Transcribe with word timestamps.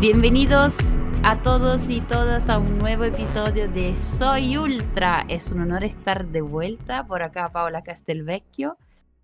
Bienvenidos 0.00 0.76
a 1.22 1.42
todos 1.42 1.88
y 1.88 2.02
todas 2.02 2.46
a 2.50 2.58
un 2.58 2.78
nuevo 2.78 3.04
episodio 3.04 3.70
de 3.70 3.96
Soy 3.96 4.58
Ultra. 4.58 5.24
Es 5.30 5.50
un 5.50 5.62
honor 5.62 5.82
estar 5.82 6.26
de 6.26 6.42
vuelta 6.42 7.06
por 7.06 7.22
acá, 7.22 7.50
Paola 7.50 7.82
Castelvecchio. 7.82 8.76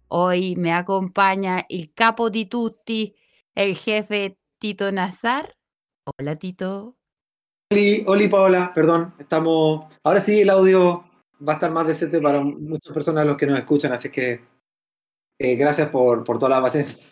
Hoy 0.08 0.56
me 0.56 0.72
acompaña 0.72 1.66
el 1.68 1.92
capo 1.92 2.30
di 2.30 2.46
tutti, 2.46 3.14
el 3.54 3.76
jefe 3.76 4.38
Tito 4.58 4.90
Nazar. 4.90 5.54
Hola, 6.06 6.36
Tito. 6.36 6.96
Hola, 7.70 8.04
hola 8.06 8.30
Paola, 8.30 8.72
perdón, 8.74 9.14
estamos... 9.18 9.84
Ahora 10.02 10.20
sí 10.20 10.40
el 10.40 10.48
audio 10.48 11.09
va 11.46 11.52
a 11.52 11.56
estar 11.56 11.70
más 11.70 11.86
decente 11.86 12.20
para 12.20 12.40
muchas 12.40 12.92
personas 12.92 13.26
los 13.26 13.36
que 13.36 13.46
nos 13.46 13.58
escuchan, 13.58 13.92
así 13.92 14.10
que 14.10 14.40
eh, 15.38 15.56
gracias 15.56 15.88
por, 15.88 16.24
por 16.24 16.38
toda 16.38 16.50
la 16.50 16.62
paciencia. 16.62 17.06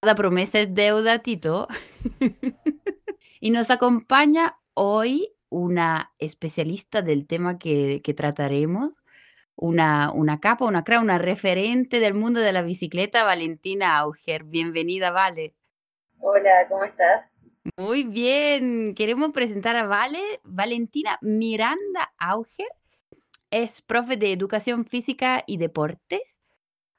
Cada 0.00 0.14
promesa 0.14 0.60
es 0.60 0.74
deuda, 0.74 1.20
Tito. 1.20 1.68
y 3.40 3.50
nos 3.50 3.70
acompaña 3.70 4.58
hoy 4.74 5.34
una 5.50 6.12
especialista 6.18 7.02
del 7.02 7.26
tema 7.26 7.58
que, 7.58 8.00
que 8.02 8.14
trataremos, 8.14 8.92
una, 9.56 10.10
una 10.10 10.40
capa, 10.40 10.64
una 10.64 10.84
cra, 10.84 11.00
una 11.00 11.18
referente 11.18 12.00
del 12.00 12.14
mundo 12.14 12.40
de 12.40 12.52
la 12.52 12.62
bicicleta, 12.62 13.24
Valentina 13.24 13.98
Auger. 13.98 14.44
Bienvenida, 14.44 15.10
Vale. 15.10 15.54
Hola, 16.18 16.66
¿cómo 16.68 16.84
estás? 16.84 17.26
Muy 17.76 18.04
bien. 18.04 18.94
Queremos 18.94 19.32
presentar 19.32 19.76
a 19.76 19.86
Vale, 19.86 20.40
Valentina 20.44 21.18
Miranda 21.22 22.12
Auger. 22.18 22.68
Es 23.54 23.82
profe 23.82 24.16
de 24.16 24.32
educación 24.32 24.84
física 24.84 25.44
y 25.46 25.58
deportes 25.58 26.40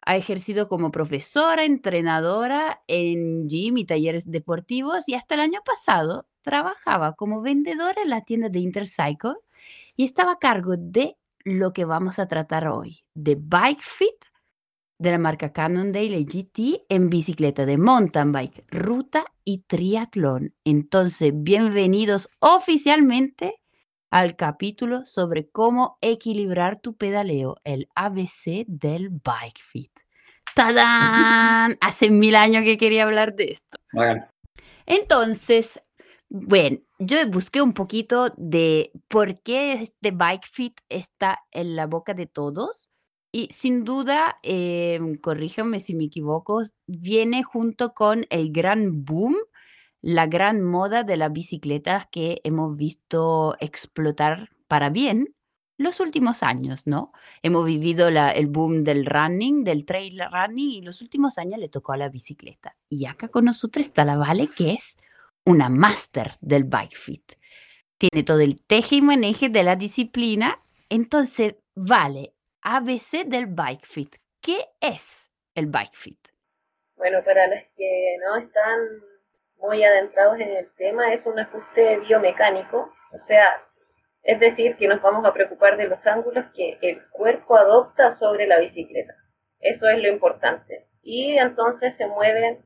ha 0.06 0.16
ejercido 0.16 0.70
como 0.70 0.90
profesora, 0.90 1.66
entrenadora 1.66 2.82
en 2.88 3.50
gym 3.50 3.78
y 3.78 3.84
talleres 3.84 4.32
deportivos 4.32 5.04
y 5.10 5.16
hasta 5.16 5.36
el 5.36 5.42
año 5.42 5.60
pasado 5.66 6.30
trabajaba 6.44 7.12
como 7.18 7.42
vendedora 7.42 8.02
en 8.02 8.10
la 8.10 8.22
tienda 8.22 8.48
de 8.48 8.60
Intercycle 8.60 9.34
y 9.98 10.06
estaba 10.06 10.32
a 10.32 10.40
cargo 10.40 10.76
de 10.78 11.18
lo 11.44 11.74
que 11.74 11.84
vamos 11.84 12.20
a 12.20 12.30
tratar 12.30 12.70
hoy, 12.70 13.04
de 13.14 13.36
Bike 13.38 13.82
Fit 13.82 14.16
de 14.98 15.12
la 15.12 15.18
marca 15.18 15.52
Cannondale 15.52 16.24
GT 16.24 16.86
en 16.88 17.10
bicicleta 17.10 17.66
de 17.66 17.78
mountain 17.78 18.32
bike, 18.32 18.64
ruta 18.70 19.26
y 19.44 19.58
triatlón. 19.68 20.56
Entonces, 20.64 21.34
bienvenidos 21.36 22.30
oficialmente 22.40 23.60
al 24.10 24.36
capítulo 24.36 25.06
sobre 25.06 25.50
cómo 25.50 25.98
equilibrar 26.02 26.80
tu 26.80 26.96
pedaleo, 26.96 27.58
el 27.64 27.90
ABC 27.96 28.66
del 28.68 29.10
Bike 29.10 29.62
Fit. 29.62 29.92
¡Tadán! 30.56 31.78
Hace 31.82 32.10
mil 32.10 32.36
años 32.36 32.64
que 32.64 32.78
quería 32.78 33.04
hablar 33.04 33.36
de 33.36 33.46
esto. 33.46 33.78
Entonces, 34.86 35.82
bueno, 36.30 36.80
yo 37.00 37.18
busqué 37.28 37.62
un 37.62 37.74
poquito 37.74 38.34
de 38.38 38.92
por 39.08 39.42
qué 39.42 39.74
este 39.74 40.12
Bike 40.12 40.48
Fit 40.50 40.80
está 40.90 41.40
en 41.52 41.76
la 41.76 41.88
boca 41.88 42.14
de 42.14 42.26
todos. 42.26 42.88
Y 43.32 43.50
sin 43.52 43.84
duda, 43.84 44.40
eh, 44.44 45.00
corríjame 45.22 45.82
si 45.82 45.94
me 45.94 46.06
equivoco, 46.06 46.64
viene 46.88 47.44
junto 47.44 47.94
con 47.94 48.26
el 48.30 48.52
gran 48.54 49.04
boom 49.04 49.36
la 50.06 50.28
gran 50.28 50.62
moda 50.62 51.02
de 51.02 51.18
las 51.18 51.34
bicicletas 51.34 52.06
que 52.12 52.40
hemos 52.44 52.78
visto 52.78 53.56
explotar 53.60 54.50
para 54.68 54.92
bien 54.92 55.34
los 55.78 56.00
últimos 56.00 56.44
años, 56.44 56.86
¿no? 56.86 57.12
Hemos 57.42 57.66
vivido 57.66 58.10
el 58.10 58.46
boom 58.46 58.84
del 58.84 59.04
running, 59.08 59.64
del 59.64 59.84
trail 59.84 60.22
running, 60.32 60.70
y 60.70 60.82
los 60.84 61.02
últimos 61.02 61.40
años 61.40 61.60
le 61.60 61.70
tocó 61.70 61.94
a 61.94 61.98
la 61.98 62.10
bicicleta. 62.10 62.78
Y 62.88 63.08
acá 63.08 63.30
con 63.30 63.46
nosotros 63.46 63.84
está 63.84 64.06
la 64.06 64.16
Vale, 64.16 64.48
que 64.56 64.74
es 64.74 64.96
una 65.44 65.70
máster 65.70 66.38
del 66.40 66.66
bike 66.66 66.96
fit. 66.96 67.34
Tiene 67.98 68.24
todo 68.24 68.42
el 68.42 68.64
teje 68.64 68.98
y 68.98 69.02
maneje 69.02 69.50
de 69.50 69.64
la 69.64 69.76
disciplina. 69.76 70.60
Entonces, 70.88 71.56
Vale, 71.74 72.36
ABC 72.62 73.26
del 73.26 73.48
bike 73.48 73.88
fit. 73.88 74.18
¿Qué 74.40 74.68
es 74.80 75.32
el 75.56 75.66
bike 75.66 75.96
fit? 75.96 76.20
Bueno, 76.96 77.24
para 77.26 77.48
los 77.48 77.64
que 77.76 78.18
no 78.24 78.38
están 78.38 79.15
muy 79.58 79.84
adentrados 79.84 80.40
en 80.40 80.50
el 80.50 80.74
tema, 80.76 81.14
es 81.14 81.26
un 81.26 81.40
ajuste 81.40 82.00
biomecánico, 82.00 82.94
o 83.12 83.28
sea, 83.28 83.62
es 84.24 84.40
decir, 84.40 84.76
que 84.78 84.88
nos 84.88 85.02
vamos 85.02 85.24
a 85.26 85.34
preocupar 85.34 85.78
de 85.78 85.88
los 85.88 86.06
ángulos 86.06 86.46
que 86.56 86.78
el 86.82 87.02
cuerpo 87.12 87.56
adopta 87.56 88.18
sobre 88.18 88.48
la 88.48 88.60
bicicleta. 88.60 89.14
Eso 89.60 89.88
es 89.88 90.02
lo 90.02 90.10
importante. 90.10 90.88
Y 91.04 91.38
entonces 91.38 91.96
se 91.98 92.08
mueven 92.08 92.66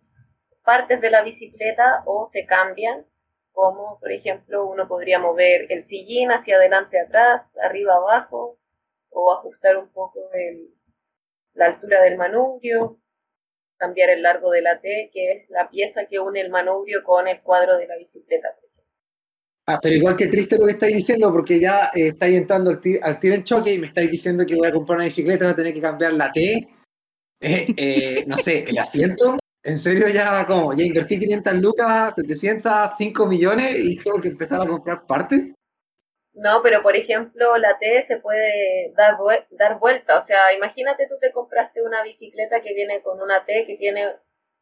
partes 0.64 1.02
de 1.02 1.10
la 1.10 1.22
bicicleta 1.22 2.04
o 2.06 2.30
se 2.32 2.46
cambian, 2.46 3.06
como 3.52 4.00
por 4.00 4.12
ejemplo 4.12 4.68
uno 4.68 4.88
podría 4.88 5.20
mover 5.20 5.70
el 5.70 5.86
sillín 5.88 6.32
hacia 6.32 6.56
adelante, 6.56 7.00
atrás, 7.00 7.42
arriba, 7.62 7.96
abajo, 7.96 8.58
o 9.10 9.34
ajustar 9.34 9.78
un 9.78 9.92
poco 9.92 10.20
la 11.54 11.66
altura 11.66 12.04
del 12.04 12.18
manubrio, 12.18 12.98
cambiar 13.80 14.12
el 14.12 14.22
largo 14.22 14.52
de 14.52 14.62
la 14.62 14.80
T, 14.80 15.10
que 15.12 15.32
es 15.32 15.50
la 15.50 15.70
pieza 15.70 16.06
que 16.08 16.20
une 16.20 16.42
el 16.42 16.52
manubrio 16.52 17.04
con 17.04 17.28
el 17.28 17.42
cuadro 17.42 17.78
de 17.78 17.88
la 17.88 17.98
bicicleta. 17.98 18.50
Ah, 19.66 19.80
pero 19.82 19.96
igual 19.96 20.16
que 20.16 20.28
triste 20.28 20.58
lo 20.58 20.66
que 20.66 20.74
estáis 20.74 20.96
diciendo, 20.96 21.32
porque 21.32 21.60
ya 21.60 21.92
eh, 21.94 22.08
estáis 22.08 22.38
entrando 22.38 22.72
al, 22.72 23.20
tiro 23.20 23.36
en 23.36 23.44
choque 23.44 23.74
y 23.74 23.80
me 23.80 23.88
estáis 23.88 24.12
diciendo 24.12 24.46
que 24.46 24.56
voy 24.56 24.68
a 24.68 24.74
comprar 24.74 24.98
una 24.98 25.06
bicicleta, 25.06 25.46
voy 25.46 25.54
a 25.54 25.56
tener 25.56 25.74
que 25.74 25.82
cambiar 25.82 26.14
la 26.14 26.32
T, 26.32 26.68
eh, 27.42 27.68
eh, 27.78 28.24
no 28.28 28.38
sé, 28.38 28.66
el 28.68 28.78
asiento. 28.78 29.38
¿En 29.64 29.78
serio 29.78 30.08
ya 30.10 30.46
como? 30.48 30.74
Ya 30.74 30.84
invertí 30.84 31.20
500 31.20 31.56
lucas, 31.56 32.16
700, 32.16 32.92
5 32.98 33.26
millones 33.28 33.76
y 33.78 33.98
tengo 33.98 34.20
que 34.20 34.30
empezar 34.30 34.62
a 34.62 34.68
comprar 34.68 35.06
partes? 35.06 35.52
No, 36.40 36.62
pero 36.64 36.82
por 36.82 36.96
ejemplo, 36.96 37.58
la 37.58 37.78
T 37.80 38.06
se 38.08 38.16
puede 38.18 38.94
dar, 38.96 39.18
dar 39.50 39.78
vuelta. 39.78 40.20
O 40.20 40.26
sea, 40.26 40.54
imagínate 40.54 41.06
tú 41.08 41.16
te 41.20 41.34
compraste 41.34 41.82
una 41.82 42.02
bicicleta 42.02 42.62
que 42.62 42.74
viene 42.74 43.02
con 43.02 43.22
una 43.22 43.44
T 43.44 43.66
que 43.66 43.76
tiene 43.76 44.16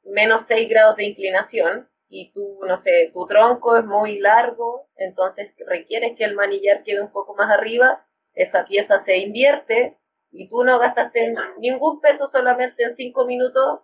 menos 0.03 0.45
6 0.47 0.67
grados 0.69 0.95
de 0.95 1.03
inclinación 1.03 1.87
y 2.09 2.31
tú, 2.33 2.61
no 2.65 2.81
sé, 2.81 3.11
tu 3.13 3.27
tronco 3.27 3.77
es 3.77 3.85
muy 3.85 4.17
largo, 4.17 4.87
entonces 4.95 5.53
requieres 5.67 6.17
que 6.17 6.23
el 6.23 6.33
manillar 6.33 6.81
quede 6.83 7.01
un 7.01 7.11
poco 7.11 7.35
más 7.35 7.51
arriba, 7.51 8.03
esa 8.33 8.65
pieza 8.65 9.03
se 9.05 9.17
invierte 9.17 9.99
y 10.31 10.49
tú 10.49 10.63
no 10.63 10.79
gastaste 10.79 11.35
ningún 11.59 12.01
peso, 12.01 12.31
solamente 12.31 12.83
en 12.85 12.95
5 12.95 13.25
minutos 13.25 13.81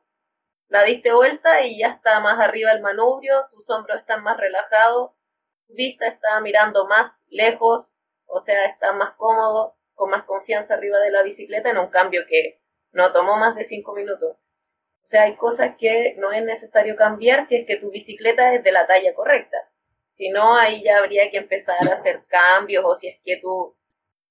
la 0.67 0.83
diste 0.83 1.13
vuelta 1.13 1.61
y 1.61 1.77
ya 1.77 1.89
está 1.89 2.19
más 2.21 2.39
arriba 2.39 2.71
el 2.71 2.81
manubrio, 2.81 3.45
tus 3.51 3.69
hombros 3.69 3.99
están 3.99 4.23
más 4.23 4.37
relajados, 4.37 5.11
tu 5.67 5.75
vista 5.75 6.07
está 6.07 6.39
mirando 6.41 6.87
más 6.87 7.11
lejos, 7.33 7.85
o 8.25 8.43
sea, 8.43 8.65
está 8.65 8.93
más 8.93 9.13
cómodo, 9.15 9.75
con 9.93 10.09
más 10.09 10.23
confianza 10.23 10.73
arriba 10.73 10.99
de 10.99 11.11
la 11.11 11.23
bicicleta, 11.23 11.69
en 11.69 11.77
un 11.77 11.87
cambio 11.87 12.21
que 12.27 12.59
no 12.91 13.11
tomó 13.11 13.37
más 13.37 13.55
de 13.55 13.67
cinco 13.67 13.93
minutos. 13.93 14.37
O 15.05 15.07
sea, 15.09 15.23
hay 15.23 15.35
cosas 15.35 15.75
que 15.77 16.15
no 16.17 16.31
es 16.31 16.43
necesario 16.43 16.95
cambiar 16.95 17.47
si 17.47 17.55
es 17.55 17.67
que 17.67 17.77
tu 17.77 17.91
bicicleta 17.91 18.53
es 18.53 18.63
de 18.63 18.71
la 18.71 18.87
talla 18.87 19.13
correcta. 19.13 19.57
Si 20.17 20.29
no, 20.29 20.55
ahí 20.55 20.83
ya 20.83 20.97
habría 20.97 21.29
que 21.29 21.37
empezar 21.37 21.87
a 21.87 21.95
hacer 21.95 22.23
cambios 22.27 22.83
o 22.85 22.97
si 22.99 23.07
es 23.07 23.19
que 23.23 23.37
tú 23.37 23.75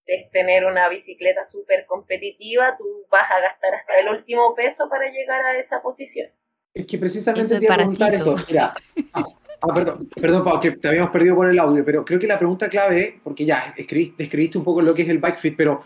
es 0.07 0.31
tener 0.31 0.65
una 0.65 0.89
bicicleta 0.89 1.49
súper 1.51 1.87
competitiva, 1.87 2.77
tú 2.77 3.07
vas 3.11 3.31
a 3.31 3.41
gastar 3.41 3.75
hasta 3.75 3.99
el 4.01 4.09
último 4.09 4.55
peso 4.55 4.89
para 4.89 5.11
llegar 5.11 5.45
a 5.45 5.59
esa 5.59 5.81
posición. 5.81 6.31
Es 6.75 6.87
que 6.87 6.99
precisamente 6.99 7.59
te 7.59 7.65
iba 7.65 7.75
a 7.75 7.79
preguntar 7.79 8.15
eso. 8.15 8.35
Mira, 8.49 8.75
ah, 9.63 9.75
perdón, 9.75 10.09
perdón, 10.21 10.45
Pau, 10.45 10.61
que 10.61 10.73
te 10.73 10.89
habíamos 10.89 11.11
perdido 11.11 11.37
por 11.37 11.49
el 11.49 11.59
audio, 11.59 11.85
pero 11.85 12.05
creo 12.05 12.19
que 12.19 12.27
la 12.27 12.39
pregunta 12.39 12.69
clave 12.69 13.21
porque 13.23 13.45
ya 13.45 13.75
escribiste, 13.77 14.25
escribiste 14.25 14.59
un 14.59 14.65
poco 14.65 14.83
lo 14.83 14.95
que 14.95 15.03
es 15.03 15.09
el 15.09 15.19
bike 15.19 15.39
fit, 15.39 15.57
pero, 15.57 15.83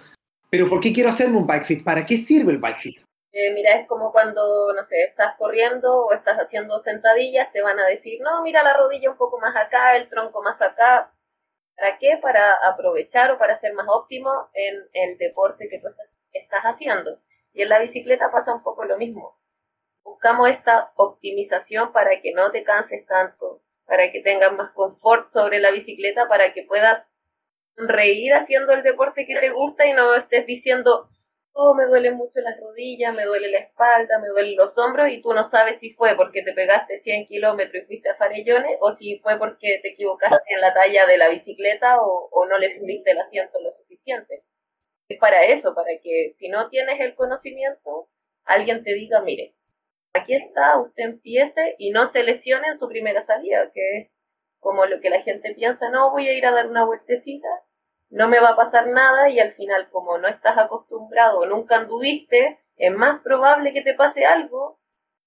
pero 0.51 0.69
¿por 0.69 0.81
qué 0.81 0.93
quiero 0.93 1.11
hacerme 1.11 1.39
un 1.39 1.47
bike 1.47 1.65
fit? 1.65 1.85
¿Para 1.85 2.05
qué 2.05 2.19
sirve 2.19 2.53
el 2.53 2.59
bike 2.59 2.79
fit? 2.79 3.07
Eh, 3.39 3.53
mira, 3.53 3.75
es 3.75 3.87
como 3.87 4.13
cuando, 4.13 4.73
no 4.73 4.87
sé, 4.87 5.03
estás 5.03 5.37
corriendo 5.37 6.07
o 6.07 6.13
estás 6.15 6.39
haciendo 6.39 6.83
sentadillas, 6.83 7.53
te 7.53 7.61
van 7.61 7.79
a 7.79 7.87
decir, 7.87 8.19
no, 8.23 8.43
mira 8.43 8.63
la 8.63 8.75
rodilla 8.79 9.11
un 9.11 9.19
poco 9.19 9.39
más 9.39 9.55
acá, 9.55 9.95
el 9.95 10.09
tronco 10.09 10.43
más 10.43 10.59
acá. 10.63 11.13
¿Para 11.77 11.99
qué? 11.99 12.19
Para 12.23 12.55
aprovechar 12.65 13.31
o 13.33 13.39
para 13.39 13.61
ser 13.61 13.75
más 13.75 13.87
óptimo 13.91 14.31
en 14.55 14.89
el 14.95 15.19
deporte 15.19 15.69
que 15.69 15.79
tú 15.81 15.89
estás 16.33 16.63
haciendo. 16.63 17.19
Y 17.53 17.61
en 17.61 17.69
la 17.69 17.81
bicicleta 17.81 18.31
pasa 18.31 18.55
un 18.55 18.63
poco 18.63 18.87
lo 18.87 18.97
mismo. 18.97 19.39
Buscamos 20.03 20.49
esta 20.49 20.93
optimización 20.97 21.93
para 21.93 22.23
que 22.23 22.33
no 22.33 22.51
te 22.53 22.65
canses 22.65 23.05
tanto, 23.05 23.61
para 23.87 24.11
que 24.13 24.23
tengas 24.23 24.53
más 24.53 24.73
confort 24.73 25.33
sobre 25.33 25.61
la 25.61 25.71
bicicleta, 25.71 26.29
para 26.29 26.53
que 26.53 26.63
puedas 26.65 27.05
reír 27.77 28.33
haciendo 28.35 28.73
el 28.73 28.83
deporte 28.83 29.27
que 29.27 29.39
te 29.39 29.51
gusta 29.51 29.87
y 29.87 29.93
no 29.93 30.15
estés 30.15 30.47
diciendo, 30.47 31.09
oh, 31.53 31.75
me 31.75 31.87
duelen 31.87 32.15
mucho 32.15 32.41
las 32.41 32.61
rodillas, 32.61 33.15
me 33.15 33.25
duele 33.25 33.51
la 33.51 33.59
espalda, 33.59 34.19
me 34.19 34.29
duelen 34.29 34.57
los 34.57 34.77
hombros 34.77 35.09
y 35.11 35.23
tú 35.23 35.33
no 35.33 35.51
sabes 35.51 35.81
si 35.81 35.95
fue 35.95 36.15
porque 36.15 36.43
te 36.43 36.53
pegaste 36.53 37.01
100 37.01 37.27
kilómetros 37.29 37.83
y 37.83 37.87
fuiste 37.87 38.11
a 38.11 38.17
Farellones 38.17 38.77
o 38.81 38.95
si 38.97 39.19
fue 39.21 39.39
porque 39.39 39.81
te 39.83 39.89
equivocaste 39.89 40.55
en 40.55 40.61
la 40.61 40.75
talla 40.75 41.07
de 41.07 41.17
la 41.17 41.29
bicicleta 41.29 41.99
o, 42.01 42.47
no 42.47 42.59
le 42.59 42.79
subiste 42.79 43.11
el 43.11 43.19
asiento 43.19 43.59
lo 43.61 43.73
suficiente. 43.73 44.43
es 45.09 45.19
para 45.19 45.45
eso, 45.47 45.75
para 45.75 45.91
que 46.03 46.35
si 46.39 46.49
no 46.49 46.69
tienes 46.69 47.01
el 47.01 47.15
conocimiento, 47.15 48.09
alguien 48.45 48.85
te 48.85 48.95
diga, 48.95 49.21
mire, 49.23 49.55
aquí 50.17 50.35
está, 50.35 50.79
usted 50.79 51.05
empiece 51.05 51.77
y 51.79 51.91
no 51.91 52.11
se 52.13 52.23
lesione 52.23 52.69
en 52.69 52.79
su 52.79 52.89
primera 52.89 53.25
salida, 53.27 53.71
que 53.73 53.99
es 53.99 54.11
como 54.61 54.87
lo 54.87 55.01
que 55.01 55.11
la 55.11 55.23
gente 55.23 55.55
piensa, 55.55 55.89
no, 55.91 56.11
voy 56.11 56.29
a 56.29 56.33
ir 56.33 56.45
a 56.47 56.53
dar 56.53 56.67
una 56.69 56.85
vueltecita, 56.85 57.49
no 58.11 58.29
me 58.29 58.41
va 58.41 58.51
a 58.51 58.57
pasar 58.57 58.89
nada 58.89 59.29
y 59.29 59.39
al 59.41 59.53
final 59.55 59.89
como 59.91 60.19
no 60.19 60.29
estás 60.29 60.57
acostumbrado 60.59 61.47
nunca 61.47 61.77
anduviste, 61.77 62.59
es 62.77 62.93
más 62.93 63.21
probable 63.23 63.73
que 63.73 63.83
te 63.83 63.95
pase 63.95 64.25
algo 64.25 64.79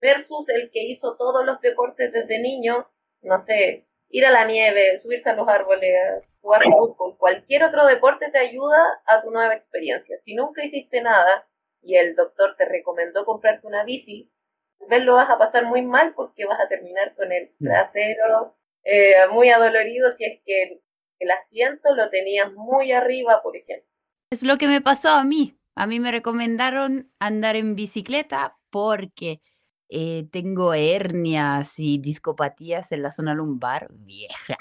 versus 0.01 0.47
el 0.49 0.69
que 0.71 0.83
hizo 0.83 1.15
todos 1.17 1.45
los 1.45 1.59
deportes 1.61 2.11
desde 2.11 2.39
niño, 2.39 2.87
no 3.21 3.45
sé, 3.45 3.87
ir 4.09 4.25
a 4.25 4.31
la 4.31 4.45
nieve, 4.45 4.99
subirse 5.01 5.29
a 5.29 5.35
los 5.35 5.47
árboles, 5.47 6.23
jugar 6.41 6.63
fútbol, 6.63 7.17
cualquier 7.17 7.63
otro 7.63 7.85
deporte 7.85 8.29
te 8.31 8.39
ayuda 8.39 9.01
a 9.05 9.21
tu 9.21 9.31
nueva 9.31 9.55
experiencia. 9.55 10.17
Si 10.23 10.35
nunca 10.35 10.63
hiciste 10.63 11.01
nada 11.01 11.47
y 11.81 11.95
el 11.95 12.15
doctor 12.15 12.55
te 12.57 12.65
recomendó 12.65 13.25
comprarte 13.25 13.67
una 13.67 13.83
bici, 13.83 14.31
vez 14.87 15.03
lo 15.03 15.15
vas 15.15 15.29
a 15.29 15.37
pasar 15.37 15.65
muy 15.65 15.81
mal 15.81 16.13
porque 16.15 16.45
vas 16.45 16.59
a 16.59 16.67
terminar 16.67 17.15
con 17.15 17.31
el 17.31 17.51
mm. 17.59 17.65
trasero 17.65 18.55
eh, 18.83 19.13
muy 19.31 19.49
adolorido 19.49 20.15
si 20.17 20.25
es 20.25 20.39
que 20.45 20.81
el 21.19 21.31
asiento 21.31 21.93
lo 21.95 22.09
tenías 22.09 22.51
muy 22.53 22.91
arriba, 22.91 23.41
por 23.43 23.55
ejemplo. 23.55 23.87
Es 24.31 24.43
lo 24.43 24.57
que 24.57 24.67
me 24.67 24.81
pasó 24.81 25.09
a 25.09 25.23
mí. 25.23 25.57
A 25.75 25.85
mí 25.85 25.99
me 25.99 26.11
recomendaron 26.11 27.11
andar 27.19 27.55
en 27.55 27.75
bicicleta 27.75 28.57
porque 28.69 29.41
eh, 29.89 30.27
tengo 30.31 30.73
hernias 30.73 31.79
y 31.79 31.97
discopatías 31.97 32.91
en 32.91 33.01
la 33.01 33.11
zona 33.11 33.33
lumbar 33.33 33.87
vieja. 33.91 34.57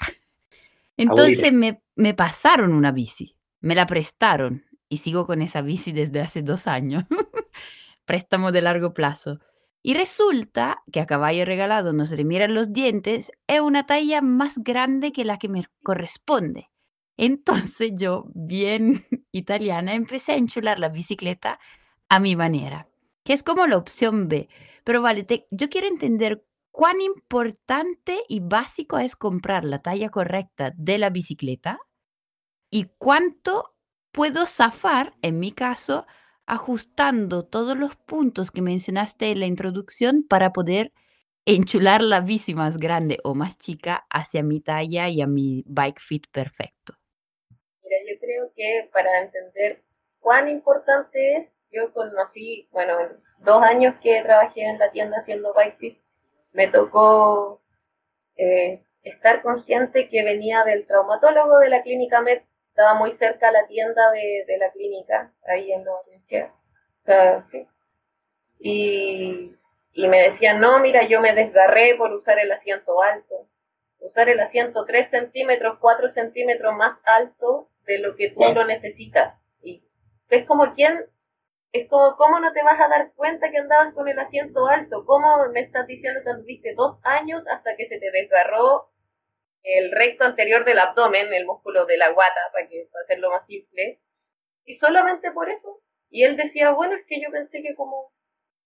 Entonces 0.97 1.53
me, 1.53 1.81
me 1.95 2.13
pasaron 2.13 2.73
una 2.73 2.91
bici, 2.91 3.37
me 3.61 3.75
la 3.75 3.85
prestaron 3.85 4.65
y 4.89 4.97
sigo 4.97 5.25
con 5.25 5.41
esa 5.41 5.61
bici 5.61 5.91
desde 5.91 6.19
hace 6.19 6.41
dos 6.41 6.67
años. 6.67 7.03
Préstamo 8.05 8.51
de 8.51 8.61
largo 8.61 8.93
plazo. 8.93 9.39
Y 9.81 9.93
resulta 9.93 10.83
que 10.91 10.99
a 10.99 11.05
caballo 11.05 11.45
regalado 11.45 11.93
no 11.93 12.05
se 12.05 12.17
le 12.17 12.25
miran 12.25 12.53
los 12.53 12.73
dientes, 12.73 13.31
es 13.47 13.61
una 13.61 13.85
talla 13.85 14.21
más 14.21 14.57
grande 14.57 15.11
que 15.11 15.23
la 15.23 15.39
que 15.39 15.47
me 15.47 15.65
corresponde. 15.83 16.69
Entonces 17.17 17.91
yo, 17.95 18.25
bien 18.33 19.05
italiana, 19.31 19.93
empecé 19.93 20.33
a 20.33 20.37
enchular 20.37 20.79
la 20.79 20.89
bicicleta 20.89 21.59
a 22.09 22.19
mi 22.19 22.35
manera, 22.35 22.87
que 23.23 23.33
es 23.33 23.43
como 23.43 23.67
la 23.67 23.77
opción 23.77 24.27
B. 24.27 24.49
Pero 24.83 25.01
vale, 25.01 25.25
yo 25.51 25.69
quiero 25.69 25.87
entender 25.87 26.45
cuán 26.71 27.01
importante 27.01 28.23
y 28.27 28.39
básico 28.39 28.99
es 28.99 29.15
comprar 29.15 29.63
la 29.63 29.79
talla 29.81 30.09
correcta 30.09 30.73
de 30.75 30.97
la 30.97 31.09
bicicleta 31.09 31.79
y 32.69 32.85
cuánto 32.97 33.75
puedo 34.11 34.45
zafar, 34.45 35.13
en 35.21 35.39
mi 35.39 35.51
caso, 35.51 36.05
ajustando 36.49 37.45
todos 37.45 37.77
los 37.77 37.95
puntos 37.95 38.49
que 38.49 38.63
mencionaste 38.63 39.31
en 39.31 39.39
la 39.39 39.45
introducción 39.45 40.25
para 40.27 40.51
poder 40.51 40.91
enchular 41.45 42.01
la 42.01 42.21
bici 42.21 42.55
más 42.55 42.77
grande 42.77 43.19
o 43.23 43.35
más 43.35 43.59
chica 43.59 44.07
hacia 44.09 44.41
mi 44.41 44.59
talla 44.59 45.09
y 45.09 45.21
a 45.21 45.27
mi 45.27 45.63
bike 45.67 45.99
fit 45.99 46.25
perfecto. 46.31 46.95
Mira, 47.83 47.97
yo 48.11 48.19
creo 48.19 48.51
que 48.55 48.89
para 48.91 49.21
entender 49.21 49.83
cuán 50.19 50.49
importante 50.49 51.37
es, 51.37 51.47
yo 51.71 51.93
conocí, 51.93 52.67
bueno, 52.71 52.97
dos 53.39 53.61
años 53.61 53.93
que 54.01 54.19
trabajé 54.23 54.63
en 54.63 54.79
la 54.79 54.91
tienda 54.91 55.19
haciendo 55.19 55.53
bike 55.53 55.77
fit, 55.77 55.97
me 56.51 56.67
tocó 56.67 57.61
eh, 58.37 58.83
estar 59.03 59.43
consciente 59.43 60.09
que 60.09 60.23
venía 60.23 60.63
del 60.63 60.87
traumatólogo 60.87 61.59
de 61.59 61.69
la 61.69 61.83
clínica 61.83 62.21
Med 62.21 62.41
estaba 62.79 62.97
muy 62.97 63.11
cerca 63.17 63.51
la 63.51 63.67
tienda 63.67 64.09
de, 64.11 64.45
de 64.47 64.57
la 64.57 64.71
clínica, 64.71 65.33
ahí 65.45 65.69
en 65.73 65.83
Nueva 65.83 65.99
y, 68.57 69.53
y 69.91 70.07
me 70.07 70.29
decían, 70.29 70.61
no, 70.61 70.79
mira, 70.79 71.05
yo 71.05 71.19
me 71.19 71.33
desgarré 71.33 71.95
por 71.95 72.13
usar 72.13 72.39
el 72.39 72.49
asiento 72.53 73.01
alto. 73.01 73.49
Usar 73.99 74.29
el 74.29 74.39
asiento 74.39 74.85
3 74.85 75.09
centímetros, 75.09 75.77
4 75.79 76.13
centímetros 76.13 76.73
más 76.75 76.97
alto 77.03 77.67
de 77.85 77.99
lo 77.99 78.15
que 78.15 78.29
tú 78.29 78.39
lo 78.53 78.63
necesitas. 78.63 79.37
Y 79.61 79.83
es 80.29 80.45
como 80.45 80.73
quien, 80.73 81.05
es 81.73 81.89
como, 81.89 82.15
¿cómo 82.15 82.39
no 82.39 82.53
te 82.53 82.63
vas 82.63 82.79
a 82.79 82.87
dar 82.87 83.11
cuenta 83.13 83.51
que 83.51 83.57
andabas 83.57 83.93
con 83.93 84.07
el 84.07 84.19
asiento 84.19 84.67
alto? 84.67 85.03
¿Cómo 85.05 85.49
me 85.51 85.59
estás 85.59 85.85
diciendo 85.85 86.21
que 86.23 86.29
anduviste 86.29 86.73
dos 86.75 86.97
años 87.03 87.43
hasta 87.51 87.75
que 87.75 87.89
se 87.89 87.99
te 87.99 88.09
desgarró 88.11 88.88
el 89.63 89.91
recto 89.91 90.23
anterior 90.23 90.65
del 90.65 90.79
abdomen, 90.79 91.33
el 91.33 91.45
músculo 91.45 91.85
de 91.85 91.97
la 91.97 92.11
guata, 92.11 92.39
para, 92.51 92.67
que, 92.67 92.87
para 92.91 93.03
hacerlo 93.03 93.29
más 93.29 93.45
simple. 93.45 93.99
Y 94.65 94.77
solamente 94.77 95.31
por 95.31 95.49
eso. 95.49 95.81
Y 96.09 96.23
él 96.23 96.37
decía, 96.37 96.71
bueno, 96.71 96.95
es 96.95 97.05
que 97.05 97.21
yo 97.21 97.29
pensé 97.31 97.61
que 97.61 97.75
como, 97.75 98.11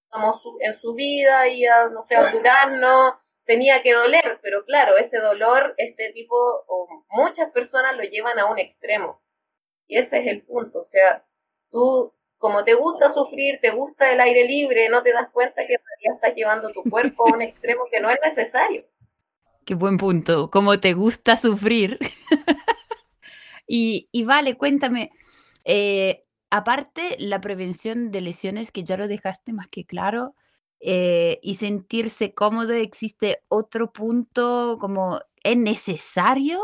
como 0.10 0.40
en 0.62 0.80
su 0.80 0.94
vida 0.94 1.48
iba, 1.48 1.90
no 1.90 2.06
sé, 2.08 2.16
a 2.16 2.66
no 2.68 3.20
tenía 3.46 3.82
que 3.82 3.94
doler, 3.94 4.40
pero 4.42 4.64
claro, 4.66 4.98
ese 4.98 5.18
dolor, 5.18 5.74
este 5.78 6.14
tipo, 6.14 6.36
o 6.68 6.88
muchas 7.10 7.52
personas 7.52 7.96
lo 7.98 8.04
llevan 8.04 8.40
a 8.40 8.50
un 8.50 8.60
extremo. 8.60 9.22
Y 9.88 9.98
ese 9.98 10.20
es 10.20 10.28
el 10.28 10.44
punto. 10.44 10.82
O 10.82 10.88
sea, 10.90 11.26
tú, 11.72 12.14
como 12.38 12.64
te 12.64 12.74
gusta 12.74 13.14
sufrir, 13.14 13.60
te 13.62 13.72
gusta 13.72 14.12
el 14.12 14.22
aire 14.22 14.46
libre, 14.46 14.90
no 14.90 15.04
te 15.04 15.12
das 15.12 15.30
cuenta 15.32 15.66
que 15.68 15.76
ya 16.04 16.14
estás 16.14 16.36
llevando 16.36 16.72
tu 16.72 16.84
cuerpo 16.90 17.28
a 17.28 17.36
un 17.36 17.42
extremo 17.42 17.86
que 17.92 18.00
no 18.00 18.10
es 18.10 18.20
necesario. 18.24 18.86
Qué 19.66 19.76
buen 19.76 19.98
punto. 19.98 20.50
Como 20.52 20.80
te 20.80 20.94
gusta 20.94 21.38
sufrir. 21.38 22.00
y, 23.68 24.24
vale, 24.26 24.58
cuéntame, 24.58 25.12
eh, 25.64 26.26
aparte 26.50 27.16
la 27.20 27.40
prevención 27.42 28.12
de 28.12 28.22
lesiones 28.22 28.72
que 28.72 28.84
ya 28.84 28.98
lo 28.98 29.08
dejaste 29.08 29.54
más 29.54 29.68
que 29.70 29.86
claro, 29.86 30.36
eh, 30.80 31.40
y 31.42 31.54
sentirse 31.54 32.34
cómodo, 32.34 32.74
existe 32.74 33.42
otro 33.48 33.94
punto 33.94 34.78
como 34.82 35.22
es 35.42 35.58
necesario 35.58 36.62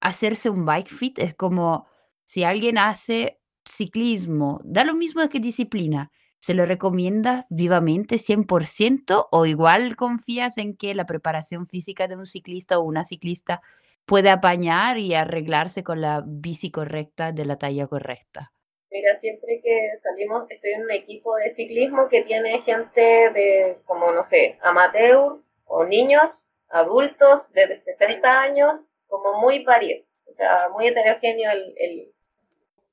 hacerse 0.00 0.50
un 0.50 0.66
bike 0.66 0.88
fit. 0.90 1.18
Es 1.18 1.34
como 1.34 1.86
si 2.24 2.44
alguien 2.44 2.76
hace 2.76 3.40
ciclismo, 3.64 4.60
da 4.64 4.84
lo 4.84 4.94
mismo 4.94 5.26
que 5.30 5.40
disciplina, 5.40 6.10
¿Se 6.38 6.54
lo 6.54 6.66
recomienda 6.66 7.46
vivamente 7.50 8.16
100% 8.16 9.28
o 9.30 9.46
igual 9.46 9.96
confías 9.96 10.58
en 10.58 10.76
que 10.76 10.94
la 10.94 11.06
preparación 11.06 11.66
física 11.66 12.06
de 12.08 12.16
un 12.16 12.26
ciclista 12.26 12.78
o 12.78 12.82
una 12.82 13.04
ciclista 13.04 13.60
puede 14.06 14.30
apañar 14.30 14.98
y 14.98 15.14
arreglarse 15.14 15.82
con 15.82 16.00
la 16.00 16.22
bici 16.24 16.70
correcta 16.70 17.32
de 17.32 17.44
la 17.44 17.56
talla 17.56 17.86
correcta? 17.86 18.52
Mira, 18.90 19.18
siempre 19.20 19.60
que 19.62 19.98
salimos, 20.02 20.48
estoy 20.48 20.72
en 20.72 20.84
un 20.84 20.90
equipo 20.92 21.36
de 21.36 21.54
ciclismo 21.54 22.08
que 22.08 22.22
tiene 22.22 22.62
gente 22.62 23.00
de, 23.00 23.78
como 23.84 24.12
no 24.12 24.26
sé, 24.30 24.58
amateur 24.62 25.38
o 25.64 25.84
niños, 25.84 26.22
adultos 26.68 27.42
de 27.52 27.82
60 27.82 28.40
años, 28.40 28.80
como 29.08 29.40
muy 29.40 29.64
varios, 29.64 30.04
o 30.26 30.34
sea, 30.34 30.68
muy 30.70 30.86
heterogéneo 30.86 31.50
el, 31.50 31.74
el, 31.76 32.12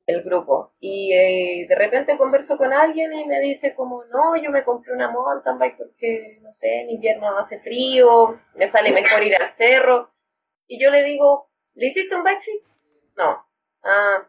el 0.06 0.24
grupo. 0.24 0.74
Y 0.80 1.14
eh, 1.14 1.66
de 1.68 1.76
repente 1.76 2.18
converso 2.18 2.58
con 2.58 2.74
alguien 2.74 3.14
y 3.14 3.26
me 3.26 3.40
dice 3.40 3.74
como, 3.76 4.04
no, 4.06 4.36
yo 4.36 4.52
me 4.52 4.64
compré 4.64 4.94
una 4.94 5.10
mountain 5.10 5.58
bike 5.58 5.78
porque, 5.78 6.40
no 6.42 6.54
sé, 6.60 6.82
en 6.82 6.90
invierno 6.92 7.32
no 7.32 7.40
hace 7.40 7.60
frío, 7.60 8.40
me 8.56 8.72
sale 8.72 8.92
mejor 8.92 9.24
ir 9.24 9.36
al 9.36 9.56
cerro. 9.58 10.12
Y 10.68 10.82
yo 10.82 10.90
le 10.92 11.04
digo, 11.04 11.50
¿le 11.76 11.88
hiciste 11.88 12.16
un 12.16 12.24
bike 12.24 12.42
No. 13.16 13.46
Ah, 13.84 14.28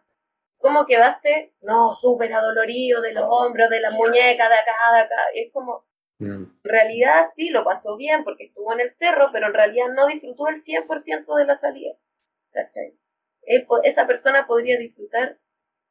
¿cómo 0.59 0.87
quedaste? 0.87 1.55
No, 1.63 1.95
súper 2.01 2.33
adolorido 2.33 3.01
de 3.01 3.13
los 3.13 3.25
hombros, 3.29 3.71
de 3.71 3.81
la 3.81 3.91
muñeca, 3.91 4.49
de 4.49 4.55
acá, 4.55 4.95
de 4.95 5.01
acá. 5.01 5.17
Es 5.35 5.53
como, 5.53 5.85
mm. 6.19 6.25
en 6.25 6.61
realidad 6.65 7.31
sí, 7.37 7.51
lo 7.51 7.65
pasó 7.65 7.97
bien 7.97 8.25
porque 8.25 8.45
estuvo 8.45 8.73
en 8.73 8.81
el 8.81 8.95
cerro, 8.97 9.31
pero 9.33 9.47
en 9.47 9.55
realidad 9.55 9.89
no 9.95 10.07
disfrutó 10.07 10.49
el 10.49 10.63
100% 10.65 11.37
de 11.37 11.45
la 11.47 11.59
salida. 11.59 11.95
Esa 13.83 14.07
persona 14.07 14.47
podría 14.47 14.79
disfrutar 14.79 15.39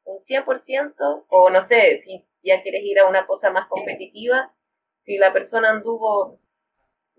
un 0.04 0.24
100%, 0.24 1.24
o 1.28 1.50
no 1.50 1.68
sé, 1.68 2.02
si 2.04 2.26
ya 2.42 2.62
quieres 2.62 2.82
ir 2.84 2.98
a 2.98 3.06
una 3.08 3.26
cosa 3.26 3.50
más 3.50 3.68
competitiva, 3.68 4.54
si 5.04 5.18
la 5.18 5.32
persona 5.32 5.70
anduvo, 5.70 6.40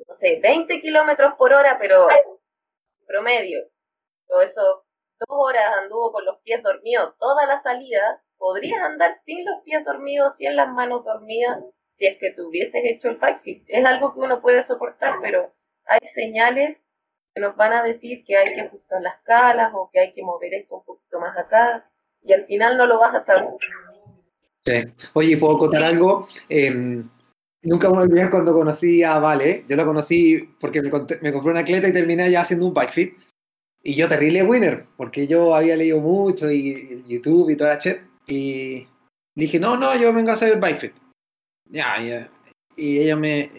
no 0.08 0.18
sé, 0.20 0.40
20 0.42 0.82
kilómetros 0.82 1.34
por 1.36 1.54
hora, 1.54 1.78
pero 1.80 2.08
promedio, 3.08 3.60
o 4.30 4.42
eso, 4.42 4.86
dos 5.20 5.30
horas 5.30 5.78
anduvo 5.78 6.12
con 6.12 6.26
los 6.26 6.40
pies 6.42 6.62
dormidos 6.64 7.18
toda 7.18 7.46
la 7.46 7.62
salida, 7.64 8.22
podrías 8.38 8.82
andar 8.82 9.22
sin 9.26 9.46
los 9.46 9.62
pies 9.64 9.84
dormidos, 9.86 10.34
sin 10.38 10.56
las 10.56 10.70
manos 10.70 11.04
dormidas, 11.06 11.64
si 11.98 12.08
es 12.08 12.18
que 12.20 12.32
te 12.32 12.90
hecho 12.92 13.10
el 13.10 13.20
fit. 13.42 13.64
Es 13.68 13.86
algo 13.86 14.14
que 14.14 14.20
uno 14.20 14.42
puede 14.42 14.68
soportar, 14.68 15.16
pero 15.22 15.54
hay 15.86 16.00
señales 16.14 16.78
que 17.34 17.42
nos 17.42 17.56
van 17.56 17.74
a 17.74 17.84
decir 17.84 18.24
que 18.26 18.36
hay 18.36 18.54
que 18.54 18.62
ajustar 18.62 19.02
las 19.02 19.22
calas 19.22 19.72
o 19.74 19.90
que 19.92 20.00
hay 20.00 20.14
que 20.14 20.24
mover 20.24 20.54
esto 20.54 20.78
un 20.78 20.86
poquito 20.86 21.20
más 21.20 21.38
acá 21.38 21.90
y 22.26 22.34
al 22.34 22.46
final 22.46 22.78
no 22.78 22.86
lo 22.86 23.00
vas 23.00 23.16
a 23.16 23.26
saber. 23.26 23.50
Sí. 24.66 25.08
Oye, 25.14 25.38
¿puedo 25.38 25.60
contar 25.60 25.84
algo? 25.84 26.28
Em, 26.50 27.08
nunca 27.62 27.90
me 27.90 27.98
olvidé 27.98 28.30
cuando 28.30 28.54
conocí 28.54 29.04
a 29.04 29.20
Vale. 29.20 29.66
Yo 29.68 29.76
lo 29.76 29.86
conocí 29.86 30.50
porque 30.60 30.82
me, 30.82 30.90
me 30.90 31.34
compré 31.34 31.52
una 31.52 31.64
cleta 31.64 31.88
y 31.88 31.94
terminé 31.94 32.30
ya 32.32 32.42
haciendo 32.42 32.66
un 32.66 32.74
bike 32.74 32.92
fit. 32.92 33.14
Y 33.84 33.94
yo 33.94 34.10
terrible 34.10 34.42
winner, 34.42 34.88
porque 34.98 35.28
yo 35.28 35.54
había 35.54 35.76
leído 35.76 36.00
mucho 36.00 36.50
y, 36.50 37.04
YouTube 37.08 37.52
y 37.52 37.56
toda 37.56 37.72
la 37.72 37.80
chat. 37.80 38.00
Y, 38.26 38.88
dije, 39.36 39.60
no, 39.60 39.78
no, 39.78 39.96
yo 39.96 40.12
vengo 40.12 40.32
a 40.32 40.34
hacer 40.34 40.54
el 40.54 40.60
bike 40.60 40.80
fit. 40.80 40.94
Ya, 41.70 42.02
ya. 42.02 42.28
Y 42.76 42.98
ella 42.98 43.16
me, 43.16 43.50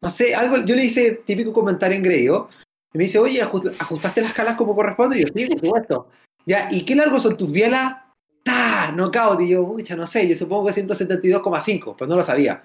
no 0.00 0.08
sé, 0.10 0.34
algo, 0.34 0.64
yo 0.64 0.74
le 0.74 0.84
hice 0.84 1.22
típico 1.26 1.52
comentario 1.52 1.96
engreído. 1.96 2.48
Y 2.94 2.98
me 2.98 3.04
dice, 3.04 3.18
oye, 3.18 3.42
¿ajustaste 3.42 4.22
las 4.22 4.32
calas 4.32 4.56
como 4.56 4.74
corresponde? 4.74 5.18
Y 5.18 5.22
yo, 5.22 5.28
sí, 5.34 5.46
por 5.46 5.60
supuesto. 5.60 6.08
Ya, 6.46 6.68
¿y 6.70 6.84
qué 6.84 6.94
largo 6.94 7.18
son 7.18 7.36
tus 7.36 7.50
bielas? 7.50 7.96
¡Ta! 8.42 8.92
Knockout. 8.92 9.40
Y 9.40 9.50
yo, 9.50 9.66
pucha, 9.66 9.96
no 9.96 10.06
sé, 10.06 10.28
yo 10.28 10.36
supongo 10.36 10.66
que 10.66 10.82
172,5, 10.82 11.96
pues 11.96 12.08
no 12.08 12.16
lo 12.16 12.22
sabía. 12.22 12.64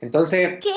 Entonces, 0.00 0.58
¿Qué? 0.62 0.70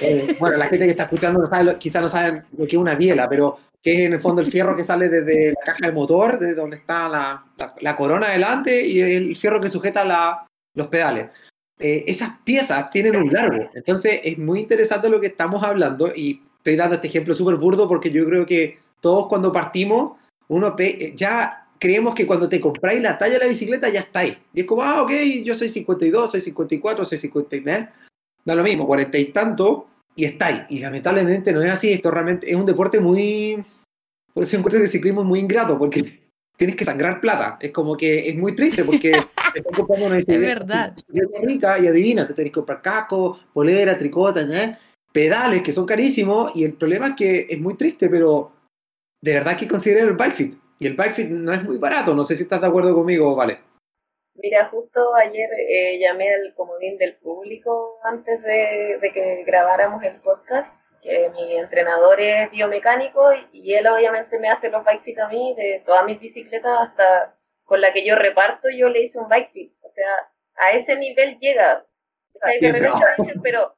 Eh, 0.00 0.36
bueno, 0.38 0.56
la 0.56 0.66
gente 0.66 0.84
que 0.84 0.90
está 0.90 1.04
escuchando 1.04 1.40
no 1.40 1.46
sabe, 1.46 1.78
quizás 1.78 2.02
no 2.02 2.08
saben 2.08 2.44
lo 2.56 2.66
que 2.66 2.76
es 2.76 2.80
una 2.80 2.94
biela, 2.94 3.28
pero 3.28 3.58
que 3.82 3.94
es 3.94 4.00
en 4.00 4.14
el 4.14 4.20
fondo 4.20 4.42
el 4.42 4.50
fierro 4.50 4.76
que 4.76 4.84
sale 4.84 5.08
desde 5.08 5.52
la 5.52 5.60
caja 5.64 5.86
de 5.86 5.92
motor, 5.92 6.38
desde 6.38 6.54
donde 6.54 6.76
está 6.76 7.08
la, 7.08 7.46
la, 7.80 7.96
corona 7.96 8.30
delante 8.30 8.84
y 8.84 9.00
el 9.00 9.36
fierro 9.36 9.60
que 9.60 9.70
sujeta 9.70 10.04
la, 10.04 10.46
los 10.74 10.88
pedales. 10.88 11.30
Eh, 11.78 12.04
esas 12.06 12.38
piezas 12.44 12.90
tienen 12.90 13.16
un 13.16 13.32
largo. 13.32 13.70
Entonces 13.74 14.20
es 14.24 14.38
muy 14.38 14.60
interesante 14.60 15.08
lo 15.08 15.20
que 15.20 15.28
estamos 15.28 15.62
hablando 15.62 16.12
y 16.14 16.42
estoy 16.58 16.76
dando 16.76 16.96
este 16.96 17.08
ejemplo 17.08 17.34
súper 17.34 17.56
burdo 17.56 17.88
porque 17.88 18.10
yo 18.10 18.24
creo 18.24 18.46
que 18.46 18.78
todos 19.00 19.28
cuando 19.28 19.52
partimos, 19.52 20.18
uno 20.48 20.74
eh, 20.78 21.12
ya 21.14 21.65
creemos 21.78 22.14
que 22.14 22.26
cuando 22.26 22.48
te 22.48 22.60
compráis 22.60 23.00
la 23.00 23.18
talla 23.18 23.34
de 23.34 23.40
la 23.40 23.46
bicicleta 23.46 23.88
ya 23.88 24.00
está 24.00 24.20
ahí. 24.20 24.36
Y 24.52 24.60
es 24.60 24.66
como, 24.66 24.82
ah, 24.82 25.02
ok, 25.02 25.12
yo 25.44 25.54
soy 25.54 25.70
52, 25.70 26.30
soy 26.30 26.40
54, 26.40 27.04
soy 27.04 27.18
59, 27.18 27.88
da 28.44 28.54
lo 28.54 28.62
mismo, 28.62 28.86
40 28.86 29.18
y 29.18 29.26
tanto, 29.26 29.88
y 30.14 30.24
está 30.24 30.46
ahí. 30.46 30.66
Y 30.70 30.78
lamentablemente 30.80 31.52
no 31.52 31.62
es 31.62 31.70
así, 31.70 31.92
esto 31.92 32.10
realmente 32.10 32.50
es 32.50 32.56
un 32.56 32.66
deporte 32.66 33.00
muy... 33.00 33.64
Por 34.32 34.42
eso 34.42 34.56
encuentro 34.56 34.78
que 34.78 34.84
el 34.84 34.90
ciclismo 34.90 35.22
es 35.22 35.26
muy 35.26 35.40
ingrato, 35.40 35.78
porque 35.78 36.20
tienes 36.56 36.76
que 36.76 36.84
sangrar 36.84 37.20
plata. 37.20 37.58
Es 37.60 37.70
como 37.70 37.96
que 37.96 38.28
es 38.28 38.36
muy 38.36 38.54
triste 38.54 38.84
porque 38.84 39.12
te 39.54 39.62
comprando 39.62 40.06
una 40.06 40.16
bicicleta 40.16 40.52
es 40.52 40.58
verdad. 40.58 40.96
rica 41.42 41.78
y 41.78 41.86
adivina, 41.86 42.26
te 42.26 42.34
tenés 42.34 42.50
que 42.50 42.60
comprar 42.60 42.82
casco, 42.82 43.40
polera, 43.52 43.98
tricota, 43.98 44.42
¿eh? 44.42 44.78
pedales 45.16 45.62
que 45.62 45.72
son 45.72 45.86
carísimos 45.86 46.52
y 46.54 46.64
el 46.64 46.74
problema 46.74 47.08
es 47.08 47.14
que 47.16 47.46
es 47.48 47.58
muy 47.58 47.74
triste, 47.74 48.10
pero 48.10 48.52
de 49.22 49.32
verdad 49.32 49.54
hay 49.54 49.60
que 49.60 49.68
considerar 49.68 50.08
el 50.08 50.14
bike 50.14 50.34
fit. 50.34 50.54
Y 50.78 50.86
el 50.86 50.94
bike 50.94 51.14
fit 51.14 51.28
no 51.28 51.52
es 51.52 51.62
muy 51.62 51.78
barato, 51.78 52.14
no 52.14 52.24
sé 52.24 52.36
si 52.36 52.42
estás 52.42 52.60
de 52.60 52.66
acuerdo 52.66 52.94
conmigo, 52.94 53.34
vale. 53.34 53.60
Mira, 54.34 54.68
justo 54.68 55.14
ayer 55.14 55.48
eh, 55.68 55.98
llamé 55.98 56.28
al 56.34 56.54
comodín 56.54 56.98
del 56.98 57.16
público 57.16 57.98
antes 58.04 58.42
de, 58.42 58.98
de 59.00 59.12
que 59.12 59.44
grabáramos 59.44 60.02
el 60.02 60.16
podcast 60.20 60.68
mi 61.34 61.56
entrenador 61.56 62.20
es 62.20 62.50
biomecánico 62.50 63.32
y, 63.52 63.74
él 63.74 63.86
obviamente 63.86 64.38
me 64.38 64.48
hace 64.48 64.70
los 64.70 64.84
bike 64.84 65.02
fit 65.02 65.18
a 65.18 65.28
mí 65.28 65.54
de 65.56 65.82
todas 65.84 66.04
mis 66.04 66.20
bicicletas 66.20 66.88
hasta 66.88 67.34
con 67.64 67.80
la 67.80 67.92
que 67.92 68.04
yo 68.04 68.14
reparto 68.16 68.68
yo 68.70 68.88
le 68.88 69.04
hice 69.04 69.18
un 69.18 69.28
bike 69.28 69.52
fit. 69.52 69.72
O 69.82 69.90
sea, 69.92 70.08
a 70.56 70.72
ese 70.72 70.96
nivel 70.96 71.38
llega. 71.38 71.84
pero 73.42 73.74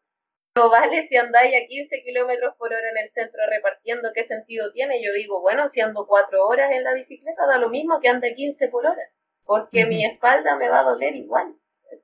no 0.58 0.70
vale 0.70 1.06
si 1.08 1.16
andáis 1.16 1.54
a 1.54 1.66
15 1.66 2.02
kilómetros 2.02 2.56
por 2.56 2.72
hora 2.72 2.90
en 2.90 2.98
el 3.04 3.10
centro 3.12 3.40
repartiendo, 3.48 4.10
¿qué 4.12 4.26
sentido 4.26 4.72
tiene? 4.72 5.00
Yo 5.00 5.12
digo, 5.12 5.40
bueno, 5.40 5.70
si 5.72 5.80
ando 5.80 6.04
4 6.06 6.46
horas 6.46 6.72
en 6.72 6.82
la 6.82 6.94
bicicleta, 6.94 7.46
da 7.46 7.58
lo 7.58 7.68
mismo 7.68 8.00
que 8.00 8.08
ande 8.08 8.34
15 8.34 8.68
por 8.68 8.84
hora, 8.84 9.10
porque 9.44 9.86
mi 9.86 10.04
espalda 10.04 10.56
me 10.56 10.68
va 10.68 10.80
a 10.80 10.90
doler 10.90 11.14
igual. 11.14 11.54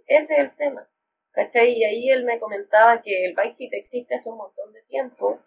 Ese 0.06 0.32
es 0.34 0.38
el 0.38 0.56
tema. 0.56 0.88
¿cachai? 1.32 1.72
Y 1.72 1.84
ahí 1.84 2.10
él 2.10 2.24
me 2.24 2.38
comentaba 2.38 3.02
que 3.02 3.26
el 3.26 3.34
bike 3.34 3.56
fit 3.56 3.72
existe 3.72 4.14
hace 4.14 4.28
un 4.28 4.38
montón 4.38 4.72
de 4.72 4.82
tiempo, 4.82 5.40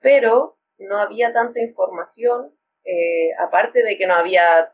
pero 0.00 0.58
no 0.78 0.98
había 0.98 1.32
tanta 1.32 1.60
información, 1.60 2.54
eh, 2.84 3.30
aparte 3.38 3.82
de 3.82 3.96
que 3.96 4.06
no 4.06 4.14
había 4.14 4.73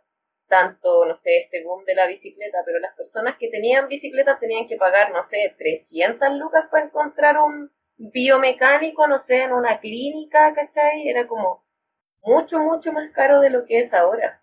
tanto, 0.51 1.07
no 1.07 1.17
sé, 1.23 1.45
este 1.45 1.65
boom 1.65 1.85
de 1.85 1.95
la 1.95 2.07
bicicleta, 2.07 2.59
pero 2.67 2.81
las 2.81 2.95
personas 2.95 3.37
que 3.39 3.49
tenían 3.49 3.89
bicicletas 3.89 4.39
tenían 4.41 4.69
que 4.69 4.77
pagar, 4.77 5.13
no 5.13 5.27
sé, 5.31 5.55
300 5.57 6.33
lucas 6.35 6.67
para 6.71 6.85
encontrar 6.85 7.39
un 7.39 7.71
biomecánico, 7.97 9.07
no 9.07 9.25
sé, 9.27 9.45
en 9.45 9.53
una 9.53 9.79
clínica, 9.79 10.53
¿cachai? 10.55 11.09
Era 11.09 11.27
como 11.27 11.65
mucho, 12.23 12.59
mucho 12.59 12.93
más 12.93 13.11
caro 13.13 13.41
de 13.41 13.51
lo 13.51 13.65
que 13.65 13.81
es 13.81 13.95
ahora. 13.95 14.43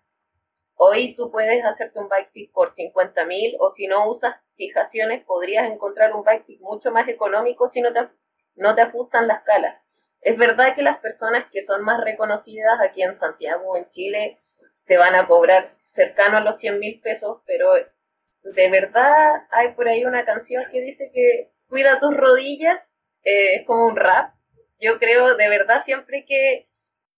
Hoy 0.74 1.14
tú 1.14 1.30
puedes 1.30 1.64
hacerte 1.64 1.98
un 1.98 2.08
bike 2.08 2.30
fit 2.32 2.52
por 2.52 2.74
50 2.74 3.24
mil 3.26 3.56
o 3.60 3.74
si 3.76 3.86
no 3.86 4.10
usas 4.10 4.36
fijaciones 4.56 5.24
podrías 5.24 5.70
encontrar 5.70 6.14
un 6.14 6.24
bike 6.24 6.46
fit 6.46 6.60
mucho 6.60 6.90
más 6.90 7.08
económico 7.08 7.70
si 7.70 7.80
no 7.80 7.92
te, 7.92 8.08
no 8.56 8.74
te 8.74 8.82
ajustan 8.82 9.28
las 9.28 9.42
calas. 9.42 9.76
Es 10.20 10.36
verdad 10.36 10.74
que 10.74 10.82
las 10.82 10.98
personas 10.98 11.46
que 11.52 11.64
son 11.66 11.82
más 11.82 12.02
reconocidas 12.02 12.80
aquí 12.80 13.02
en 13.02 13.18
Santiago 13.18 13.72
o 13.72 13.76
en 13.76 13.90
Chile 13.90 14.38
te 14.86 14.96
van 14.96 15.14
a 15.14 15.26
cobrar 15.26 15.77
cercano 15.98 16.36
a 16.38 16.40
los 16.42 16.60
100 16.60 16.78
mil 16.78 17.00
pesos, 17.00 17.42
pero 17.44 17.74
de 17.74 18.70
verdad 18.70 19.42
hay 19.50 19.72
por 19.72 19.88
ahí 19.88 20.04
una 20.04 20.24
canción 20.24 20.64
que 20.70 20.80
dice 20.80 21.10
que 21.12 21.50
cuida 21.68 21.98
tus 21.98 22.16
rodillas, 22.16 22.78
eh, 23.24 23.56
es 23.56 23.66
como 23.66 23.86
un 23.86 23.96
rap. 23.96 24.32
Yo 24.78 24.98
creo 25.00 25.34
de 25.34 25.48
verdad 25.48 25.84
siempre 25.84 26.24
que 26.24 26.68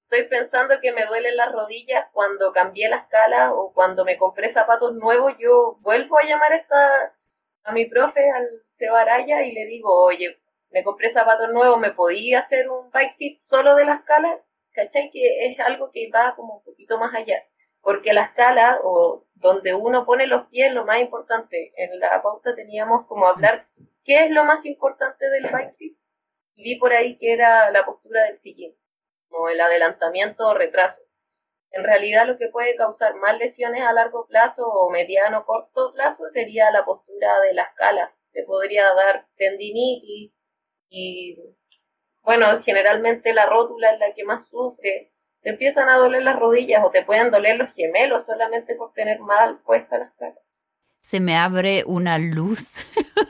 estoy 0.04 0.24
pensando 0.28 0.80
que 0.80 0.92
me 0.92 1.04
duelen 1.04 1.36
las 1.36 1.52
rodillas 1.52 2.06
cuando 2.12 2.52
cambié 2.52 2.88
la 2.88 2.96
escala 2.96 3.52
o 3.52 3.72
cuando 3.74 4.04
me 4.06 4.16
compré 4.16 4.52
zapatos 4.54 4.94
nuevos, 4.94 5.34
yo 5.38 5.76
vuelvo 5.80 6.18
a 6.18 6.24
llamar 6.24 6.52
esta, 6.54 7.14
a 7.64 7.72
mi 7.72 7.84
profe, 7.84 8.30
al 8.30 8.48
Cebaraya, 8.78 9.42
y 9.42 9.52
le 9.52 9.66
digo, 9.66 9.94
oye, 10.02 10.40
me 10.70 10.82
compré 10.82 11.12
zapatos 11.12 11.50
nuevos, 11.52 11.78
¿me 11.78 11.92
podía 11.92 12.40
hacer 12.40 12.68
un 12.70 12.90
bike 12.90 13.16
fit 13.18 13.40
solo 13.50 13.76
de 13.76 13.84
la 13.84 13.96
escala? 13.96 14.40
¿Cachai? 14.72 15.10
Que 15.10 15.46
es 15.46 15.60
algo 15.60 15.90
que 15.92 16.10
va 16.10 16.34
como 16.34 16.56
un 16.56 16.64
poquito 16.64 16.98
más 16.98 17.14
allá. 17.14 17.44
Porque 17.82 18.12
la 18.12 18.24
escala, 18.24 18.78
o 18.82 19.24
donde 19.34 19.74
uno 19.74 20.04
pone 20.04 20.26
los 20.26 20.46
pies, 20.48 20.72
lo 20.72 20.84
más 20.84 21.00
importante, 21.00 21.72
en 21.76 21.98
la 21.98 22.22
pauta 22.22 22.54
teníamos 22.54 23.06
como 23.06 23.26
hablar 23.26 23.66
qué 24.04 24.26
es 24.26 24.30
lo 24.30 24.44
más 24.44 24.64
importante 24.64 25.28
del. 25.30 25.48
Y 25.78 26.62
vi 26.62 26.78
por 26.78 26.92
ahí 26.92 27.16
que 27.18 27.32
era 27.32 27.70
la 27.70 27.86
postura 27.86 28.24
del 28.24 28.40
sillín 28.40 28.74
como 29.30 29.48
el 29.48 29.60
adelantamiento 29.60 30.48
o 30.48 30.54
retraso. 30.54 31.00
En 31.70 31.84
realidad 31.84 32.26
lo 32.26 32.36
que 32.36 32.48
puede 32.48 32.74
causar 32.74 33.14
más 33.14 33.38
lesiones 33.38 33.82
a 33.82 33.92
largo 33.92 34.26
plazo 34.26 34.66
o 34.66 34.90
mediano 34.90 35.46
corto 35.46 35.92
plazo 35.92 36.24
sería 36.32 36.70
la 36.72 36.84
postura 36.84 37.40
de 37.40 37.54
la 37.54 37.62
escala. 37.62 38.12
Te 38.32 38.42
podría 38.42 38.92
dar 38.92 39.26
tendinitis 39.36 40.32
y, 40.88 41.36
bueno, 42.22 42.60
generalmente 42.64 43.32
la 43.32 43.46
rótula 43.46 43.92
es 43.92 44.00
la 44.00 44.12
que 44.14 44.24
más 44.24 44.48
sufre. 44.48 45.12
Te 45.42 45.50
empiezan 45.50 45.88
a 45.88 45.96
doler 45.96 46.22
las 46.22 46.38
rodillas 46.38 46.82
o 46.84 46.90
te 46.90 47.02
pueden 47.02 47.30
doler 47.30 47.56
los 47.56 47.72
gemelos 47.74 48.26
solamente 48.26 48.74
por 48.74 48.92
tener 48.92 49.20
mal 49.20 49.58
puesta 49.64 49.98
la 49.98 50.04
escala. 50.06 50.34
Se 51.00 51.18
me 51.18 51.36
abre 51.36 51.82
una 51.86 52.18
luz 52.18 52.72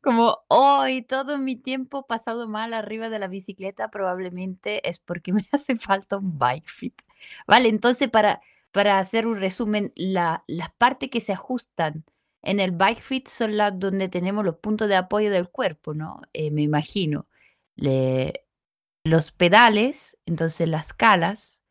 como 0.00 0.38
hoy 0.48 1.02
todo 1.02 1.36
mi 1.36 1.56
tiempo 1.56 2.06
pasado 2.06 2.48
mal 2.48 2.72
arriba 2.72 3.08
de 3.08 3.18
la 3.18 3.28
bicicleta 3.28 3.90
probablemente 3.90 4.88
es 4.88 4.98
porque 4.98 5.32
me 5.32 5.44
hace 5.52 5.76
falta 5.76 6.18
un 6.18 6.38
bike 6.38 6.68
fit. 6.68 7.02
Vale, 7.46 7.68
entonces 7.68 8.08
para, 8.08 8.40
para 8.72 8.98
hacer 8.98 9.26
un 9.26 9.38
resumen, 9.40 9.92
la, 9.96 10.44
las 10.46 10.70
partes 10.72 11.10
que 11.10 11.20
se 11.20 11.32
ajustan 11.32 12.04
en 12.42 12.60
el 12.60 12.70
bike 12.70 13.00
fit 13.00 13.28
son 13.28 13.56
las 13.56 13.78
donde 13.78 14.08
tenemos 14.08 14.44
los 14.44 14.56
puntos 14.56 14.88
de 14.88 14.96
apoyo 14.96 15.30
del 15.30 15.48
cuerpo, 15.50 15.94
¿no? 15.94 16.20
Eh, 16.32 16.50
me 16.50 16.62
imagino. 16.62 17.26
Le, 17.76 18.46
los 19.04 19.32
pedales, 19.32 20.18
entonces 20.26 20.68
las 20.68 20.92
calas, 20.92 21.62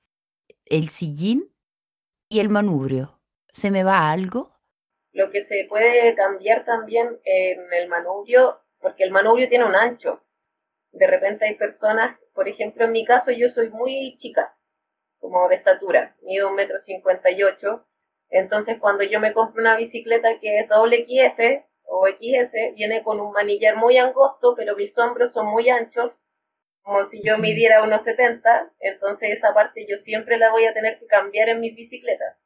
el 0.65 0.89
sillín 0.89 1.53
y 2.29 2.39
el 2.39 2.49
manubrio. 2.49 3.19
¿Se 3.53 3.71
me 3.71 3.83
va 3.83 4.11
algo? 4.11 4.53
Lo 5.13 5.31
que 5.31 5.45
se 5.45 5.65
puede 5.67 6.13
cambiar 6.15 6.65
también 6.65 7.19
en 7.23 7.73
el 7.73 7.87
manubrio, 7.87 8.61
porque 8.79 9.03
el 9.03 9.11
manubrio 9.11 9.49
tiene 9.49 9.65
un 9.65 9.75
ancho. 9.75 10.23
De 10.91 11.07
repente 11.07 11.45
hay 11.45 11.55
personas, 11.55 12.19
por 12.33 12.47
ejemplo, 12.47 12.85
en 12.85 12.91
mi 12.91 13.05
caso 13.05 13.31
yo 13.31 13.49
soy 13.49 13.69
muy 13.69 14.17
chica, 14.19 14.55
como 15.19 15.47
de 15.47 15.55
estatura, 15.55 16.15
mido 16.21 16.49
un 16.49 16.55
metro 16.55 16.77
cincuenta 16.85 17.31
y 17.31 17.43
ocho. 17.43 17.85
Entonces 18.29 18.77
cuando 18.79 19.03
yo 19.03 19.19
me 19.19 19.33
compro 19.33 19.61
una 19.61 19.77
bicicleta 19.77 20.39
que 20.39 20.59
es 20.59 20.69
doble 20.69 21.05
XS 21.07 21.65
o 21.83 22.07
XS, 22.07 22.75
viene 22.75 23.03
con 23.03 23.19
un 23.19 23.31
manillar 23.31 23.75
muy 23.77 23.97
angosto, 23.97 24.53
pero 24.55 24.75
mis 24.75 24.95
hombros 24.97 25.33
son 25.33 25.47
muy 25.47 25.69
anchos, 25.69 26.11
como 26.87 27.09
si 27.09 27.21
yo 27.21 27.37
midiera 27.37 27.83
unos 27.83 28.03
70, 28.03 28.71
entonces 28.79 29.37
esa 29.37 29.53
parte 29.53 29.85
yo 29.89 29.97
siempre 30.05 30.37
la 30.37 30.51
voy 30.51 30.65
a 30.65 30.73
tener 30.73 30.97
que 30.99 31.07
cambiar 31.07 31.49
en 31.49 31.59
mis 31.59 31.75
bicicletas 31.75 32.37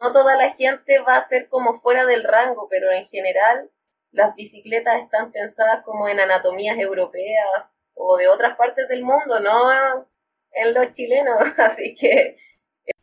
no 0.00 0.12
toda 0.12 0.34
la 0.36 0.54
gente 0.54 0.98
va 1.00 1.16
a 1.16 1.28
ser 1.28 1.48
como 1.48 1.80
fuera 1.80 2.06
del 2.06 2.24
rango, 2.24 2.68
pero 2.68 2.90
en 2.90 3.06
general 3.08 3.70
las 4.12 4.34
bicicletas 4.34 5.02
están 5.02 5.30
pensadas 5.30 5.84
como 5.84 6.08
en 6.08 6.18
anatomías 6.18 6.78
europeas 6.78 7.46
o 7.94 8.16
de 8.16 8.28
otras 8.28 8.56
partes 8.56 8.88
del 8.88 9.02
mundo, 9.02 9.40
no 9.40 10.06
en 10.52 10.74
los 10.74 10.94
chilenos. 10.94 11.38
Así 11.58 11.94
que 11.96 12.36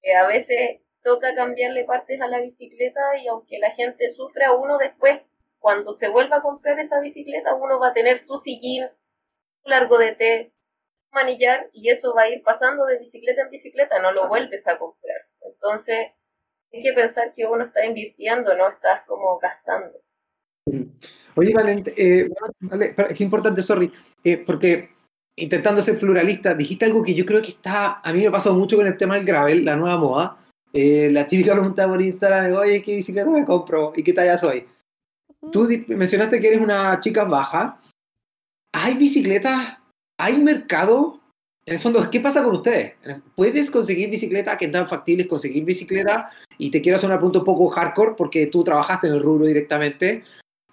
eh, 0.02 0.16
a 0.16 0.26
veces 0.28 0.82
toca 1.04 1.36
cambiarle 1.36 1.86
partes 1.86 2.20
a 2.20 2.28
la 2.28 2.40
bicicleta 2.40 3.00
y 3.24 3.28
aunque 3.28 3.60
la 3.60 3.72
gente 3.72 4.12
sufra, 4.14 4.54
uno 4.54 4.78
después, 4.78 5.22
cuando 5.60 5.98
se 5.98 6.08
vuelva 6.08 6.38
a 6.38 6.42
comprar 6.42 6.80
esa 6.80 7.00
bicicleta, 7.00 7.54
uno 7.54 7.80
va 7.80 7.90
a 7.90 7.94
tener 7.94 8.26
su 8.26 8.40
sillín, 8.42 8.88
largo 9.68 9.98
de 9.98 10.16
té, 10.16 10.52
manillar 11.12 11.70
y 11.74 11.90
eso 11.90 12.14
va 12.14 12.24
a 12.24 12.30
ir 12.30 12.42
pasando 12.44 12.86
de 12.86 13.00
bicicleta 13.00 13.42
en 13.44 13.50
bicicleta, 13.50 14.00
no 14.00 14.12
lo 14.12 14.28
vuelves 14.28 14.66
a 14.68 14.78
comprar. 14.78 15.22
Entonces, 15.42 16.12
hay 16.74 16.84
que 16.84 16.94
pensar 16.94 17.34
que 17.36 17.46
uno 17.46 17.66
está 17.66 17.86
invirtiendo, 17.86 18.56
no 18.56 18.70
estás 18.70 19.06
como 19.06 19.38
gastando. 19.40 20.00
Oye, 21.36 21.54
Valente, 21.54 21.94
eh, 21.98 22.28
vale, 22.60 22.96
es 23.10 23.22
importante, 23.22 23.64
sorry, 23.64 23.92
eh, 24.24 24.44
porque 24.46 24.90
intentando 25.36 25.82
ser 25.82 26.00
pluralista, 26.00 26.54
dijiste 26.54 26.86
algo 26.86 27.04
que 27.04 27.14
yo 27.14 27.26
creo 27.26 27.42
que 27.42 27.52
está, 27.52 28.02
a 28.02 28.12
mí 28.12 28.24
me 28.24 28.32
pasó 28.32 28.54
mucho 28.54 28.76
con 28.76 28.88
el 28.88 28.98
tema 28.98 29.16
del 29.16 29.26
gravel, 29.26 29.64
la 29.64 29.76
nueva 29.76 29.98
moda. 29.98 30.38
Eh, 30.74 31.10
la 31.12 31.28
típica 31.28 31.54
pregunta 31.54 31.88
por 31.88 32.02
Instagram, 32.02 32.54
oye, 32.54 32.82
¿qué 32.82 32.96
bicicleta 32.96 33.30
me 33.30 33.46
compro? 33.46 33.94
¿Y 33.96 34.04
qué 34.04 34.14
talla 34.14 34.38
soy? 34.38 34.66
Tú 35.52 35.68
mencionaste 35.88 36.42
que 36.42 36.48
eres 36.48 36.60
una 36.60 37.00
chica 37.00 37.24
baja. 37.24 37.80
¿Hay 38.80 38.94
bicicletas? 38.94 39.76
¿Hay 40.20 40.38
mercado? 40.38 41.20
En 41.66 41.74
el 41.74 41.80
fondo, 41.80 42.08
¿qué 42.12 42.20
pasa 42.20 42.44
con 42.44 42.58
ustedes? 42.58 42.94
¿Puedes 43.36 43.72
conseguir 43.72 44.12
bicicleta? 44.12 44.56
¿Qué 44.56 44.68
tan 44.68 44.88
factible 44.88 45.28
conseguir 45.28 45.66
bicicleta? 45.66 46.30
Y 46.60 46.70
te 46.70 46.80
quiero 46.80 46.98
hacer 46.98 47.10
una 47.10 47.18
pregunta 47.18 47.40
un 47.40 47.46
poco 47.46 47.70
hardcore 47.70 48.14
porque 48.16 48.46
tú 48.48 48.64
trabajaste 48.64 49.08
en 49.08 49.14
el 49.14 49.24
rubro 49.24 49.48
directamente. 49.48 50.24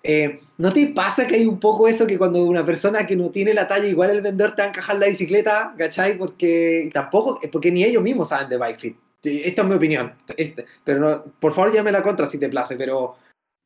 Eh, 0.02 0.38
¿No 0.58 0.70
te 0.70 0.88
pasa 0.88 1.26
que 1.26 1.36
hay 1.36 1.46
un 1.46 1.58
poco 1.58 1.88
eso 1.88 2.06
que 2.06 2.18
cuando 2.18 2.44
una 2.44 2.64
persona 2.66 3.06
que 3.06 3.16
no 3.16 3.30
tiene 3.30 3.54
la 3.54 3.66
talla, 3.66 3.86
igual 3.86 4.10
el 4.10 4.20
vendedor 4.20 4.54
te 4.54 4.62
va 4.62 4.94
la 4.94 5.06
bicicleta, 5.06 5.74
¿cachai? 5.78 6.18
Porque 6.18 6.90
tampoco, 6.92 7.40
porque 7.50 7.72
ni 7.72 7.84
ellos 7.84 8.02
mismos 8.02 8.28
saben 8.28 8.50
de 8.50 8.58
bike 8.58 8.80
fit. 8.80 8.96
Esta 9.22 9.62
es 9.62 9.68
mi 9.68 9.74
opinión. 9.76 10.12
Este, 10.36 10.66
pero 10.84 11.00
no, 11.00 11.24
por 11.40 11.54
favor, 11.54 11.72
llame 11.72 11.90
la 11.90 12.02
contra 12.02 12.26
si 12.26 12.36
te 12.36 12.50
place. 12.50 12.76
Pero, 12.76 13.16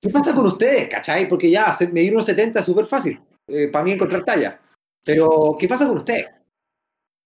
¿qué 0.00 0.10
pasa 0.10 0.32
con 0.32 0.46
ustedes, 0.46 0.88
cachai? 0.88 1.28
Porque 1.28 1.50
ya, 1.50 1.76
medir 1.92 2.12
unos 2.12 2.26
70 2.26 2.60
es 2.60 2.66
súper 2.66 2.86
fácil 2.86 3.20
eh, 3.48 3.68
para 3.72 3.84
mí 3.84 3.92
encontrar 3.92 4.24
talla. 4.24 4.60
Pero, 5.04 5.56
¿qué 5.58 5.68
pasa 5.68 5.86
con 5.86 5.98
ustedes? 5.98 6.28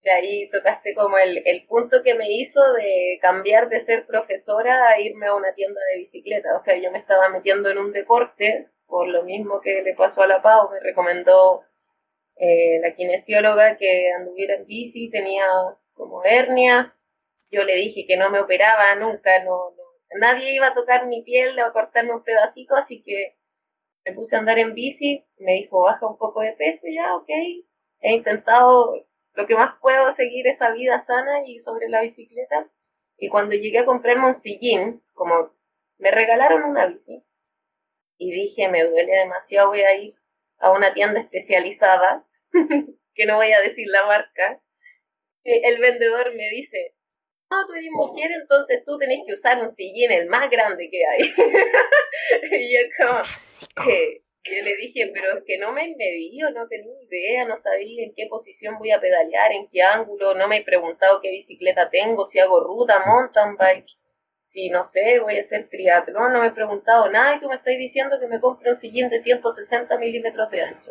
De 0.02 0.10
ahí 0.10 0.50
tocaste 0.50 0.94
como 0.94 1.16
el, 1.18 1.42
el 1.44 1.64
punto 1.66 2.02
que 2.02 2.14
me 2.14 2.30
hizo 2.32 2.60
de 2.72 3.18
cambiar 3.20 3.68
de 3.68 3.84
ser 3.84 4.06
profesora 4.06 4.88
a 4.88 5.00
irme 5.00 5.26
a 5.26 5.34
una 5.34 5.54
tienda 5.54 5.80
de 5.92 6.00
bicicleta. 6.00 6.56
O 6.56 6.64
sea, 6.64 6.76
yo 6.76 6.90
me 6.90 6.98
estaba 6.98 7.28
metiendo 7.28 7.70
en 7.70 7.78
un 7.78 7.92
deporte 7.92 8.68
por 8.92 9.08
lo 9.08 9.22
mismo 9.22 9.62
que 9.62 9.82
le 9.82 9.94
pasó 9.94 10.22
a 10.22 10.26
la 10.26 10.42
Pau, 10.42 10.70
me 10.70 10.78
recomendó 10.78 11.62
eh, 12.36 12.78
la 12.82 12.94
kinesióloga 12.94 13.78
que 13.78 14.12
anduviera 14.12 14.56
en 14.56 14.66
bici, 14.66 15.08
tenía 15.10 15.46
como 15.94 16.22
hernia, 16.24 16.94
yo 17.50 17.62
le 17.62 17.74
dije 17.76 18.04
que 18.06 18.18
no 18.18 18.28
me 18.28 18.40
operaba 18.40 18.94
nunca, 18.96 19.42
no, 19.44 19.74
nadie 20.20 20.54
iba 20.54 20.66
a 20.66 20.74
tocar 20.74 21.06
mi 21.06 21.22
piel 21.22 21.58
o 21.60 21.72
cortarme 21.72 22.12
un 22.12 22.22
pedacito, 22.22 22.76
así 22.76 23.02
que 23.02 23.34
me 24.04 24.12
puse 24.12 24.35
a 24.35 24.40
andar 24.40 24.59
en 24.59 24.75
bici, 24.75 25.25
me 25.38 25.54
dijo 25.54 25.82
baja 25.82 26.06
un 26.06 26.18
poco 26.18 26.40
de 26.40 26.52
peso, 26.52 26.87
ya, 26.92 27.14
ok, 27.16 27.28
he 28.00 28.12
intentado 28.12 29.06
lo 29.35 29.47
que 29.47 29.54
más 29.54 29.75
puedo 29.80 30.14
seguir 30.16 30.47
esa 30.47 30.73
vida 30.73 31.04
sana 31.06 31.47
y 31.47 31.61
sobre 31.61 31.88
la 31.88 32.02
bicicleta, 32.02 32.68
y 33.16 33.28
cuando 33.28 33.54
llegué 33.54 33.78
a 33.78 33.85
comprarme 33.85 34.26
un 34.26 34.42
sillín, 34.42 35.02
como 35.14 35.54
me 35.99 36.11
regalaron 36.11 36.64
una 36.64 36.87
bici, 36.87 37.23
y 38.18 38.30
dije, 38.30 38.68
me 38.68 38.85
duele 38.85 39.12
demasiado, 39.12 39.68
voy 39.68 39.80
a 39.80 39.97
ir 39.97 40.14
a 40.59 40.71
una 40.71 40.94
tienda 40.94 41.21
especializada, 41.21 42.25
que 43.14 43.26
no 43.26 43.37
voy 43.37 43.52
a 43.52 43.61
decir 43.61 43.87
la 43.88 44.06
marca. 44.06 44.61
El 45.44 45.80
vendedor 45.80 46.35
me 46.35 46.49
dice, 46.50 46.94
no, 47.52 47.66
tú 47.66 47.75
eres 47.75 47.90
mujer, 47.92 48.30
entonces 48.32 48.85
tú 48.85 48.99
tenés 48.99 49.21
que 49.26 49.35
usar 49.35 49.61
un 49.61 49.75
sillín 49.76 50.11
el 50.11 50.26
más 50.26 50.50
grande 50.50 50.88
que 50.90 51.02
hay. 51.06 51.21
y 52.61 52.75
yo 52.75 52.80
como, 52.99 53.23
que 53.85 54.23
yo 54.44 54.64
le 54.64 54.76
dije, 54.76 55.11
pero 55.12 55.38
es 55.38 55.44
que 55.44 55.59
no 55.59 55.73
me 55.73 55.94
medí, 55.97 56.38
no 56.38 56.66
tenía 56.68 56.94
idea, 57.02 57.44
no 57.44 57.61
sabía 57.62 58.04
en 58.04 58.14
qué 58.14 58.26
posición 58.26 58.78
voy 58.78 58.90
a 58.90 59.00
pedalear, 59.00 59.52
en 59.52 59.68
qué 59.68 59.82
ángulo, 59.82 60.35
no 60.35 60.49
me 60.49 60.59
he 60.59 60.64
preguntado 60.64 61.21
qué 61.21 61.30
bicicleta 61.30 61.90
tengo, 61.90 62.28
si 62.30 62.38
hago 62.38 62.61
ruta, 62.61 63.04
mountain 63.06 63.56
bike 63.56 63.87
si 64.52 64.68
no 64.68 64.90
sé, 64.92 65.18
voy 65.21 65.38
a 65.38 65.42
hacer 65.42 65.68
triatlón, 65.71 66.32
no 66.32 66.40
me 66.40 66.49
he 66.49 66.52
preguntado 66.52 67.11
nada 67.11 67.37
y 67.37 67.40
tú 67.40 67.49
me 67.49 67.56
estás 67.56 67.76
diciendo 67.78 68.21
que 68.21 68.26
me 68.26 68.40
compre 68.40 68.73
un 68.73 68.80
sillín 68.80 69.09
de 69.09 69.23
160 69.23 69.97
milímetros 69.99 70.50
de 70.50 70.62
ancho. 70.62 70.90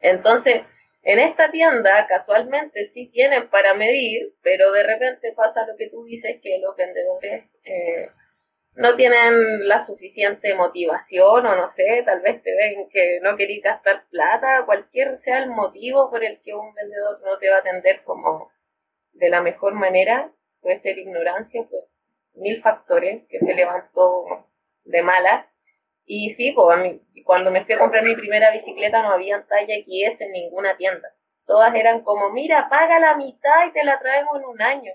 Entonces, 0.00 0.62
en 1.04 1.18
esta 1.18 1.50
tienda 1.50 2.06
casualmente 2.06 2.90
sí 2.94 3.10
tienen 3.12 3.48
para 3.48 3.74
medir, 3.74 4.34
pero 4.42 4.72
de 4.72 4.82
repente 4.82 5.32
pasa 5.32 5.66
lo 5.66 5.76
que 5.76 5.90
tú 5.90 6.04
dices, 6.04 6.40
que 6.42 6.58
los 6.58 6.74
vendedores 6.76 7.44
eh, 7.64 8.08
no 8.76 8.96
tienen 8.96 9.68
la 9.68 9.86
suficiente 9.86 10.54
motivación 10.54 11.46
o 11.46 11.56
no 11.56 11.72
sé, 11.74 12.02
tal 12.04 12.20
vez 12.20 12.42
te 12.42 12.56
ven 12.56 12.88
que 12.90 13.20
no 13.22 13.36
querís 13.36 13.62
gastar 13.62 14.04
plata, 14.10 14.64
cualquier 14.64 15.20
sea 15.22 15.38
el 15.38 15.50
motivo 15.50 16.10
por 16.10 16.24
el 16.24 16.40
que 16.42 16.54
un 16.54 16.74
vendedor 16.74 17.20
no 17.22 17.38
te 17.38 17.50
va 17.50 17.56
a 17.56 17.60
atender 17.60 18.02
como 18.04 18.50
de 19.12 19.28
la 19.28 19.42
mejor 19.42 19.74
manera, 19.74 20.32
puede 20.60 20.80
ser 20.80 20.98
ignorancia, 20.98 21.62
pues 21.70 21.84
mil 22.34 22.60
factores 22.62 23.22
que 23.28 23.38
se 23.38 23.54
levantó 23.54 24.48
de 24.84 25.02
mala. 25.02 25.50
Y 26.06 26.34
sí, 26.34 26.52
pues, 26.52 27.00
cuando 27.24 27.50
me 27.50 27.64
fui 27.64 27.74
a 27.74 27.78
comprar 27.78 28.04
mi 28.04 28.14
primera 28.14 28.50
bicicleta 28.50 29.02
no 29.02 29.12
había 29.12 29.44
talla 29.46 29.74
XS 29.74 30.20
en 30.20 30.32
ninguna 30.32 30.76
tienda. 30.76 31.08
Todas 31.46 31.74
eran 31.74 32.02
como, 32.02 32.30
mira, 32.30 32.68
paga 32.68 32.98
la 33.00 33.16
mitad 33.16 33.66
y 33.68 33.72
te 33.72 33.84
la 33.84 33.98
traemos 33.98 34.36
en 34.38 34.44
un 34.46 34.62
año. 34.62 34.92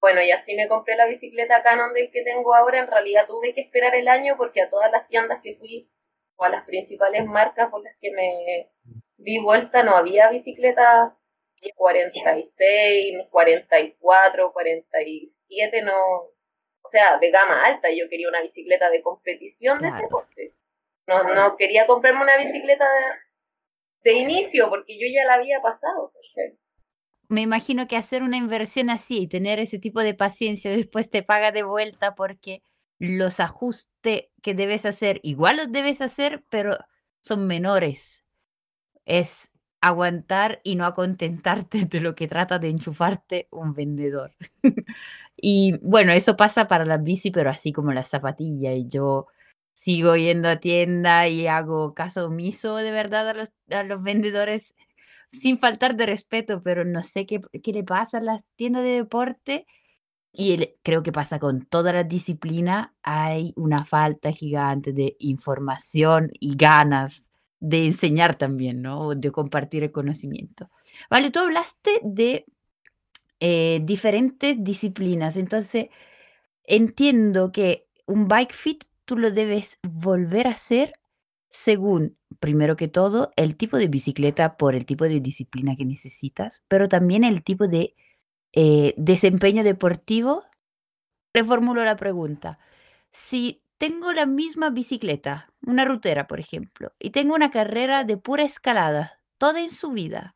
Bueno, 0.00 0.22
y 0.22 0.30
así 0.32 0.54
me 0.54 0.68
compré 0.68 0.96
la 0.96 1.06
bicicleta 1.06 1.62
Canon 1.62 1.94
del 1.94 2.10
que 2.10 2.22
tengo 2.22 2.54
ahora. 2.54 2.80
En 2.80 2.88
realidad 2.88 3.26
tuve 3.26 3.54
que 3.54 3.62
esperar 3.62 3.94
el 3.94 4.08
año 4.08 4.36
porque 4.36 4.62
a 4.62 4.70
todas 4.70 4.90
las 4.92 5.08
tiendas 5.08 5.40
que 5.42 5.56
fui, 5.56 5.88
o 6.36 6.44
a 6.44 6.48
las 6.50 6.64
principales 6.66 7.24
marcas 7.26 7.70
por 7.70 7.82
las 7.82 7.96
que 8.00 8.10
me 8.10 8.70
di 9.16 9.38
vuelta, 9.38 9.82
no 9.82 9.96
había 9.96 10.28
bicicletas 10.30 11.12
46, 11.76 13.28
44, 13.30 14.52
47, 14.52 15.82
no, 15.82 15.94
o 16.84 16.90
sea, 16.90 17.18
de 17.18 17.30
gama 17.30 17.64
alta. 17.64 17.88
Yo 17.90 18.08
quería 18.08 18.28
una 18.28 18.42
bicicleta 18.42 18.90
de 18.90 19.02
competición 19.02 19.78
de 19.78 19.90
deporte. 19.90 20.52
No, 21.06 21.34
no 21.34 21.56
quería 21.56 21.86
comprarme 21.86 22.22
una 22.22 22.36
bicicleta 22.36 22.84
de, 24.02 24.12
inicio 24.12 24.68
porque 24.68 24.98
yo 24.98 25.06
ya 25.12 25.24
la 25.24 25.34
había 25.34 25.60
pasado. 25.60 26.12
Me 27.28 27.40
imagino 27.40 27.88
que 27.88 27.96
hacer 27.96 28.22
una 28.22 28.36
inversión 28.36 28.90
así 28.90 29.22
y 29.22 29.28
tener 29.28 29.58
ese 29.58 29.78
tipo 29.78 30.00
de 30.00 30.14
paciencia 30.14 30.70
después 30.70 31.10
te 31.10 31.22
paga 31.22 31.52
de 31.52 31.62
vuelta 31.62 32.14
porque 32.14 32.62
los 32.98 33.40
ajustes 33.40 34.28
que 34.42 34.54
debes 34.54 34.86
hacer, 34.86 35.20
igual 35.22 35.56
los 35.56 35.72
debes 35.72 36.00
hacer, 36.00 36.44
pero 36.50 36.76
son 37.20 37.46
menores. 37.46 38.24
Es 39.04 39.50
aguantar 39.80 40.60
y 40.62 40.76
no 40.76 40.86
acontentarte 40.86 41.84
de 41.84 42.00
lo 42.00 42.14
que 42.14 42.28
trata 42.28 42.58
de 42.58 42.68
enchufarte 42.68 43.48
un 43.50 43.74
vendedor. 43.74 44.34
y 45.46 45.76
bueno, 45.82 46.12
eso 46.12 46.36
pasa 46.38 46.68
para 46.68 46.86
la 46.86 46.96
bici, 46.96 47.30
pero 47.30 47.50
así 47.50 47.70
como 47.70 47.92
la 47.92 48.02
zapatilla. 48.02 48.72
Y 48.72 48.88
yo 48.88 49.26
sigo 49.74 50.16
yendo 50.16 50.48
a 50.48 50.56
tienda 50.56 51.28
y 51.28 51.46
hago 51.46 51.92
caso 51.92 52.28
omiso 52.28 52.76
de 52.76 52.90
verdad 52.90 53.28
a 53.28 53.34
los, 53.34 53.52
a 53.70 53.82
los 53.82 54.02
vendedores 54.02 54.74
sin 55.32 55.58
faltar 55.58 55.96
de 55.96 56.06
respeto, 56.06 56.62
pero 56.62 56.86
no 56.86 57.02
sé 57.02 57.26
qué, 57.26 57.42
qué 57.62 57.72
le 57.74 57.84
pasa 57.84 58.18
a 58.18 58.22
las 58.22 58.46
tiendas 58.56 58.84
de 58.84 58.92
deporte. 58.92 59.66
Y 60.32 60.70
creo 60.82 61.02
que 61.02 61.12
pasa 61.12 61.38
con 61.38 61.66
toda 61.66 61.92
la 61.92 62.04
disciplina, 62.04 62.94
hay 63.02 63.52
una 63.54 63.84
falta 63.84 64.32
gigante 64.32 64.94
de 64.94 65.14
información 65.18 66.30
y 66.40 66.56
ganas 66.56 67.32
de 67.60 67.84
enseñar 67.84 68.36
también, 68.36 68.80
¿no? 68.80 69.14
De 69.14 69.30
compartir 69.30 69.82
el 69.82 69.92
conocimiento. 69.92 70.70
Vale, 71.10 71.30
tú 71.30 71.40
hablaste 71.40 72.00
de 72.02 72.46
eh, 73.46 73.80
diferentes 73.82 74.64
disciplinas, 74.64 75.36
entonces 75.36 75.88
entiendo 76.62 77.52
que 77.52 77.86
un 78.06 78.26
bike 78.26 78.54
fit 78.54 78.84
tú 79.04 79.18
lo 79.18 79.30
debes 79.30 79.78
volver 79.82 80.46
a 80.46 80.52
hacer 80.52 80.94
según, 81.50 82.16
primero 82.40 82.74
que 82.76 82.88
todo, 82.88 83.32
el 83.36 83.58
tipo 83.58 83.76
de 83.76 83.88
bicicleta 83.88 84.56
por 84.56 84.74
el 84.74 84.86
tipo 84.86 85.04
de 85.04 85.20
disciplina 85.20 85.76
que 85.76 85.84
necesitas, 85.84 86.62
pero 86.68 86.88
también 86.88 87.22
el 87.22 87.44
tipo 87.44 87.68
de 87.68 87.94
eh, 88.54 88.94
desempeño 88.96 89.62
deportivo. 89.62 90.44
Reformulo 91.34 91.84
la 91.84 91.96
pregunta. 91.96 92.58
Si 93.12 93.60
tengo 93.76 94.14
la 94.14 94.24
misma 94.24 94.70
bicicleta, 94.70 95.52
una 95.66 95.84
rutera, 95.84 96.26
por 96.28 96.40
ejemplo, 96.40 96.94
y 96.98 97.10
tengo 97.10 97.34
una 97.34 97.50
carrera 97.50 98.04
de 98.04 98.16
pura 98.16 98.44
escalada, 98.44 99.20
toda 99.36 99.60
en 99.60 99.70
su 99.70 99.90
vida, 99.90 100.34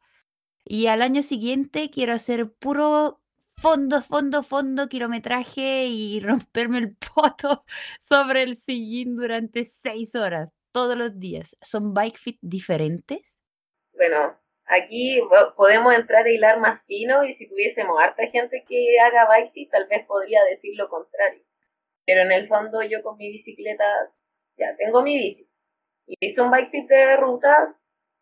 y 0.70 0.86
al 0.88 1.00
año 1.00 1.22
siguiente 1.22 1.90
quiero 1.90 2.12
hacer 2.12 2.52
puro 2.52 3.20
fondo, 3.56 4.02
fondo, 4.02 4.42
fondo, 4.42 4.88
kilometraje 4.88 5.86
y 5.86 6.20
romperme 6.20 6.78
el 6.78 6.96
poto 6.96 7.64
sobre 7.98 8.42
el 8.42 8.54
sillín 8.54 9.16
durante 9.16 9.64
seis 9.64 10.14
horas, 10.14 10.52
todos 10.70 10.96
los 10.96 11.18
días. 11.18 11.56
¿Son 11.62 11.94
bike 11.94 12.18
fit 12.18 12.38
diferentes? 12.42 13.42
Bueno, 13.94 14.38
aquí 14.66 15.18
podemos 15.56 15.94
entrar 15.94 16.26
a 16.26 16.30
hilar 16.30 16.60
más 16.60 16.84
fino 16.84 17.24
y 17.24 17.34
si 17.36 17.48
tuviésemos 17.48 17.98
harta 17.98 18.26
gente 18.26 18.62
que 18.68 19.00
haga 19.00 19.26
bike 19.26 19.52
fit, 19.52 19.70
tal 19.70 19.86
vez 19.88 20.06
podría 20.06 20.44
decir 20.50 20.76
lo 20.76 20.90
contrario. 20.90 21.42
Pero 22.04 22.20
en 22.20 22.32
el 22.32 22.46
fondo 22.46 22.82
yo 22.82 23.02
con 23.02 23.16
mi 23.16 23.30
bicicleta, 23.30 23.84
ya 24.58 24.76
tengo 24.76 25.02
mi 25.02 25.16
bici. 25.16 25.48
Y 26.06 26.14
hice 26.20 26.42
un 26.42 26.50
bike 26.50 26.70
fit 26.70 26.88
de 26.88 27.16
ruta 27.16 27.74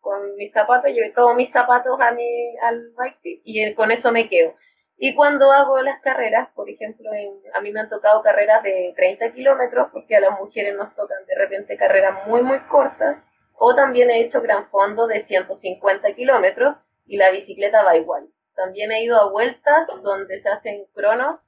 con 0.07 0.35
mis 0.37 0.53
zapatos, 0.53 0.89
llevé 0.93 1.11
todos 1.11 1.35
mis 1.35 1.51
zapatos 1.51 1.99
a 1.99 2.11
mi, 2.13 2.55
al 2.61 2.91
bike 2.95 3.41
y 3.43 3.73
con 3.73 3.91
eso 3.91 4.09
me 4.13 4.29
quedo. 4.29 4.55
Y 4.97 5.13
cuando 5.13 5.51
hago 5.51 5.81
las 5.81 5.99
carreras, 6.01 6.47
por 6.55 6.69
ejemplo, 6.69 7.09
a 7.53 7.59
mí 7.59 7.71
me 7.73 7.81
han 7.81 7.89
tocado 7.89 8.23
carreras 8.23 8.63
de 8.63 8.93
30 8.95 9.33
kilómetros, 9.33 9.89
porque 9.91 10.15
a 10.15 10.21
las 10.21 10.39
mujeres 10.39 10.77
nos 10.77 10.95
tocan 10.95 11.25
de 11.27 11.35
repente 11.35 11.75
carreras 11.75 12.25
muy, 12.25 12.41
muy 12.41 12.59
cortas, 12.69 13.17
o 13.53 13.75
también 13.75 14.09
he 14.09 14.21
hecho 14.21 14.41
gran 14.41 14.69
fondo 14.69 15.07
de 15.07 15.25
150 15.25 16.13
kilómetros 16.13 16.77
y 17.05 17.17
la 17.17 17.29
bicicleta 17.31 17.83
va 17.83 17.97
igual. 17.97 18.29
También 18.55 18.93
he 18.93 19.03
ido 19.03 19.19
a 19.19 19.29
vueltas 19.29 19.87
donde 20.03 20.41
se 20.41 20.47
hacen 20.47 20.85
cronos. 20.93 21.41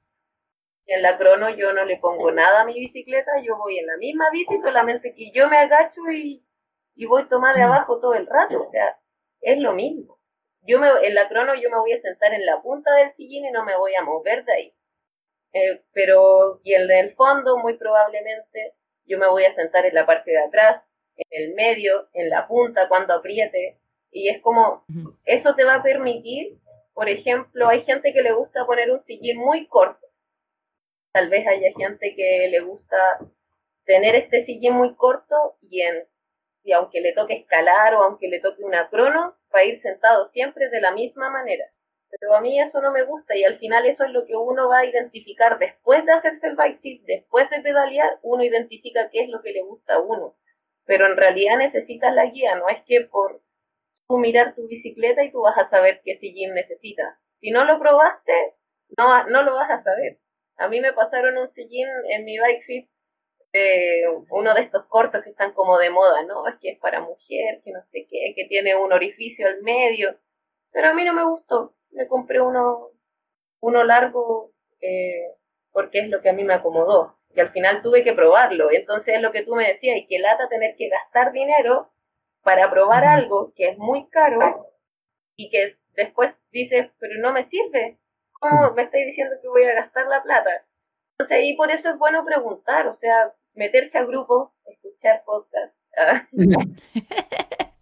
En 0.84 1.00
la 1.00 1.16
crono 1.16 1.48
yo 1.48 1.72
no 1.72 1.86
le 1.86 1.96
pongo 1.96 2.30
nada 2.32 2.60
a 2.60 2.64
mi 2.66 2.74
bicicleta, 2.74 3.30
yo 3.42 3.56
voy 3.56 3.78
en 3.78 3.86
la 3.86 3.96
misma 3.96 4.28
bici, 4.30 4.60
solamente 4.60 5.14
que 5.14 5.30
yo 5.30 5.48
me 5.48 5.56
agacho 5.56 6.02
y, 6.12 6.44
y 6.94 7.06
voy 7.06 7.22
a 7.22 7.28
tomar 7.28 7.56
de 7.56 7.62
mm. 7.62 7.72
abajo 7.72 8.00
todo 8.00 8.14
el 8.14 8.26
rato. 8.26 8.62
O 8.62 8.70
sea, 8.70 8.98
es 9.40 9.58
lo 9.62 9.72
mismo 9.72 10.20
yo 10.62 10.78
me, 10.78 10.88
en 11.02 11.14
la 11.14 11.28
crono 11.28 11.54
yo 11.54 11.70
me 11.70 11.78
voy 11.78 11.92
a 11.92 12.00
sentar 12.00 12.32
en 12.34 12.44
la 12.44 12.60
punta 12.62 12.94
del 12.94 13.14
sillín 13.14 13.46
y 13.46 13.50
no 13.50 13.64
me 13.64 13.76
voy 13.76 13.94
a 13.94 14.02
mover 14.02 14.44
de 14.44 14.52
ahí. 14.52 14.74
Eh, 15.52 15.82
pero, 15.92 16.60
y 16.62 16.74
el 16.74 17.14
fondo, 17.14 17.58
muy 17.58 17.76
probablemente, 17.76 18.74
yo 19.04 19.18
me 19.18 19.28
voy 19.28 19.44
a 19.44 19.54
sentar 19.54 19.86
en 19.86 19.94
la 19.94 20.06
parte 20.06 20.30
de 20.30 20.38
atrás, 20.38 20.82
en 21.16 21.42
el 21.42 21.54
medio, 21.54 22.08
en 22.12 22.30
la 22.30 22.46
punta, 22.46 22.88
cuando 22.88 23.14
apriete. 23.14 23.78
Y 24.12 24.28
es 24.28 24.40
como, 24.42 24.84
eso 25.24 25.54
te 25.54 25.64
va 25.64 25.76
a 25.76 25.82
permitir, 25.82 26.58
por 26.94 27.08
ejemplo, 27.08 27.68
hay 27.68 27.82
gente 27.84 28.12
que 28.12 28.22
le 28.22 28.32
gusta 28.32 28.66
poner 28.66 28.90
un 28.90 29.02
sillín 29.04 29.38
muy 29.38 29.66
corto. 29.66 30.06
Tal 31.12 31.28
vez 31.28 31.46
haya 31.46 31.72
gente 31.76 32.14
que 32.14 32.48
le 32.48 32.60
gusta 32.60 33.18
tener 33.84 34.14
este 34.14 34.44
sillín 34.44 34.74
muy 34.74 34.94
corto 34.94 35.56
y 35.62 35.80
en 35.80 36.06
y 36.62 36.72
aunque 36.72 37.00
le 37.00 37.12
toque 37.12 37.34
escalar 37.34 37.94
o 37.94 38.02
aunque 38.02 38.28
le 38.28 38.40
toque 38.40 38.62
una 38.62 38.88
crono, 38.88 39.36
va 39.54 39.60
a 39.60 39.64
ir 39.64 39.80
sentado 39.82 40.30
siempre 40.30 40.68
de 40.68 40.80
la 40.80 40.92
misma 40.92 41.30
manera. 41.30 41.64
Pero 42.10 42.34
a 42.34 42.40
mí 42.40 42.60
eso 42.60 42.80
no 42.80 42.90
me 42.90 43.04
gusta 43.04 43.36
y 43.36 43.44
al 43.44 43.58
final 43.58 43.86
eso 43.86 44.04
es 44.04 44.10
lo 44.10 44.26
que 44.26 44.36
uno 44.36 44.68
va 44.68 44.78
a 44.78 44.86
identificar 44.86 45.58
después 45.58 46.04
de 46.04 46.12
hacerse 46.12 46.48
el 46.48 46.56
bike 46.56 46.80
fit, 46.80 47.02
después 47.04 47.48
de 47.50 47.60
pedalear, 47.60 48.18
uno 48.22 48.42
identifica 48.42 49.10
qué 49.10 49.24
es 49.24 49.28
lo 49.28 49.40
que 49.42 49.52
le 49.52 49.62
gusta 49.62 49.94
a 49.94 50.00
uno. 50.00 50.34
Pero 50.86 51.06
en 51.06 51.16
realidad 51.16 51.58
necesitas 51.58 52.12
la 52.14 52.26
guía, 52.26 52.56
no 52.56 52.68
es 52.68 52.82
que 52.84 53.02
por 53.02 53.40
tú 54.08 54.18
mirar 54.18 54.56
tu 54.56 54.66
bicicleta 54.66 55.22
y 55.22 55.30
tú 55.30 55.42
vas 55.42 55.56
a 55.56 55.70
saber 55.70 56.00
qué 56.04 56.18
sillín 56.18 56.52
necesitas. 56.52 57.16
Si 57.38 57.52
no 57.52 57.64
lo 57.64 57.78
probaste, 57.78 58.32
no, 58.98 59.24
no 59.28 59.42
lo 59.44 59.54
vas 59.54 59.70
a 59.70 59.84
saber. 59.84 60.18
A 60.56 60.68
mí 60.68 60.80
me 60.80 60.92
pasaron 60.92 61.38
un 61.38 61.52
sillín 61.54 61.86
en 62.10 62.24
mi 62.24 62.38
bike 62.38 62.64
fit 62.64 62.90
uno 64.30 64.54
de 64.54 64.62
estos 64.62 64.86
cortos 64.86 65.24
que 65.24 65.30
están 65.30 65.52
como 65.52 65.78
de 65.78 65.90
moda, 65.90 66.22
¿no? 66.24 66.46
Es 66.46 66.56
que 66.60 66.70
es 66.70 66.78
para 66.78 67.00
mujer, 67.00 67.60
que 67.64 67.72
no 67.72 67.80
sé 67.90 68.06
qué, 68.08 68.32
que 68.36 68.44
tiene 68.46 68.76
un 68.76 68.92
orificio 68.92 69.46
al 69.46 69.62
medio. 69.62 70.16
Pero 70.72 70.88
a 70.88 70.94
mí 70.94 71.04
no 71.04 71.12
me 71.12 71.24
gustó. 71.24 71.74
Me 71.90 72.06
compré 72.06 72.40
uno, 72.40 72.90
uno 73.60 73.84
largo 73.84 74.52
eh, 74.80 75.34
porque 75.72 76.00
es 76.00 76.08
lo 76.08 76.20
que 76.20 76.30
a 76.30 76.32
mí 76.32 76.44
me 76.44 76.54
acomodó. 76.54 77.16
Y 77.34 77.40
al 77.40 77.50
final 77.50 77.82
tuve 77.82 78.04
que 78.04 78.12
probarlo. 78.12 78.70
Entonces 78.70 79.14
es 79.16 79.22
lo 79.22 79.32
que 79.32 79.42
tú 79.42 79.54
me 79.54 79.66
decías, 79.66 79.96
y 79.96 80.06
que 80.06 80.18
lata 80.18 80.48
tener 80.48 80.76
que 80.76 80.88
gastar 80.88 81.32
dinero 81.32 81.90
para 82.42 82.70
probar 82.70 83.04
algo 83.04 83.52
que 83.54 83.68
es 83.68 83.78
muy 83.78 84.08
caro 84.08 84.66
y 85.36 85.50
que 85.50 85.76
después 85.94 86.34
dices, 86.50 86.90
pero 86.98 87.14
no 87.20 87.32
me 87.32 87.48
sirve. 87.48 87.98
¿Cómo 88.32 88.72
me 88.72 88.82
estáis 88.82 89.06
diciendo 89.06 89.36
que 89.40 89.48
voy 89.48 89.64
a 89.64 89.74
gastar 89.74 90.06
la 90.06 90.22
plata? 90.22 90.50
Entonces 91.12 91.36
ahí 91.36 91.54
por 91.54 91.70
eso 91.70 91.90
es 91.90 91.98
bueno 91.98 92.24
preguntar, 92.24 92.86
o 92.88 92.96
sea, 92.96 93.34
meterse 93.54 93.98
al 93.98 94.06
grupo, 94.06 94.54
escuchar 94.66 95.22
podcast. 95.24 95.74
Ah. 95.98 96.26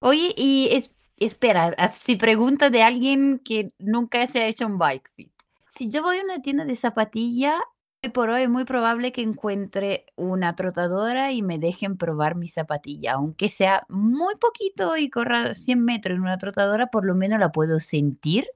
Oye, 0.00 0.32
y 0.36 0.70
espera, 1.18 1.74
ah, 1.76 1.92
si 1.92 2.16
pregunta 2.16 2.70
de 2.70 2.82
alguien 2.82 3.38
que 3.44 3.68
nunca 3.78 4.26
se 4.26 4.40
ha 4.40 4.46
hecho 4.46 4.66
un 4.66 4.78
bike 4.78 5.10
fit. 5.14 5.32
Si 5.68 5.88
yo 5.88 6.02
voy 6.02 6.18
a 6.18 6.24
una 6.24 6.42
tienda 6.42 6.64
de 6.64 6.74
zapatillas, 6.74 7.60
hoy 8.02 8.10
por 8.10 8.30
hoy 8.30 8.42
es 8.42 8.50
muy 8.50 8.64
probable 8.64 9.12
que 9.12 9.22
encuentre 9.22 10.06
una 10.16 10.56
trotadora 10.56 11.32
y 11.32 11.42
me 11.42 11.58
dejen 11.58 11.96
probar 11.98 12.34
mi 12.34 12.48
zapatilla. 12.48 13.12
Aunque 13.12 13.48
sea 13.48 13.84
muy 13.88 14.36
poquito 14.36 14.96
y 14.96 15.10
corra 15.10 15.54
100 15.54 15.84
metros 15.84 16.16
en 16.16 16.22
una 16.22 16.38
trotadora, 16.38 16.86
por 16.86 17.04
lo 17.04 17.14
menos 17.14 17.38
la 17.38 17.52
puedo 17.52 17.78
sentir 17.78 18.46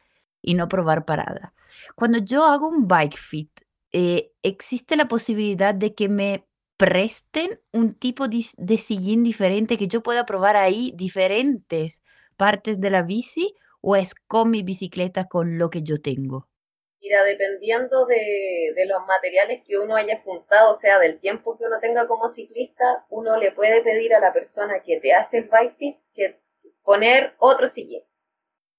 y 0.41 0.55
no 0.55 0.67
probar 0.69 1.05
parada. 1.05 1.53
Cuando 1.95 2.19
yo 2.19 2.45
hago 2.47 2.69
un 2.69 2.89
bike 2.89 3.17
fit, 3.17 3.51
eh, 3.97 4.33
existe 4.43 4.97
la 4.97 5.07
posibilidad 5.07 5.73
de 5.73 5.95
que 5.95 6.09
me 6.09 6.49
presten 6.77 7.61
un 7.73 7.97
tipo 7.97 8.27
de, 8.27 8.77
sillín 8.77 9.23
diferente, 9.23 9.79
que 9.79 9.87
yo 9.87 10.03
pueda 10.03 10.27
probar 10.27 10.57
ahí 10.57 10.93
diferentes 10.97 12.03
partes 12.37 12.81
de 12.81 12.91
la 12.91 13.03
bici 13.03 13.55
o 13.81 13.95
es 13.95 14.17
con 14.17 14.51
mi 14.51 14.65
bicicleta 14.65 15.29
con 15.29 15.59
lo 15.59 15.71
que 15.71 15.83
yo 15.85 16.03
tengo? 16.03 16.49
Mira, 17.01 17.23
dependiendo 17.23 18.05
de, 18.07 18.73
de, 18.75 18.87
los 18.87 19.07
materiales 19.07 19.63
que 19.65 19.79
uno 19.79 19.95
haya 19.95 20.21
juntado, 20.25 20.75
o 20.75 20.81
sea, 20.81 20.99
del 20.99 21.21
tiempo 21.21 21.57
que 21.57 21.65
uno 21.65 21.79
tenga 21.79 22.09
como 22.09 22.35
ciclista, 22.35 23.05
uno 23.11 23.37
le 23.37 23.53
puede 23.53 23.81
pedir 23.83 24.13
a 24.13 24.19
la 24.19 24.33
persona 24.33 24.81
que 24.81 24.99
te 24.99 25.13
hace 25.13 25.39
el 25.39 25.45
bike 25.45 26.01
que 26.13 26.41
poner 26.83 27.35
otro 27.39 27.71
sillín. 27.73 28.03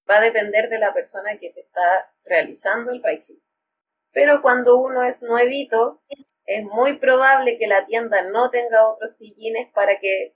Va 0.10 0.17
a 0.17 0.21
depender 0.21 0.67
de 0.67 0.80
la 0.80 0.93
persona 0.93 1.38
que 1.39 1.51
te 1.51 1.62
está 1.62 2.12
realizando 2.25 2.91
el 2.91 2.99
bike. 2.99 3.44
Pero 4.15 4.41
cuando 4.41 4.78
uno 4.78 5.04
es 5.04 5.21
nuevito, 5.21 6.01
es 6.45 6.63
muy 6.63 6.97
probable 6.99 7.58
que 7.58 7.67
la 7.67 7.86
tienda 7.86 8.21
no 8.21 8.49
tenga 8.49 8.88
otros 8.88 9.17
sillines 9.17 9.69
para 9.73 9.99
que 9.99 10.34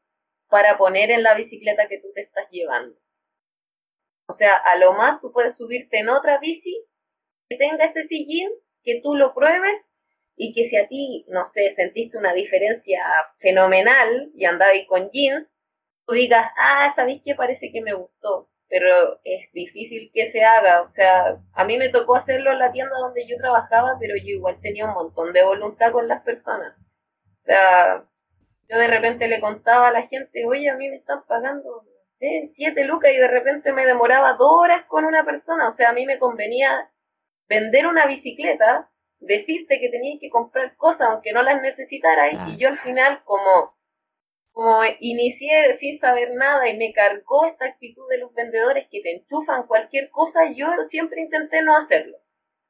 para 0.50 0.78
poner 0.78 1.12
en 1.12 1.24
la 1.24 1.34
bicicleta 1.36 1.88
que 1.88 2.00
tú 2.00 2.10
te 2.14 2.24
estás 2.24 2.46
llevando. 2.52 2.98
O 4.28 4.36
sea, 4.36 4.58
a 4.58 4.76
lo 4.76 4.92
más 4.94 5.22
tú 5.22 5.32
puedes 5.32 5.56
subirte 5.56 5.98
en 5.98 6.10
otra 6.10 6.40
bici 6.40 6.76
que 7.48 7.56
tenga 7.56 7.86
ese 7.86 8.06
sillín, 8.08 8.50
que 8.84 9.00
tú 9.02 9.16
lo 9.16 9.34
pruebes 9.34 9.82
y 10.36 10.54
que 10.54 10.70
si 10.70 10.76
a 10.76 10.90
ti, 10.90 11.26
no 11.30 11.50
sé, 11.54 11.74
sentiste 11.76 12.18
una 12.18 12.34
diferencia 12.34 13.02
fenomenal 13.38 14.30
y 14.36 14.44
andabas 14.44 14.86
con 14.90 15.10
jeans, 15.12 15.48
tú 16.06 16.16
digas, 16.16 16.52
ah, 16.58 16.92
¿sabéis 16.98 17.22
qué? 17.24 17.34
Parece 17.34 17.72
que 17.72 17.82
me 17.82 17.94
gustó 17.94 18.50
pero 18.70 19.20
es 19.24 19.52
difícil 19.52 20.12
que 20.14 20.32
se 20.32 20.44
haga. 20.44 20.84
O 20.84 20.92
sea, 20.94 21.38
a 21.54 21.66
mí 21.66 21.78
me 21.78 21.90
tocó 21.90 22.16
hacerlo 22.16 22.52
en 22.52 22.60
la 22.60 22.72
tienda 22.72 22.98
donde 22.98 23.28
yo 23.28 23.36
trabajaba, 23.38 23.98
pero 24.00 24.16
yo 24.16 24.30
igual 24.36 24.60
tenía 24.62 24.86
un 24.86 24.94
montón 24.94 25.34
de 25.34 25.44
voluntad 25.44 25.92
con 25.92 26.08
las 26.08 26.22
personas. 26.22 26.76
O 27.42 27.46
sea, 27.46 28.04
yo 28.70 28.78
de 28.78 28.88
repente 28.88 29.28
le 29.28 29.40
contaba 29.42 29.88
a 29.88 29.92
la 29.92 30.08
gente, 30.08 30.46
oye, 30.46 30.70
a 30.70 30.76
mí 30.76 30.88
me 30.88 30.98
están 30.98 31.24
pagando 31.28 31.84
siete 32.56 32.84
lucas 32.84 33.12
y 33.14 33.18
de 33.18 33.28
repente 33.28 33.72
me 33.74 33.86
demoraba 33.86 34.34
dos 34.34 34.52
horas 34.52 34.86
con 34.86 35.06
una 35.06 35.26
persona. 35.26 35.70
O 35.70 35.76
sea, 35.76 35.90
a 35.90 35.94
mí 35.94 36.06
me 36.06 36.20
convenía 36.20 36.92
vender 37.48 37.88
una 37.88 38.06
bicicleta, 38.06 38.90
decirte 39.20 39.80
que 39.80 39.90
tenías 39.90 40.20
que 40.22 40.30
comprar 40.30 40.76
cosas 40.76 41.08
aunque 41.10 41.34
no 41.34 41.42
las 41.42 41.62
necesitaras 41.62 42.50
y 42.50 42.58
yo 42.58 42.70
al 42.70 42.80
final 42.80 43.22
como 43.26 43.74
como 44.52 44.84
inicié 45.00 45.78
sin 45.80 46.00
saber 46.00 46.34
nada 46.34 46.70
y 46.70 46.78
me 46.78 46.94
cargó 46.94 47.46
esta 47.46 47.66
actitud 47.66 48.08
de 48.10 48.18
los 48.18 48.34
vendedores 48.34 48.88
que 48.90 49.02
te 49.02 49.16
enchufan 49.16 49.68
cualquier 49.68 50.10
cosa, 50.10 50.52
yo 50.54 50.68
siempre 50.90 51.22
intenté 51.22 51.62
no 51.62 51.78
hacerlo. 51.78 52.18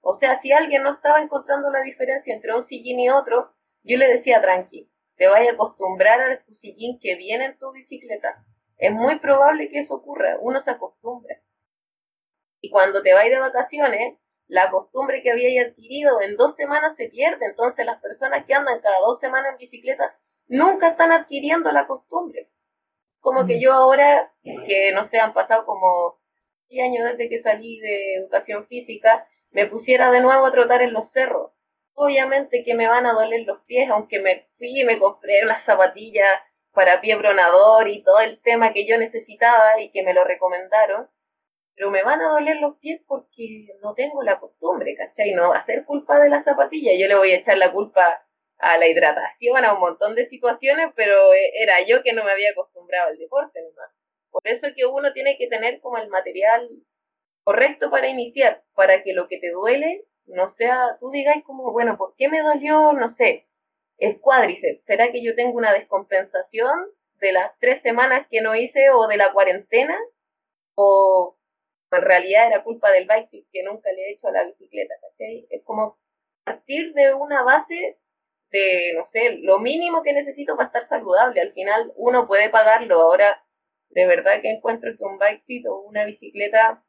O 0.01 0.17
sea, 0.17 0.41
si 0.41 0.51
alguien 0.51 0.83
no 0.83 0.93
estaba 0.93 1.21
encontrando 1.21 1.69
la 1.71 1.81
diferencia 1.81 2.33
entre 2.33 2.53
un 2.55 2.67
sillín 2.67 2.99
y 2.99 3.09
otro, 3.09 3.53
yo 3.83 3.97
le 3.97 4.07
decía 4.07 4.41
tranqui, 4.41 4.89
te 5.15 5.27
vaya 5.27 5.51
a 5.51 5.53
acostumbrar 5.53 6.21
a 6.21 6.43
tu 6.43 6.53
sillín 6.55 6.99
que 7.01 7.15
viene 7.15 7.45
en 7.45 7.57
tu 7.57 7.71
bicicleta. 7.71 8.45
Es 8.77 8.91
muy 8.91 9.19
probable 9.19 9.69
que 9.69 9.79
eso 9.79 9.95
ocurra, 9.95 10.37
uno 10.39 10.63
se 10.63 10.71
acostumbra. 10.71 11.37
Y 12.61 12.69
cuando 12.69 13.01
te 13.01 13.13
vas 13.13 13.25
de 13.25 13.39
vacaciones, 13.39 14.17
la 14.47 14.71
costumbre 14.71 15.21
que 15.21 15.31
había 15.31 15.63
adquirido 15.63 16.21
en 16.21 16.35
dos 16.35 16.55
semanas 16.55 16.95
se 16.97 17.09
pierde. 17.09 17.45
Entonces 17.45 17.85
las 17.85 18.01
personas 18.01 18.45
que 18.45 18.53
andan 18.53 18.81
cada 18.81 18.99
dos 18.99 19.19
semanas 19.19 19.53
en 19.53 19.57
bicicleta 19.57 20.17
nunca 20.49 20.89
están 20.89 21.11
adquiriendo 21.11 21.71
la 21.71 21.87
costumbre. 21.87 22.49
Como 23.21 23.45
que 23.45 23.57
mm. 23.57 23.59
yo 23.59 23.73
ahora, 23.73 24.31
que 24.43 24.91
no 24.93 25.07
sé, 25.09 25.19
han 25.19 25.33
pasado 25.33 25.65
como 25.65 26.19
10 26.69 26.83
años 26.83 27.09
desde 27.11 27.29
que 27.29 27.41
salí 27.41 27.79
de 27.79 28.15
educación 28.15 28.67
física, 28.67 29.27
me 29.51 29.65
pusiera 29.67 30.11
de 30.11 30.21
nuevo 30.21 30.45
a 30.45 30.51
trotar 30.51 30.81
en 30.81 30.93
los 30.93 31.11
cerros. 31.11 31.51
Obviamente 31.93 32.63
que 32.63 32.75
me 32.75 32.87
van 32.87 33.05
a 33.05 33.13
doler 33.13 33.45
los 33.45 33.59
pies, 33.61 33.89
aunque 33.89 34.19
me 34.19 34.47
fui 34.57 34.81
y 34.81 34.85
me 34.85 34.99
compré 34.99 35.43
unas 35.43 35.65
zapatillas 35.65 36.39
para 36.71 37.01
pie 37.01 37.17
pronador 37.17 37.87
y 37.87 38.03
todo 38.03 38.19
el 38.19 38.39
tema 38.41 38.73
que 38.73 38.87
yo 38.87 38.97
necesitaba 38.97 39.81
y 39.81 39.89
que 39.91 40.03
me 40.03 40.13
lo 40.13 40.23
recomendaron, 40.23 41.07
pero 41.75 41.91
me 41.91 42.03
van 42.03 42.21
a 42.21 42.29
doler 42.29 42.57
los 42.57 42.77
pies 42.77 43.01
porque 43.07 43.67
no 43.81 43.93
tengo 43.95 44.23
la 44.23 44.39
costumbre, 44.39 44.95
¿cachai? 44.95 45.33
No 45.33 45.49
va 45.49 45.57
a 45.57 45.65
ser 45.65 45.83
culpa 45.85 46.19
de 46.19 46.29
la 46.29 46.43
zapatilla, 46.43 46.91
yo 46.97 47.07
le 47.07 47.15
voy 47.15 47.31
a 47.31 47.37
echar 47.37 47.57
la 47.57 47.71
culpa 47.71 48.21
a 48.59 48.77
la 48.77 48.87
hidratación, 48.87 49.65
a 49.65 49.73
un 49.73 49.79
montón 49.79 50.15
de 50.15 50.27
situaciones, 50.29 50.91
pero 50.95 51.33
e, 51.33 51.51
era 51.61 51.81
yo 51.85 52.03
que 52.03 52.13
no 52.13 52.23
me 52.23 52.31
había 52.31 52.51
acostumbrado 52.51 53.09
al 53.09 53.17
deporte 53.17 53.61
nomás. 53.61 53.91
Por 54.31 54.41
eso 54.45 54.67
es 54.67 54.75
que 54.75 54.85
uno 54.85 55.11
tiene 55.13 55.37
que 55.37 55.47
tener 55.47 55.79
como 55.81 55.97
el 55.97 56.09
material 56.09 56.69
correcto 57.43 57.89
para 57.89 58.07
iniciar, 58.07 58.63
para 58.75 59.01
que 59.03 59.13
lo 59.13 59.27
que 59.27 59.39
te 59.39 59.51
duele 59.51 60.05
no 60.25 60.53
sea, 60.55 60.97
tú 60.99 61.09
digas 61.09 61.37
como, 61.45 61.71
bueno, 61.71 61.97
¿por 61.97 62.15
qué 62.15 62.29
me 62.29 62.41
dolió? 62.41 62.93
No 62.93 63.15
sé, 63.15 63.47
el 63.97 64.19
cuádriceps. 64.19 64.83
¿Será 64.85 65.11
que 65.11 65.23
yo 65.23 65.35
tengo 65.35 65.57
una 65.57 65.73
descompensación 65.73 66.91
de 67.15 67.31
las 67.31 67.57
tres 67.59 67.81
semanas 67.81 68.27
que 68.29 68.41
no 68.41 68.55
hice 68.55 68.91
o 68.91 69.07
de 69.07 69.17
la 69.17 69.33
cuarentena? 69.33 69.97
¿O 70.75 71.39
en 71.91 72.01
realidad 72.01 72.47
era 72.47 72.63
culpa 72.63 72.91
del 72.91 73.07
bike 73.07 73.47
que 73.51 73.63
nunca 73.63 73.91
le 73.91 74.01
he 74.01 74.11
hecho 74.13 74.27
a 74.27 74.31
la 74.31 74.43
bicicleta. 74.43 74.93
Es 75.49 75.63
como 75.63 75.97
partir 76.43 76.93
de 76.93 77.13
una 77.13 77.43
base 77.43 77.97
de, 78.51 78.93
no 78.95 79.07
sé, 79.11 79.37
lo 79.41 79.59
mínimo 79.59 80.01
que 80.03 80.13
necesito 80.13 80.55
para 80.55 80.67
estar 80.67 80.87
saludable. 80.87 81.41
Al 81.41 81.53
final 81.53 81.91
uno 81.95 82.27
puede 82.27 82.49
pagarlo. 82.49 83.01
Ahora, 83.01 83.43
de 83.89 84.05
verdad 84.05 84.41
que 84.41 84.51
encuentro 84.51 84.91
que 84.97 85.03
un 85.03 85.17
bike 85.17 85.43
fit 85.45 85.65
o 85.67 85.81
una 85.81 86.05
bicicleta 86.05 86.83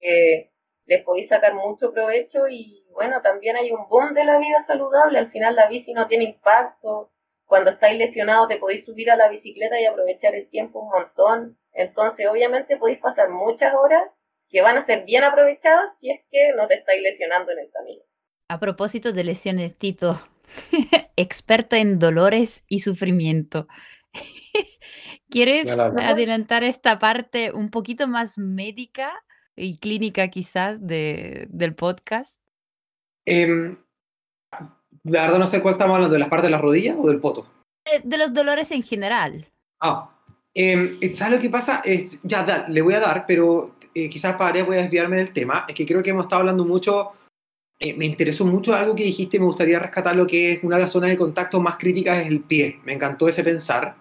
eh, 0.00 0.50
les 0.86 1.02
podéis 1.02 1.28
sacar 1.28 1.54
mucho 1.54 1.92
provecho 1.92 2.46
y 2.48 2.84
bueno, 2.92 3.22
también 3.22 3.56
hay 3.56 3.72
un 3.72 3.88
boom 3.88 4.14
de 4.14 4.24
la 4.24 4.38
vida 4.38 4.64
saludable. 4.66 5.18
Al 5.18 5.30
final 5.30 5.56
la 5.56 5.68
bici 5.68 5.92
no 5.92 6.06
tiene 6.06 6.24
impacto. 6.24 7.10
Cuando 7.46 7.70
estáis 7.70 7.98
lesionados 7.98 8.48
te 8.48 8.56
podéis 8.56 8.84
subir 8.84 9.10
a 9.10 9.16
la 9.16 9.28
bicicleta 9.28 9.80
y 9.80 9.86
aprovechar 9.86 10.34
el 10.34 10.48
tiempo 10.48 10.80
un 10.80 10.90
montón. 10.90 11.58
Entonces, 11.72 12.26
obviamente 12.28 12.76
podéis 12.76 13.00
pasar 13.00 13.28
muchas 13.30 13.74
horas 13.74 14.10
que 14.48 14.62
van 14.62 14.78
a 14.78 14.86
ser 14.86 15.04
bien 15.04 15.24
aprovechadas 15.24 15.90
si 16.00 16.10
es 16.10 16.20
que 16.30 16.52
no 16.54 16.68
te 16.68 16.74
estáis 16.74 17.02
lesionando 17.02 17.52
en 17.52 17.58
el 17.58 17.70
camino. 17.70 18.02
A 18.48 18.60
propósito 18.60 19.12
de 19.12 19.24
lesiones, 19.24 19.78
Tito, 19.78 20.20
experta 21.16 21.78
en 21.78 21.98
dolores 21.98 22.64
y 22.68 22.80
sufrimiento. 22.80 23.66
¿Quieres 25.30 25.68
adelantar 25.68 26.62
esta 26.62 26.98
parte 26.98 27.52
un 27.52 27.70
poquito 27.70 28.06
más 28.06 28.38
médica 28.38 29.12
y 29.56 29.78
clínica 29.78 30.28
quizás 30.28 30.86
de, 30.86 31.46
del 31.50 31.74
podcast? 31.74 32.40
Eh, 33.26 33.76
la 35.04 35.22
verdad 35.22 35.38
no 35.38 35.46
sé 35.46 35.60
cuál 35.60 35.74
estamos 35.74 35.94
hablando, 35.94 36.12
¿de 36.12 36.20
las 36.20 36.28
partes 36.28 36.46
de 36.46 36.50
la 36.50 36.58
rodilla 36.58 36.96
o 36.96 37.08
del 37.08 37.20
poto? 37.20 37.46
De, 37.84 38.08
de 38.08 38.18
los 38.18 38.32
dolores 38.32 38.70
en 38.70 38.82
general. 38.82 39.48
Ah, 39.80 40.14
eh, 40.54 41.12
¿sabes 41.14 41.34
lo 41.34 41.42
que 41.42 41.50
pasa? 41.50 41.82
Ya, 42.22 42.44
da, 42.44 42.68
le 42.68 42.80
voy 42.80 42.94
a 42.94 43.00
dar, 43.00 43.24
pero 43.26 43.74
eh, 43.94 44.08
quizás 44.08 44.36
para 44.36 44.62
voy 44.62 44.76
a 44.76 44.82
desviarme 44.82 45.16
del 45.16 45.32
tema. 45.32 45.64
Es 45.68 45.74
que 45.74 45.84
creo 45.84 46.02
que 46.02 46.10
hemos 46.10 46.24
estado 46.24 46.40
hablando 46.40 46.64
mucho, 46.64 47.12
eh, 47.84 47.94
me 47.94 48.06
interesó 48.06 48.46
mucho 48.46 48.74
algo 48.74 48.94
que 48.94 49.04
dijiste, 49.04 49.38
me 49.38 49.44
gustaría 49.44 49.78
rescatar 49.78 50.16
lo 50.16 50.26
que 50.26 50.52
es 50.52 50.64
una 50.64 50.76
de 50.76 50.82
las 50.82 50.90
zonas 50.90 51.10
de 51.10 51.18
contacto 51.18 51.60
más 51.60 51.76
críticas 51.76 52.22
es 52.22 52.28
el 52.28 52.40
pie. 52.40 52.80
Me 52.84 52.94
encantó 52.94 53.28
ese 53.28 53.44
pensar, 53.44 53.94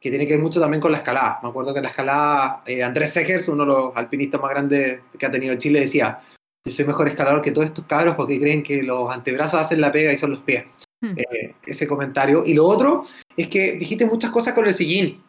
que 0.00 0.10
tiene 0.10 0.26
que 0.26 0.34
ver 0.34 0.42
mucho 0.42 0.58
también 0.58 0.80
con 0.80 0.90
la 0.90 0.98
escalada. 0.98 1.38
Me 1.40 1.48
acuerdo 1.48 1.72
que 1.72 1.80
la 1.80 1.90
escalada, 1.90 2.62
eh, 2.66 2.82
Andrés 2.82 3.12
Segers, 3.12 3.46
uno 3.46 3.62
de 3.62 3.68
los 3.68 3.96
alpinistas 3.96 4.40
más 4.40 4.50
grandes 4.50 5.02
que 5.16 5.26
ha 5.26 5.30
tenido 5.30 5.54
Chile, 5.54 5.80
decía, 5.80 6.20
yo 6.64 6.72
soy 6.72 6.84
mejor 6.84 7.06
escalador 7.06 7.40
que 7.40 7.52
todos 7.52 7.68
estos 7.68 7.84
cabros 7.84 8.16
porque 8.16 8.40
creen 8.40 8.64
que 8.64 8.82
los 8.82 9.08
antebrazos 9.08 9.60
hacen 9.60 9.80
la 9.80 9.92
pega 9.92 10.12
y 10.12 10.18
son 10.18 10.30
los 10.30 10.40
pies. 10.40 10.64
Hmm. 11.00 11.14
Eh, 11.16 11.54
ese 11.64 11.86
comentario. 11.86 12.44
Y 12.44 12.54
lo 12.54 12.66
otro 12.66 13.04
es 13.36 13.46
que 13.46 13.74
dijiste 13.74 14.04
muchas 14.04 14.32
cosas 14.32 14.52
con 14.52 14.66
el 14.66 14.74
sillín. 14.74 15.22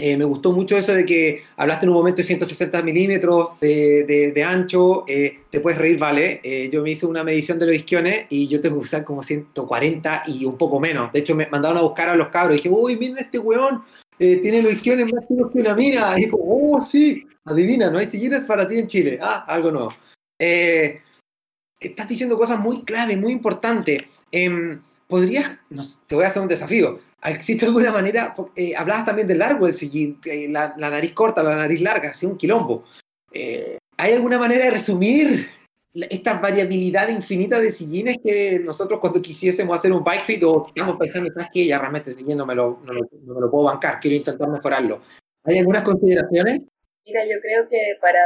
Eh, 0.00 0.16
me 0.16 0.24
gustó 0.24 0.52
mucho 0.52 0.78
eso 0.78 0.94
de 0.94 1.04
que 1.04 1.42
hablaste 1.56 1.84
en 1.84 1.90
un 1.90 1.96
momento 1.96 2.18
de 2.18 2.24
160 2.24 2.82
milímetros 2.82 3.58
de, 3.60 4.44
ancho. 4.46 5.04
Eh, 5.08 5.40
te 5.50 5.60
puedes 5.60 5.78
reír, 5.78 5.98
¿vale? 5.98 6.40
Eh, 6.44 6.70
yo 6.72 6.82
me 6.82 6.90
hice 6.90 7.04
una 7.06 7.24
medición 7.24 7.58
de 7.58 7.66
los 7.66 7.74
isquiones 7.74 8.26
y 8.30 8.46
yo 8.46 8.60
tengo 8.60 8.76
que 8.76 8.84
usar 8.84 9.04
como 9.04 9.22
140 9.22 10.22
y 10.26 10.44
un 10.44 10.56
poco 10.56 10.78
menos. 10.78 11.12
De 11.12 11.18
hecho, 11.18 11.34
me 11.34 11.48
mandaron 11.48 11.78
a 11.78 11.82
buscar 11.82 12.08
a 12.08 12.16
los 12.16 12.28
cabros 12.28 12.54
y 12.54 12.56
dije, 12.58 12.68
uy, 12.68 12.96
miren 12.96 13.18
este 13.18 13.38
weón, 13.38 13.82
tiene 14.18 14.62
los 14.62 14.72
isquiones 14.72 15.12
más 15.12 15.26
chicos 15.26 15.50
que 15.50 15.60
una 15.60 15.74
mina. 15.74 16.14
Y 16.16 16.26
dijo, 16.26 16.38
oh, 16.40 16.80
sí, 16.80 17.26
adivina, 17.44 17.90
no 17.90 17.98
hay 17.98 18.06
sillines 18.06 18.44
para 18.44 18.68
ti 18.68 18.78
en 18.78 18.86
Chile. 18.86 19.18
Ah, 19.20 19.44
algo 19.48 19.72
nuevo. 19.72 19.94
estás 20.38 22.08
diciendo 22.08 22.38
cosas 22.38 22.60
muy 22.60 22.84
clave, 22.84 23.16
muy 23.16 23.32
importantes. 23.32 24.04
Em, 24.30 24.80
podrías, 25.08 25.58
te 26.06 26.14
voy 26.14 26.24
a 26.24 26.28
hacer 26.28 26.42
un 26.42 26.48
desafío 26.48 27.00
¿Existe 27.24 27.66
alguna 27.66 27.90
manera? 27.90 28.34
Eh, 28.54 28.76
hablabas 28.76 29.06
también 29.06 29.26
del 29.26 29.38
largo 29.38 29.66
del 29.66 29.74
sillín, 29.74 30.20
la, 30.50 30.74
la, 30.76 30.90
nariz 30.90 31.12
corta, 31.12 31.42
la 31.42 31.56
nariz 31.56 31.80
larga, 31.80 32.10
así 32.10 32.26
un 32.26 32.36
quilombo. 32.36 32.84
Eh, 33.32 33.78
¿Hay 33.96 34.12
alguna 34.12 34.38
manera 34.38 34.64
de 34.64 34.70
resumir 34.70 35.48
esta 35.94 36.34
variabilidad 36.34 37.08
infinita 37.08 37.58
de 37.58 37.72
sillines 37.72 38.18
que 38.22 38.60
nosotros 38.60 39.00
cuando 39.00 39.20
quisiésemos 39.20 39.76
hacer 39.76 39.92
un 39.92 40.04
bike 40.04 40.22
fit 40.22 40.42
o 40.44 40.66
estamos 40.68 40.96
pensando, 40.96 41.30
¿sabes 41.32 41.48
qué? 41.52 41.66
Ya 41.66 41.78
realmente 41.78 42.10
el 42.10 42.16
sillín 42.16 42.38
no 42.38 42.46
me, 42.46 42.54
lo, 42.54 42.78
no, 42.84 42.92
no 42.92 43.34
me 43.34 43.40
lo 43.40 43.50
puedo 43.50 43.64
bancar, 43.64 43.98
quiero 43.98 44.16
intentar 44.16 44.48
mejorarlo. 44.48 45.00
¿Hay 45.44 45.58
algunas 45.58 45.82
consideraciones? 45.82 46.60
Mira, 47.04 47.24
yo 47.24 47.40
creo 47.40 47.68
que 47.68 47.96
para, 48.00 48.24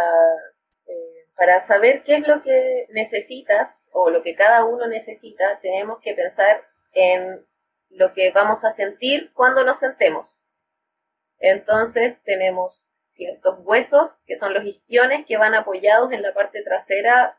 eh, 0.87 1.27
para 1.37 1.67
saber 1.67 2.03
qué 2.05 2.17
es 2.17 2.29
lo 2.29 2.43
que 2.43 2.87
necesitas 2.91 3.71
o 3.93 4.11
lo 4.11 4.23
que 4.23 4.35
cada 4.35 4.65
uno 4.65 4.87
necesita, 4.89 5.45
tenemos 5.63 5.99
que 6.03 6.15
pensar 6.15 6.63
en 6.93 7.41
lo 7.93 8.13
que 8.15 8.31
vamos 8.31 8.63
a 8.65 8.75
sentir 8.75 9.33
cuando 9.35 9.65
nos 9.65 9.79
sentemos. 9.79 10.27
Entonces 11.39 12.17
tenemos 12.25 12.81
ciertos 13.15 13.59
huesos, 13.61 14.11
que 14.27 14.39
son 14.39 14.55
los 14.55 14.65
isquiones, 14.65 15.27
que 15.27 15.37
van 15.37 15.55
apoyados 15.55 16.13
en 16.13 16.23
la 16.23 16.33
parte 16.33 16.63
trasera, 16.63 17.39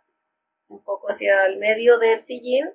un 0.68 0.84
poco 0.84 1.12
hacia 1.12 1.46
el 1.46 1.58
medio 1.58 1.98
del 2.00 2.26
sillín. 2.26 2.70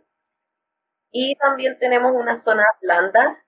Y 1.10 1.36
también 1.36 1.78
tenemos 1.78 2.12
unas 2.12 2.42
zonas 2.44 2.66
blandas, 2.80 3.38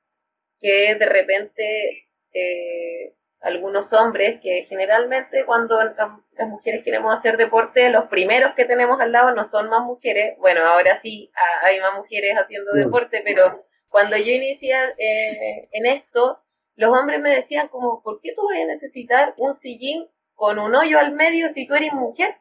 que 0.60 0.94
de 0.94 1.06
repente 1.06 2.06
eh, 2.32 3.14
algunos 3.40 3.92
hombres, 3.92 4.40
que 4.42 4.66
generalmente 4.68 5.44
cuando 5.46 5.82
las 5.82 6.48
mujeres 6.48 6.84
queremos 6.84 7.16
hacer 7.16 7.36
deporte, 7.36 7.90
los 7.90 8.06
primeros 8.06 8.54
que 8.54 8.66
tenemos 8.66 9.00
al 9.00 9.12
lado 9.12 9.34
no 9.34 9.50
son 9.50 9.68
más 9.68 9.82
mujeres. 9.82 10.36
Bueno, 10.38 10.64
ahora 10.64 11.00
sí 11.02 11.32
hay 11.62 11.80
más 11.80 11.94
mujeres 11.94 12.36
haciendo 12.36 12.72
deporte, 12.72 13.22
pero 13.24 13.64
cuando 13.90 14.16
yo 14.16 14.32
inicié 14.32 14.74
eh, 14.98 15.68
en 15.72 15.86
esto, 15.86 16.40
los 16.76 16.96
hombres 16.96 17.20
me 17.20 17.34
decían 17.34 17.68
como, 17.68 18.02
¿por 18.02 18.20
qué 18.22 18.32
tú 18.34 18.42
vas 18.48 18.60
a 18.62 18.72
necesitar 18.72 19.34
un 19.36 19.58
sillín 19.60 20.08
con 20.34 20.58
un 20.58 20.74
hoyo 20.74 20.98
al 20.98 21.12
medio 21.12 21.52
si 21.52 21.66
tú 21.66 21.74
eres 21.74 21.92
mujer? 21.92 22.36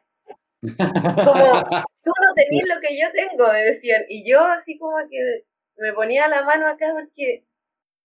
Como, 0.62 1.62
tú 2.04 2.10
no 2.10 2.34
tenés 2.34 2.68
lo 2.68 2.80
que 2.80 2.98
yo 2.98 3.06
tengo, 3.12 3.52
me 3.52 3.64
decían. 3.64 4.04
Y 4.08 4.28
yo 4.28 4.40
así 4.40 4.78
como 4.78 4.96
que 5.10 5.44
me 5.76 5.92
ponía 5.92 6.28
la 6.28 6.42
mano 6.42 6.68
acá 6.68 6.86
porque 6.92 7.44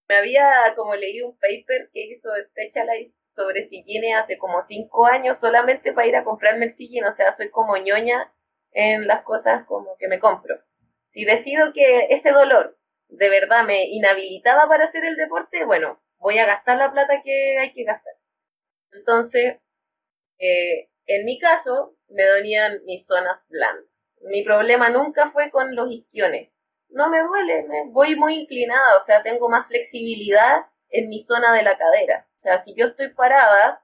me 0.09 0.15
había 0.15 0.73
como 0.75 0.95
leído 0.95 1.27
un 1.27 1.37
paper 1.37 1.89
que 1.93 2.05
hizo 2.07 2.29
Specialized 2.49 3.13
sobre 3.35 3.67
sillines 3.69 4.15
hace 4.15 4.37
como 4.37 4.65
cinco 4.67 5.05
años 5.05 5.37
solamente 5.39 5.93
para 5.93 6.07
ir 6.07 6.15
a 6.15 6.23
comprarme 6.23 6.65
el 6.67 6.75
sillín, 6.75 7.03
o 7.03 7.15
sea, 7.15 7.35
soy 7.35 7.49
como 7.49 7.77
ñoña 7.77 8.31
en 8.71 9.07
las 9.07 9.23
cosas 9.23 9.65
como 9.65 9.97
que 9.97 10.07
me 10.07 10.19
compro. 10.19 10.55
Si 11.11 11.25
decido 11.25 11.73
que 11.73 12.07
ese 12.09 12.31
dolor 12.31 12.77
de 13.09 13.29
verdad 13.29 13.65
me 13.65 13.85
inhabilitaba 13.85 14.67
para 14.67 14.85
hacer 14.85 15.05
el 15.05 15.15
deporte, 15.15 15.65
bueno, 15.65 15.99
voy 16.19 16.37
a 16.39 16.45
gastar 16.45 16.77
la 16.77 16.91
plata 16.91 17.21
que 17.23 17.57
hay 17.59 17.73
que 17.73 17.83
gastar. 17.83 18.13
Entonces, 18.91 19.57
eh, 20.39 20.89
en 21.07 21.25
mi 21.25 21.39
caso, 21.39 21.95
me 22.09 22.25
dolían 22.25 22.83
mis 22.85 23.05
zonas 23.05 23.39
blandas. 23.49 23.85
Mi 24.21 24.43
problema 24.43 24.89
nunca 24.89 25.31
fue 25.31 25.51
con 25.51 25.75
los 25.75 25.91
isquiones. 25.91 26.51
No 26.89 27.09
me 27.09 27.21
duele, 27.21 27.63
me 27.63 27.83
voy 27.91 28.15
muy 28.15 28.35
inclinada, 28.39 29.01
o 29.01 29.05
sea, 29.05 29.21
tengo 29.21 29.49
más 29.49 29.67
flexibilidad 29.67 30.65
en 30.89 31.09
mi 31.09 31.25
zona 31.25 31.53
de 31.53 31.63
la 31.63 31.77
cadera. 31.77 32.27
O 32.37 32.39
sea, 32.39 32.63
si 32.63 32.73
yo 32.75 32.87
estoy 32.87 33.09
parada 33.09 33.83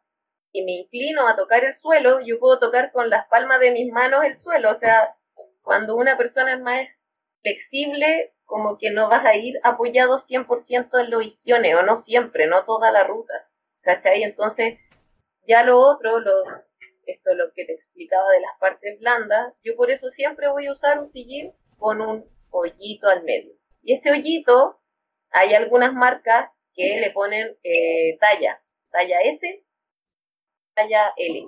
y 0.52 0.64
me 0.64 0.72
inclino 0.72 1.28
a 1.28 1.36
tocar 1.36 1.64
el 1.64 1.78
suelo, 1.80 2.20
yo 2.22 2.40
puedo 2.40 2.60
tocar 2.60 2.92
con 2.92 3.10
las 3.10 3.28
palmas 3.28 3.60
de 3.60 3.72
mis 3.72 3.92
manos 3.92 4.24
el 4.24 4.42
suelo. 4.42 4.72
O 4.72 4.80
sea, 4.80 5.16
cuando 5.62 5.96
una 5.96 6.18
persona 6.18 6.54
es 6.54 6.62
más 6.62 6.88
flexible, 7.42 8.34
como 8.52 8.78
que 8.78 8.92
no 8.92 9.08
vas 9.08 9.26
a 9.26 9.38
ir 9.38 9.58
apoyado 9.64 10.26
100% 10.28 11.00
en 11.00 11.10
los 11.10 11.26
isquiones, 11.26 11.74
o 11.74 11.84
no 11.84 12.04
siempre, 12.04 12.48
no 12.48 12.66
toda 12.66 12.92
la 12.92 13.06
ruta, 13.06 13.34
¿cachai? 13.80 14.24
Entonces, 14.24 14.78
ya 15.48 15.64
lo 15.64 15.80
otro, 15.80 16.20
lo, 16.20 16.34
esto 17.06 17.34
lo 17.34 17.54
que 17.54 17.64
te 17.64 17.76
explicaba 17.76 18.30
de 18.32 18.42
las 18.42 18.60
partes 18.60 19.00
blandas, 19.00 19.54
yo 19.64 19.78
por 19.78 19.90
eso 19.90 20.10
siempre 20.18 20.50
voy 20.50 20.68
a 20.68 20.74
usar 20.74 21.00
un 21.00 21.14
sillín 21.14 21.54
con 21.78 22.02
un 22.02 22.26
hoyito 22.50 23.08
al 23.08 23.24
medio. 23.24 23.54
Y 23.84 23.94
este 23.94 24.12
hoyito, 24.12 24.82
hay 25.30 25.54
algunas 25.54 25.94
marcas 25.94 26.52
que 26.74 27.00
le 27.00 27.12
ponen 27.12 27.56
eh, 27.64 28.18
talla, 28.20 28.62
talla 28.92 29.22
S, 29.22 29.64
talla 30.74 31.14
L. 31.16 31.48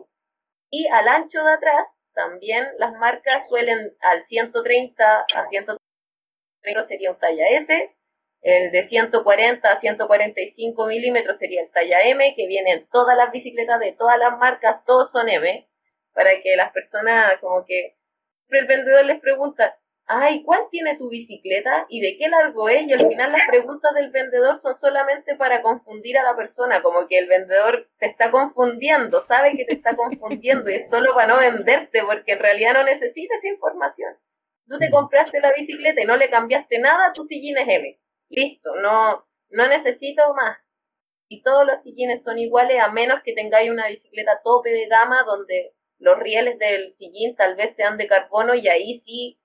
Y 0.69 0.87
al 0.87 1.09
ancho 1.09 1.43
de 1.43 1.51
atrás, 1.51 1.85
también 2.13 2.65
las 2.77 2.93
marcas 2.93 3.45
suelen 3.49 3.93
al 3.99 4.25
130 4.27 5.25
a 5.35 5.49
130 5.49 5.82
sería 6.87 7.11
un 7.11 7.19
talla 7.19 7.45
S, 7.49 7.91
el 8.41 8.71
de 8.71 8.87
140 8.89 9.69
a 9.69 9.79
145 9.79 10.85
milímetros 10.87 11.37
sería 11.39 11.61
el 11.61 11.71
talla 11.71 12.01
M, 12.01 12.33
que 12.35 12.47
viene 12.47 12.71
en 12.71 12.87
todas 12.89 13.17
las 13.17 13.31
bicicletas 13.31 13.79
de 13.79 13.93
todas 13.93 14.19
las 14.19 14.37
marcas, 14.37 14.83
todos 14.85 15.11
son 15.11 15.29
M, 15.29 15.67
para 16.13 16.41
que 16.41 16.55
las 16.55 16.71
personas 16.71 17.39
como 17.39 17.65
que 17.65 17.95
el 18.49 18.65
vendedor 18.67 19.05
les 19.05 19.19
pregunta, 19.21 19.77
ay, 20.05 20.43
¿cuál 20.43 20.67
tiene 20.69 20.97
tu 20.97 21.09
bicicleta 21.09 21.85
y 21.89 22.01
de 22.01 22.17
qué 22.17 22.27
largo 22.27 22.69
es? 22.69 22.85
Y 22.85 22.93
al 22.93 23.07
final 23.07 23.31
las 23.31 23.47
preguntas 23.47 23.93
del 23.95 24.11
vendedor 24.11 24.61
son 24.61 24.79
solamente 24.79 25.35
para 25.35 25.61
confundir 25.61 26.17
a 26.17 26.23
la 26.23 26.35
persona, 26.35 26.81
como 26.81 27.07
que 27.07 27.17
el 27.19 27.27
vendedor 27.27 27.87
te 27.97 28.07
está 28.07 28.29
confundiendo, 28.29 29.25
sabe 29.25 29.55
que 29.55 29.65
te 29.65 29.73
está 29.73 29.95
confundiendo 29.95 30.69
y 30.69 30.75
es 30.75 30.89
solo 30.89 31.13
para 31.13 31.27
no 31.27 31.39
venderte, 31.39 32.03
porque 32.03 32.33
en 32.33 32.39
realidad 32.39 32.73
no 32.73 32.83
necesita 32.83 33.35
esa 33.35 33.47
información. 33.47 34.13
Tú 34.67 34.79
te 34.79 34.89
compraste 34.89 35.39
la 35.39 35.53
bicicleta 35.53 36.01
y 36.01 36.05
no 36.05 36.17
le 36.17 36.29
cambiaste 36.29 36.79
nada, 36.79 37.13
tu 37.13 37.25
sillín 37.25 37.57
es 37.57 37.67
M. 37.67 37.99
Listo, 38.29 38.75
no, 38.75 39.25
no 39.49 39.67
necesito 39.67 40.33
más. 40.33 40.57
Y 41.27 41.41
todos 41.41 41.65
los 41.65 41.81
sillines 41.83 42.23
son 42.23 42.37
iguales 42.37 42.79
a 42.79 42.89
menos 42.89 43.21
que 43.23 43.33
tengáis 43.33 43.69
una 43.69 43.87
bicicleta 43.87 44.41
tope 44.43 44.69
de 44.69 44.87
gama 44.87 45.23
donde 45.23 45.73
los 45.99 46.19
rieles 46.19 46.57
del 46.59 46.95
sillín 46.97 47.35
tal 47.35 47.55
vez 47.55 47.75
sean 47.75 47.97
de 47.97 48.07
carbono 48.07 48.55
y 48.55 48.67
ahí 48.67 49.01
sí 49.05 49.39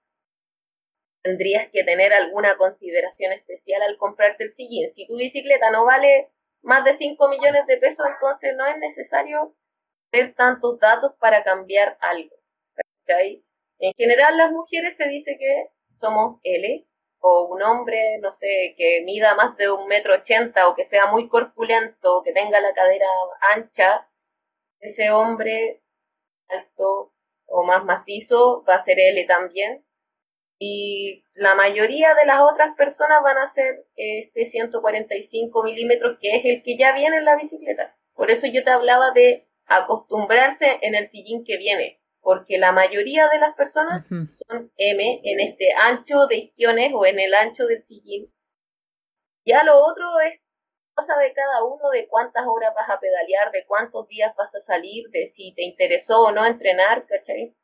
tendrías 1.22 1.68
que 1.72 1.84
tener 1.84 2.12
alguna 2.12 2.56
consideración 2.56 3.32
especial 3.32 3.82
al 3.82 3.96
comprarte 3.96 4.44
el 4.44 4.54
sillín. 4.54 4.92
Si 4.94 5.06
tu 5.06 5.16
bicicleta 5.16 5.70
no 5.70 5.84
vale 5.84 6.30
más 6.62 6.84
de 6.84 6.96
5 6.96 7.28
millones 7.28 7.66
de 7.66 7.76
pesos, 7.76 8.06
entonces 8.06 8.56
no 8.56 8.66
es 8.66 8.78
necesario 8.78 9.54
tener 10.10 10.34
tantos 10.34 10.78
datos 10.78 11.12
para 11.18 11.42
cambiar 11.44 11.96
algo. 12.00 12.34
En 13.78 13.92
general, 13.94 14.36
las 14.36 14.50
mujeres 14.50 14.96
se 14.96 15.08
dice 15.08 15.36
que 15.38 15.68
somos 16.00 16.40
L, 16.42 16.86
o 17.20 17.46
un 17.46 17.62
hombre, 17.62 18.18
no 18.20 18.36
sé, 18.38 18.74
que 18.76 19.02
mida 19.04 19.34
más 19.34 19.56
de 19.56 19.70
un 19.70 19.86
metro 19.88 20.14
ochenta 20.14 20.68
o 20.68 20.74
que 20.74 20.88
sea 20.88 21.06
muy 21.06 21.28
corpulento, 21.28 22.22
que 22.24 22.32
tenga 22.32 22.60
la 22.60 22.74
cadera 22.74 23.06
ancha, 23.54 24.08
ese 24.80 25.10
hombre 25.10 25.82
alto 26.48 27.12
o 27.46 27.64
más 27.64 27.84
macizo 27.84 28.64
va 28.68 28.76
a 28.76 28.84
ser 28.84 28.98
L 29.00 29.24
también. 29.26 29.84
Y 30.60 31.24
la 31.34 31.54
mayoría 31.54 32.14
de 32.14 32.26
las 32.26 32.40
otras 32.40 32.76
personas 32.76 33.22
van 33.22 33.38
a 33.38 33.54
ser 33.54 33.84
este 33.96 34.50
145 34.50 35.62
milímetros, 35.62 36.18
que 36.20 36.36
es 36.36 36.44
el 36.44 36.62
que 36.62 36.76
ya 36.76 36.92
viene 36.92 37.16
en 37.18 37.24
la 37.24 37.36
bicicleta. 37.36 37.96
Por 38.14 38.30
eso 38.30 38.46
yo 38.46 38.64
te 38.64 38.70
hablaba 38.70 39.12
de 39.12 39.46
acostumbrarse 39.66 40.78
en 40.82 40.94
el 40.94 41.10
sillín 41.10 41.44
que 41.44 41.56
viene 41.58 42.00
porque 42.28 42.58
la 42.58 42.72
mayoría 42.72 43.26
de 43.30 43.38
las 43.38 43.54
personas 43.54 44.06
son 44.06 44.70
M 44.76 45.20
en 45.24 45.40
este 45.40 45.72
ancho 45.72 46.26
de 46.26 46.36
isquiones 46.36 46.92
o 46.94 47.06
en 47.06 47.18
el 47.18 47.32
ancho 47.32 47.64
del 47.64 47.82
sillín. 47.86 48.30
Ya 49.46 49.64
lo 49.64 49.78
otro 49.78 50.04
es 50.20 50.38
cosa 50.94 51.16
de 51.16 51.32
cada 51.32 51.64
uno, 51.64 51.88
de 51.88 52.06
cuántas 52.06 52.44
horas 52.46 52.74
vas 52.74 52.90
a 52.90 53.00
pedalear, 53.00 53.50
de 53.50 53.64
cuántos 53.64 54.06
días 54.08 54.36
vas 54.36 54.54
a 54.54 54.60
salir, 54.66 55.08
de 55.08 55.32
si 55.36 55.54
te 55.54 55.62
interesó 55.62 56.20
o 56.20 56.30
no 56.30 56.44
entrenar, 56.44 57.06
¿cachai? 57.06 57.56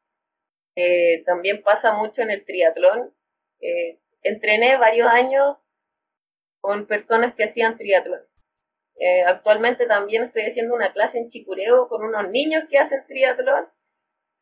Eh, 0.77 1.23
también 1.27 1.63
pasa 1.63 1.93
mucho 1.93 2.23
en 2.23 2.31
el 2.31 2.47
triatlón. 2.47 3.15
Eh, 3.61 4.01
entrené 4.23 4.79
varios 4.79 5.09
años 5.09 5.59
con 6.63 6.87
personas 6.87 7.35
que 7.35 7.45
hacían 7.45 7.77
triatlón. 7.77 8.23
Eh, 8.97 9.25
actualmente 9.25 9.85
también 9.85 10.23
estoy 10.23 10.45
haciendo 10.45 10.75
una 10.75 10.95
clase 10.95 11.19
en 11.19 11.29
Chicureo 11.29 11.87
con 11.87 12.03
unos 12.03 12.31
niños 12.31 12.65
que 12.71 12.79
hacen 12.79 13.05
triatlón 13.07 13.69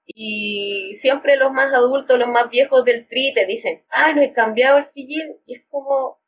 y 0.06 0.98
siempre 1.00 1.36
los 1.36 1.52
más 1.52 1.72
adultos, 1.72 2.18
los 2.18 2.28
más 2.28 2.50
viejos 2.50 2.84
del 2.84 3.06
tri 3.08 3.32
te 3.34 3.46
dicen, 3.46 3.82
ah, 3.90 4.12
no 4.12 4.22
he 4.22 4.32
cambiado 4.32 4.78
el 4.78 4.90
sillín. 4.92 5.36
Y 5.46 5.56
es 5.56 5.64
como, 5.70 6.20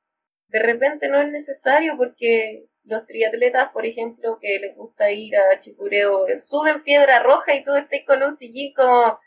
de 0.49 0.61
repente 0.61 1.09
no 1.09 1.21
es 1.21 1.29
necesario 1.31 1.97
porque 1.97 2.67
los 2.85 3.07
triatletas, 3.07 3.73
por 3.73 3.87
ejemplo, 3.87 4.39
que 4.41 4.59
les 4.59 4.77
gusta 4.77 5.11
ir 5.11 5.37
a 5.37 5.61
Chicureo, 5.63 6.27
suben 6.47 6.83
piedra 6.83 7.23
roja 7.23 7.55
y 7.55 7.65
tú 7.65 7.75
estás 7.75 8.01
con 8.07 8.23
un 8.23 8.39
sillín 8.39 8.75
como 8.75 9.19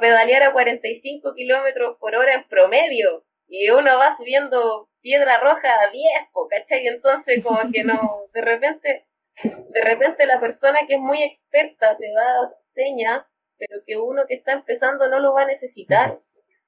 pedalear 0.00 0.42
a 0.44 0.52
45 0.52 1.34
kilómetros 1.34 1.98
por 1.98 2.14
hora 2.16 2.34
en 2.34 2.48
promedio. 2.48 3.24
Y 3.46 3.70
uno 3.70 3.98
va 3.98 4.16
subiendo 4.16 4.88
piedra 5.02 5.38
roja 5.38 5.68
a 5.82 5.90
10, 5.90 6.04
¿cachai? 6.50 6.86
Entonces 6.86 7.44
como 7.44 7.60
que 7.70 7.84
no, 7.84 8.26
de 8.32 8.40
repente, 8.40 9.06
de 9.42 9.80
repente 9.82 10.26
la 10.26 10.40
persona 10.40 10.80
que 10.88 10.94
es 10.94 11.00
muy 11.00 11.22
experta 11.22 11.96
te 11.98 12.10
da 12.12 12.54
señas 12.74 13.24
pero 13.58 13.82
que 13.86 13.96
uno 13.96 14.26
que 14.26 14.34
está 14.34 14.52
empezando 14.52 15.08
no 15.08 15.20
lo 15.20 15.32
va 15.32 15.42
a 15.42 15.46
necesitar. 15.46 16.18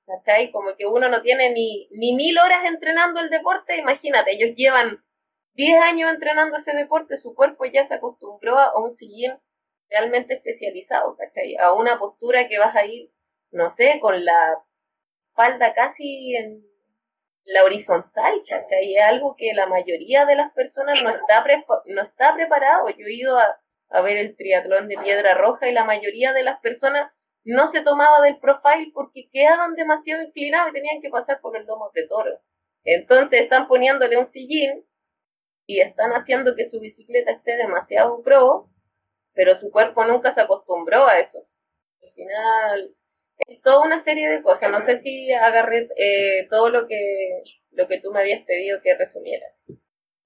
¿Cachai? 0.07 0.53
Como 0.53 0.77
que 0.77 0.87
uno 0.87 1.09
no 1.09 1.21
tiene 1.23 1.51
ni, 1.51 1.89
ni 1.91 2.15
mil 2.15 2.39
horas 2.39 2.65
entrenando 2.65 3.21
el 3.21 3.29
deporte, 3.29 3.77
imagínate, 3.77 4.33
ellos 4.33 4.55
llevan 4.55 5.03
10 5.55 5.83
años 5.83 6.11
entrenando 6.13 6.59
ese 6.59 6.73
deporte, 6.73 7.19
su 7.19 7.35
cuerpo 7.35 7.65
ya 7.65 7.89
se 7.89 7.95
acostumbró 7.95 8.59
a 8.59 8.79
un 8.79 8.97
sillín 8.99 9.33
realmente 9.89 10.35
especializado, 10.35 11.17
¿cachai? 11.17 11.57
A 11.57 11.73
una 11.73 11.99
postura 11.99 12.47
que 12.47 12.59
vas 12.59 12.77
a 12.77 12.85
ir, 12.85 13.11
no 13.51 13.75
sé, 13.75 13.99
con 14.01 14.25
la 14.25 14.59
espalda 15.29 15.75
casi 15.75 16.37
en 16.37 16.63
la 17.45 17.65
horizontal, 17.65 18.43
¿cachai? 18.49 18.97
Es 18.97 19.05
algo 19.05 19.35
que 19.37 19.55
la 19.55 19.67
mayoría 19.67 20.27
de 20.27 20.37
las 20.37 20.53
personas 20.53 21.03
no 21.03 21.11
está, 21.11 21.45
no 21.87 22.03
está 22.03 22.35
preparado. 22.35 22.89
Yo 22.91 23.07
he 23.07 23.15
ido 23.15 23.39
a, 23.39 23.59
a 23.91 24.01
ver 24.01 24.17
el 24.17 24.37
triatlón 24.37 24.89
de 24.89 24.97
Piedra 24.97 25.35
Roja 25.35 25.69
y 25.69 25.73
la 25.73 25.85
mayoría 25.85 26.33
de 26.33 26.43
las 26.43 26.61
personas 26.61 27.13
no 27.45 27.71
se 27.71 27.83
tomaba 27.83 28.23
del 28.23 28.39
profile 28.39 28.91
porque 28.93 29.29
quedaban 29.33 29.75
demasiado 29.75 30.23
inclinados 30.23 30.71
y 30.71 30.75
tenían 30.75 31.01
que 31.01 31.11
pasar 31.11 31.41
por 31.41 31.57
el 31.57 31.65
domo 31.65 31.91
de 31.95 32.07
toro. 32.09 32.41
Entonces 32.85 33.43
están 33.43 33.69
poniéndole 33.69 34.17
un 34.17 34.31
sillín 34.33 34.85
y 35.67 35.81
están 35.81 36.13
haciendo 36.13 36.55
que 36.55 36.71
su 36.71 36.81
bicicleta 36.81 37.33
esté 37.33 37.57
demasiado 37.57 38.23
pro, 38.23 38.69
pero 39.33 39.59
su 39.61 39.71
cuerpo 39.71 40.05
nunca 40.05 40.35
se 40.35 40.41
acostumbró 40.41 41.07
a 41.07 41.21
eso. 41.21 41.39
Al 42.03 42.13
final 42.13 42.95
es 43.49 43.61
toda 43.63 43.85
una 43.85 44.03
serie 44.05 44.29
de 44.29 44.43
cosas. 44.43 44.71
No 44.71 44.85
sé 44.85 45.01
si 45.03 45.33
agarré 45.33 45.89
eh, 45.97 46.47
todo 46.49 46.69
lo 46.71 46.87
que, 46.87 47.43
lo 47.73 47.87
que 47.87 48.01
tú 48.01 48.13
me 48.13 48.21
habías 48.21 48.45
pedido 48.45 48.81
que 48.83 48.95
resumiera. 48.95 49.47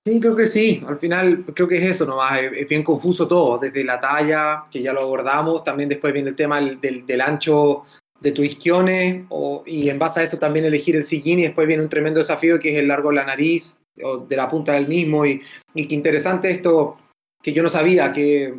Sí, 0.06 0.18
creo 0.18 0.34
que 0.34 0.46
sí. 0.46 0.82
Al 0.86 0.98
final 0.98 1.44
creo 1.54 1.68
que 1.68 1.76
es 1.76 1.84
eso 1.84 2.06
nomás. 2.06 2.40
Es, 2.42 2.68
bien 2.68 2.82
confuso 2.82 3.28
todo. 3.28 3.58
Desde 3.58 3.84
la 3.84 4.00
talla, 4.00 4.64
que 4.70 4.82
ya 4.82 4.92
lo 4.92 5.00
abordamos, 5.00 5.62
también 5.62 5.88
después 5.88 6.12
viene 6.12 6.30
el 6.30 6.36
tema 6.36 6.60
del, 6.60 7.06
del, 7.06 7.20
ancho 7.20 7.84
de 8.18 8.32
tus 8.32 8.46
isquiones 8.46 9.24
y 9.66 9.88
en 9.88 9.98
base 9.98 10.20
a 10.20 10.22
eso 10.22 10.38
también 10.38 10.66
elegir 10.66 10.96
el 10.96 11.04
sillín 11.04 11.38
y 11.38 11.44
después 11.44 11.66
viene 11.66 11.82
un 11.82 11.88
tremendo 11.88 12.18
desafío 12.18 12.58
que 12.58 12.72
es 12.72 12.78
el 12.78 12.88
largo 12.88 13.08
de 13.08 13.16
la 13.16 13.24
nariz 13.24 13.78
o 14.02 14.18
de 14.18 14.36
la 14.36 14.48
punta 14.48 14.72
del 14.72 14.88
mismo 14.88 15.24
y, 15.24 15.40
y 15.74 15.88
qué 15.88 15.94
interesante 15.94 16.50
esto 16.50 16.98
que 17.42 17.54
yo 17.54 17.62
no 17.62 17.70
sabía 17.70 18.12
que 18.12 18.54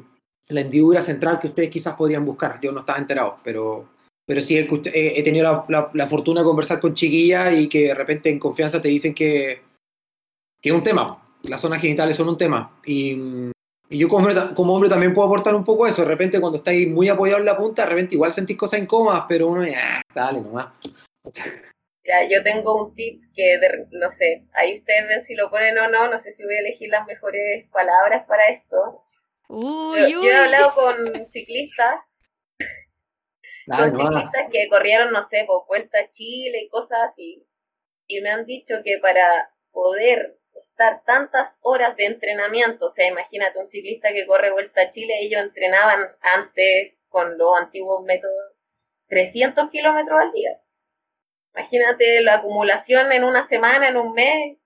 la 0.48 0.62
hendidura 0.62 1.02
central 1.02 1.38
que 1.40 1.48
ustedes 1.48 1.70
quizás 1.70 1.96
podrían 1.96 2.26
buscar. 2.26 2.60
Yo 2.60 2.72
no 2.72 2.80
estaba 2.80 2.98
enterado, 3.00 3.38
pero, 3.44 3.88
pero 4.26 4.42
sí 4.42 4.58
he, 4.58 4.68
he 5.20 5.24
tenido 5.24 5.66
la, 5.68 5.90
la, 5.94 6.08
fortuna 6.08 6.42
de 6.42 6.46
conversar 6.48 6.80
con 6.80 6.96
chiquillas 6.96 7.56
y 7.56 7.70
que 7.70 7.88
de 7.88 7.96
repente 7.96 8.30
en 8.30 8.40
confianza 8.40 8.82
te 8.82 8.90
dicen 8.90 9.14
que, 9.14 9.62
que 10.60 10.70
es 10.70 10.76
un 10.76 10.84
tema 10.84 11.22
las 11.44 11.62
zonas 11.62 11.82
genitales 11.82 12.16
son 12.16 12.30
un 12.30 12.38
tema. 12.38 12.80
Y, 12.86 13.52
yo 13.90 14.08
como 14.08 14.28
hombre, 14.28 14.56
como 14.56 14.74
hombre, 14.74 14.90
también 14.90 15.14
puedo 15.14 15.28
aportar 15.28 15.54
un 15.54 15.66
poco 15.66 15.86
eso. 15.86 16.04
De 16.04 16.08
repente 16.08 16.40
cuando 16.40 16.60
estáis 16.60 16.88
muy 16.88 17.10
apoyado 17.10 17.40
en 17.40 17.46
la 17.46 17.58
punta, 17.58 17.84
de 17.84 17.90
repente 17.90 18.16
igual 18.16 18.32
sentís 18.32 18.58
cosas 18.58 18.80
incómodas, 18.80 19.26
pero 19.28 19.48
uno 19.48 19.66
ya, 19.66 20.02
dale 20.14 20.42
nomás. 20.42 20.68
Ya, 22.04 22.28
yo 22.28 22.42
tengo 22.42 22.86
un 22.86 22.96
tip 22.96 23.22
que, 23.36 23.60
no 23.92 24.12
sé, 24.18 24.44
ahí 24.56 24.80
ustedes 24.80 25.08
ven 25.08 25.24
si 25.28 25.36
lo 25.36 25.52
ponen 25.52 25.78
o 25.78 25.88
no, 25.88 26.10
no 26.10 26.22
sé 26.24 26.34
si 26.34 26.44
voy 26.44 26.56
a 26.56 26.60
elegir 26.62 26.90
las 26.90 27.06
mejores 27.06 27.70
palabras 27.70 28.26
para 28.28 28.48
esto. 28.50 29.04
Uy, 29.48 30.12
yo, 30.12 30.24
he 30.24 30.36
hablado 30.36 30.74
con 30.74 30.96
ciclistas, 31.32 32.02
con 33.68 33.96
ciclistas 33.96 34.50
que 34.52 34.68
corrieron, 34.68 35.14
no 35.14 35.30
sé, 35.30 35.44
por 35.46 35.68
Vuelta 35.68 36.00
a 36.00 36.12
Chile 36.14 36.64
y 36.64 36.70
cosas 36.70 36.98
así, 37.12 37.46
y 38.08 38.20
me 38.22 38.32
han 38.32 38.46
dicho 38.46 38.74
que 38.84 38.98
para 38.98 39.52
poder 39.72 40.41
tantas 41.06 41.54
horas 41.62 41.96
de 41.96 42.06
entrenamiento. 42.06 42.88
O 42.88 42.94
sea, 42.94 43.08
imagínate 43.08 43.60
un 43.60 43.70
ciclista 43.70 44.12
que 44.14 44.26
corre 44.26 44.52
vuelta 44.52 44.82
a 44.82 44.92
Chile, 44.92 45.20
ellos 45.22 45.42
entrenaban 45.42 46.08
antes 46.22 46.94
con 47.10 47.38
los 47.38 47.58
antiguos 47.60 48.04
métodos 48.04 48.54
300 49.08 49.70
kilómetros 49.70 50.20
al 50.20 50.32
día. 50.32 50.58
Imagínate 51.54 52.22
la 52.22 52.36
acumulación 52.36 53.12
en 53.12 53.24
una 53.24 53.48
semana, 53.48 53.90
en 53.90 53.98
un 53.98 54.14
mes, 54.14 54.58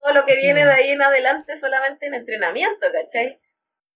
todo 0.00 0.14
lo 0.14 0.24
que 0.24 0.36
viene 0.36 0.64
de 0.64 0.72
ahí 0.72 0.90
en 0.90 1.02
adelante 1.02 1.60
solamente 1.60 2.06
en 2.06 2.14
entrenamiento, 2.14 2.86
¿cachai? 2.90 3.38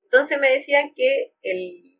Entonces 0.04 0.38
me 0.38 0.50
decían 0.50 0.92
que 0.94 1.32
el, 1.42 1.98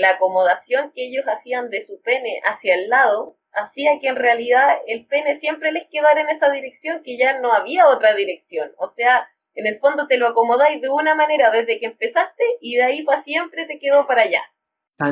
la 0.00 0.10
acomodación 0.10 0.92
que 0.94 1.06
ellos 1.06 1.24
hacían 1.26 1.68
de 1.68 1.86
su 1.86 2.00
pene 2.00 2.40
hacia 2.44 2.74
el 2.74 2.88
lado 2.88 3.36
hacía 3.52 3.98
que 4.00 4.08
en 4.08 4.16
realidad 4.16 4.78
el 4.86 5.06
pene 5.06 5.38
siempre 5.40 5.72
les 5.72 5.88
quedara 5.88 6.20
en 6.20 6.30
esa 6.30 6.50
dirección, 6.50 7.02
que 7.02 7.16
ya 7.16 7.40
no 7.40 7.52
había 7.52 7.88
otra 7.88 8.14
dirección. 8.14 8.72
O 8.78 8.92
sea, 8.94 9.28
en 9.54 9.66
el 9.66 9.78
fondo 9.78 10.06
te 10.06 10.16
lo 10.16 10.28
acomodáis 10.28 10.80
de 10.80 10.88
una 10.88 11.14
manera 11.14 11.50
desde 11.50 11.78
que 11.78 11.86
empezaste 11.86 12.44
y 12.60 12.76
de 12.76 12.82
ahí 12.82 13.04
para 13.04 13.22
siempre 13.24 13.66
te 13.66 13.78
quedó 13.78 14.06
para 14.06 14.22
allá. 14.22 14.42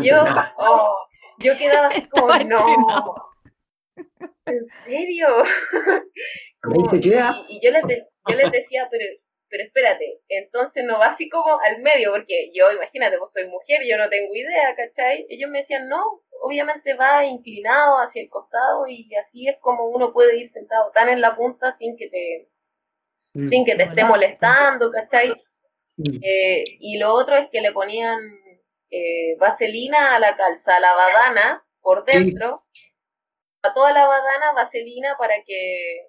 Yo, 0.03 0.25
oh, 0.57 0.97
yo 1.39 1.57
quedaba 1.59 1.89
así 1.89 2.03
como, 2.09 2.29
no. 2.45 3.15
¿En 4.47 4.67
serio? 4.85 5.45
y, 6.93 6.97
y, 7.49 7.61
yo 7.61 7.71
les, 7.71 7.83
yo 8.27 8.37
les 8.37 8.51
decía, 8.51 8.89
pero 8.91 9.05
pero 9.51 9.65
espérate, 9.65 10.21
entonces 10.29 10.85
no 10.85 10.99
va 10.99 11.09
así 11.09 11.29
como 11.29 11.59
al 11.61 11.83
medio, 11.83 12.13
porque 12.13 12.51
yo, 12.55 12.71
imagínate, 12.71 13.19
vos 13.19 13.31
soy 13.35 13.47
mujer, 13.49 13.81
yo 13.85 13.99
no 13.99 14.09
tengo 14.09 14.33
idea, 14.33 14.75
¿cachai? 14.77 15.27
Ellos 15.29 15.51
me 15.51 15.63
decían, 15.63 15.89
no, 15.89 16.23
obviamente 16.41 16.95
va 16.95 17.25
inclinado 17.25 17.99
hacia 17.99 18.23
el 18.23 18.29
costado 18.29 18.87
y 18.89 19.15
así 19.15 19.49
es 19.49 19.59
como 19.61 19.87
uno 19.87 20.13
puede 20.13 20.39
ir 20.39 20.53
sentado 20.53 20.91
tan 20.93 21.09
en 21.09 21.21
la 21.21 21.37
punta 21.37 21.77
sin 21.79 21.97
que 21.97 22.09
te, 22.09 22.49
mm. 23.35 23.49
sin 23.49 23.65
que 23.65 23.77
te 23.77 23.85
esté 23.85 24.05
molestando, 24.05 24.91
¿cachai? 24.91 25.31
Mm. 25.97 26.19
Eh, 26.23 26.65
y 26.81 26.99
lo 26.99 27.15
otro 27.15 27.37
es 27.37 27.49
que 27.51 27.61
le 27.61 27.73
ponían 27.73 28.19
eh, 28.91 29.37
vaselina 29.39 30.17
a 30.17 30.19
la 30.19 30.37
calza, 30.37 30.77
a 30.77 30.81
la 30.81 30.93
badana 30.95 31.65
por 31.81 32.05
dentro, 32.05 32.65
a 33.63 33.75
toda 33.75 33.93
la 33.93 34.07
badana 34.07 34.53
vaselina 34.53 35.17
para 35.19 35.35
que 35.45 36.09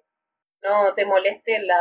no 0.62 0.94
te 0.94 1.04
moleste 1.04 1.58
la 1.60 1.80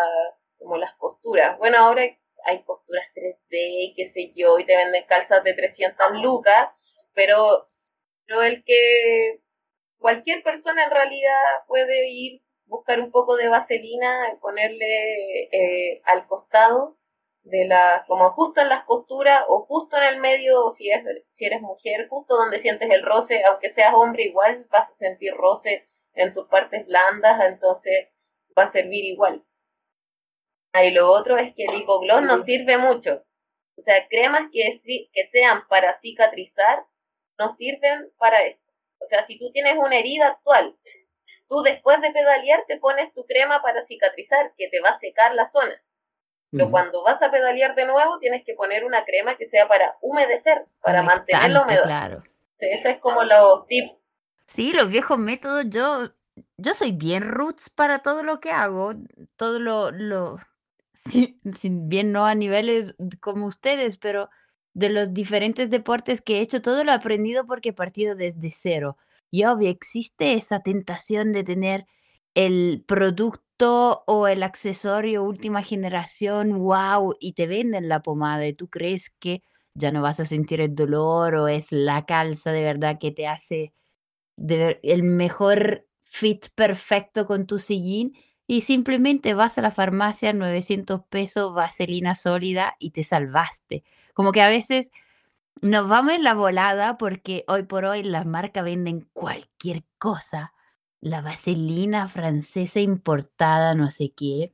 como 0.57 0.77
las 0.77 0.93
posturas. 0.97 1.57
Bueno, 1.57 1.77
ahora 1.77 2.03
hay 2.45 2.59
posturas 2.59 3.05
3D, 3.15 3.93
qué 3.95 4.11
sé 4.13 4.31
yo, 4.35 4.59
y 4.59 4.65
te 4.65 4.75
venden 4.75 5.05
calzas 5.07 5.43
de 5.43 5.53
300 5.53 6.21
lucas, 6.21 6.69
pero 7.13 7.70
pero 8.31 8.43
el 8.43 8.63
que 8.63 9.41
cualquier 9.97 10.41
persona 10.41 10.85
en 10.85 10.91
realidad 10.91 11.65
puede 11.67 12.09
ir 12.09 12.41
buscar 12.65 13.01
un 13.01 13.11
poco 13.11 13.35
de 13.35 13.49
vaselina, 13.49 14.37
ponerle 14.39 15.49
eh, 15.51 16.01
al 16.05 16.25
costado 16.27 16.97
de 17.43 17.65
la, 17.65 18.05
como 18.07 18.31
justo 18.31 18.61
en 18.61 18.69
las 18.69 18.85
costuras 18.85 19.43
o 19.49 19.65
justo 19.65 19.97
en 19.97 20.03
el 20.03 20.17
medio, 20.21 20.73
si, 20.77 20.89
es, 20.89 21.03
si 21.35 21.43
eres 21.43 21.61
mujer, 21.61 22.07
justo 22.07 22.37
donde 22.37 22.61
sientes 22.61 22.89
el 22.89 23.03
roce, 23.03 23.43
aunque 23.43 23.73
seas 23.73 23.93
hombre 23.93 24.23
igual 24.23 24.65
vas 24.69 24.89
a 24.89 24.97
sentir 24.97 25.33
roce 25.33 25.89
en 26.13 26.33
tus 26.33 26.47
partes 26.47 26.87
blandas, 26.87 27.41
entonces 27.45 28.07
va 28.57 28.63
a 28.63 28.71
servir 28.71 29.03
igual. 29.03 29.43
Y 30.73 30.91
lo 30.91 31.11
otro 31.11 31.37
es 31.37 31.53
que 31.53 31.65
el 31.65 31.81
hipogloss 31.81 32.21
no 32.21 32.45
sirve 32.45 32.77
mucho. 32.77 33.23
O 33.75 33.81
sea, 33.81 34.07
cremas 34.07 34.49
que, 34.53 34.79
que 35.11 35.29
sean 35.33 35.67
para 35.67 35.99
cicatrizar 35.99 36.85
no 37.41 37.55
sirven 37.57 38.09
para 38.17 38.43
eso. 38.43 38.59
O 38.99 39.07
sea, 39.07 39.25
si 39.25 39.39
tú 39.39 39.51
tienes 39.51 39.77
una 39.77 39.97
herida 39.97 40.27
actual, 40.27 40.75
tú 41.49 41.61
después 41.63 41.99
de 42.01 42.11
pedalear 42.11 42.63
te 42.67 42.77
pones 42.77 43.13
tu 43.13 43.25
crema 43.25 43.61
para 43.61 43.85
cicatrizar, 43.87 44.53
que 44.57 44.69
te 44.69 44.79
va 44.79 44.89
a 44.89 44.99
secar 44.99 45.33
la 45.33 45.51
zona. 45.51 45.81
Pero 46.51 46.69
cuando 46.69 47.01
vas 47.01 47.21
a 47.21 47.31
pedalear 47.31 47.75
de 47.75 47.85
nuevo, 47.85 48.19
tienes 48.19 48.43
que 48.45 48.53
poner 48.53 48.83
una 48.83 49.05
crema 49.05 49.37
que 49.37 49.47
sea 49.49 49.69
para 49.69 49.95
humedecer, 50.01 50.65
para 50.81 51.01
mantener 51.01 51.49
la 51.49 51.63
humedad. 51.63 51.83
Claro. 51.83 52.23
ese 52.59 52.91
es 52.91 52.99
como 52.99 53.23
los 53.23 53.65
tips. 53.67 53.93
Sí, 54.47 54.73
los 54.73 54.89
viejos 54.89 55.17
métodos, 55.17 55.63
yo, 55.69 56.09
yo 56.57 56.73
soy 56.73 56.91
bien 56.91 57.23
roots 57.23 57.69
para 57.69 57.99
todo 57.99 58.23
lo 58.23 58.41
que 58.41 58.51
hago, 58.51 58.91
todo 59.37 59.59
lo, 59.59 59.91
lo 59.91 60.39
sí, 60.93 61.39
bien 61.63 62.11
no 62.11 62.25
a 62.25 62.35
niveles 62.35 62.95
como 63.21 63.45
ustedes, 63.45 63.97
pero 63.97 64.29
de 64.73 64.89
los 64.89 65.13
diferentes 65.13 65.69
deportes 65.69 66.21
que 66.21 66.37
he 66.37 66.41
hecho, 66.41 66.61
todo 66.61 66.83
lo 66.83 66.91
he 66.91 66.95
aprendido 66.95 67.45
porque 67.45 67.69
he 67.69 67.73
partido 67.73 68.15
desde 68.15 68.51
cero. 68.51 68.97
Y 69.29 69.45
obvio, 69.45 69.69
existe 69.69 70.33
esa 70.33 70.59
tentación 70.59 71.31
de 71.31 71.43
tener 71.43 71.85
el 72.35 72.83
producto 72.87 74.03
o 74.07 74.27
el 74.27 74.43
accesorio 74.43 75.23
última 75.23 75.61
generación, 75.61 76.59
wow, 76.59 77.15
y 77.19 77.33
te 77.33 77.47
venden 77.47 77.89
la 77.89 78.01
pomada 78.01 78.47
y 78.47 78.53
tú 78.53 78.69
crees 78.69 79.09
que 79.19 79.43
ya 79.73 79.91
no 79.91 80.01
vas 80.01 80.19
a 80.19 80.25
sentir 80.25 80.61
el 80.61 80.75
dolor 80.75 81.35
o 81.35 81.47
es 81.47 81.71
la 81.71 82.05
calza 82.05 82.51
de 82.51 82.63
verdad 82.63 82.97
que 82.99 83.11
te 83.11 83.27
hace 83.27 83.73
el 84.37 85.03
mejor 85.03 85.87
fit 86.03 86.47
perfecto 86.55 87.25
con 87.25 87.45
tu 87.45 87.59
sillín 87.59 88.13
y 88.47 88.61
simplemente 88.61 89.33
vas 89.33 89.57
a 89.57 89.61
la 89.61 89.71
farmacia, 89.71 90.33
900 90.33 91.03
pesos, 91.09 91.53
vaselina 91.53 92.15
sólida 92.15 92.75
y 92.79 92.91
te 92.91 93.03
salvaste. 93.03 93.83
Como 94.21 94.33
que 94.33 94.43
a 94.43 94.49
veces 94.49 94.91
nos 95.61 95.89
vamos 95.89 96.13
en 96.13 96.23
la 96.23 96.35
volada 96.35 96.99
porque 96.99 97.43
hoy 97.47 97.63
por 97.63 97.85
hoy 97.85 98.03
las 98.03 98.27
marcas 98.27 98.63
venden 98.63 99.09
cualquier 99.13 99.83
cosa. 99.97 100.53
La 100.99 101.21
vaselina 101.21 102.07
francesa 102.07 102.79
importada, 102.79 103.73
no 103.73 103.89
sé 103.89 104.11
qué, 104.15 104.53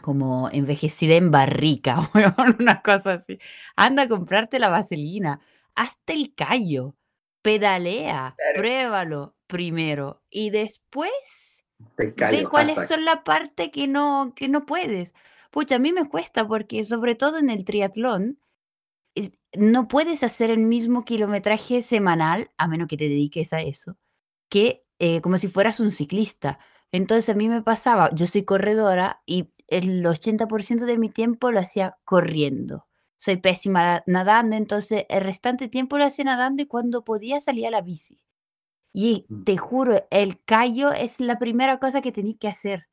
como 0.00 0.48
envejecida 0.52 1.16
en 1.16 1.32
barrica, 1.32 2.08
una 2.60 2.82
cosa 2.82 3.14
así. 3.14 3.40
Anda 3.74 4.04
a 4.04 4.08
comprarte 4.08 4.60
la 4.60 4.68
vaselina, 4.68 5.40
hasta 5.74 6.12
el 6.12 6.32
callo, 6.36 6.94
pedalea, 7.42 8.36
pruébalo 8.54 9.34
primero 9.48 10.22
y 10.30 10.50
después 10.50 11.64
ve 11.96 12.46
cuáles 12.48 12.86
son 12.86 13.04
la 13.04 13.24
parte 13.24 13.72
que 13.72 13.88
no, 13.88 14.34
que 14.36 14.46
no 14.46 14.66
puedes. 14.66 15.14
Pucha, 15.50 15.74
a 15.74 15.80
mí 15.80 15.92
me 15.92 16.08
cuesta 16.08 16.46
porque 16.46 16.84
sobre 16.84 17.16
todo 17.16 17.38
en 17.38 17.50
el 17.50 17.64
triatlón, 17.64 18.38
no 19.56 19.88
puedes 19.88 20.22
hacer 20.22 20.50
el 20.50 20.58
mismo 20.58 21.04
kilometraje 21.04 21.82
semanal, 21.82 22.50
a 22.56 22.68
menos 22.68 22.88
que 22.88 22.96
te 22.96 23.08
dediques 23.08 23.52
a 23.52 23.60
eso, 23.60 23.96
que 24.48 24.84
eh, 24.98 25.20
como 25.20 25.38
si 25.38 25.48
fueras 25.48 25.80
un 25.80 25.90
ciclista. 25.90 26.58
Entonces 26.92 27.28
a 27.28 27.34
mí 27.34 27.48
me 27.48 27.62
pasaba, 27.62 28.10
yo 28.14 28.26
soy 28.26 28.44
corredora 28.44 29.22
y 29.26 29.50
el 29.66 30.04
80% 30.04 30.84
de 30.84 30.98
mi 30.98 31.08
tiempo 31.08 31.50
lo 31.50 31.60
hacía 31.60 31.98
corriendo. 32.04 32.86
Soy 33.16 33.36
pésima 33.36 34.02
nadando, 34.06 34.56
entonces 34.56 35.04
el 35.08 35.22
restante 35.22 35.68
tiempo 35.68 35.98
lo 35.98 36.04
hacía 36.04 36.26
nadando 36.26 36.62
y 36.62 36.66
cuando 36.66 37.04
podía 37.04 37.40
salía 37.40 37.68
a 37.68 37.70
la 37.70 37.80
bici. 37.80 38.20
Y 38.92 39.26
mm. 39.28 39.44
te 39.44 39.56
juro, 39.56 40.06
el 40.10 40.42
callo 40.44 40.92
es 40.92 41.20
la 41.20 41.38
primera 41.38 41.78
cosa 41.78 42.00
que 42.00 42.12
tenía 42.12 42.36
que 42.38 42.48
hacer 42.48 42.88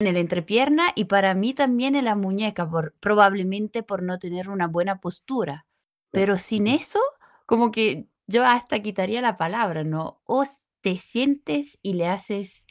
en 0.00 0.06
el 0.06 0.16
entrepierna 0.16 0.92
y 0.94 1.04
para 1.04 1.34
mí 1.34 1.54
también 1.54 1.94
en 1.94 2.04
la 2.04 2.14
muñeca, 2.14 2.68
por, 2.68 2.94
probablemente 3.00 3.82
por 3.82 4.02
no 4.02 4.18
tener 4.18 4.48
una 4.48 4.66
buena 4.66 5.00
postura. 5.00 5.66
Pero 6.10 6.38
sin 6.38 6.66
eso, 6.66 7.00
como 7.46 7.70
que 7.70 8.06
yo 8.26 8.44
hasta 8.44 8.80
quitaría 8.80 9.20
la 9.20 9.36
palabra, 9.36 9.84
¿no? 9.84 10.20
O 10.24 10.44
te 10.80 10.96
sientes 10.96 11.78
y 11.82 11.94
le 11.94 12.08
haces 12.08 12.66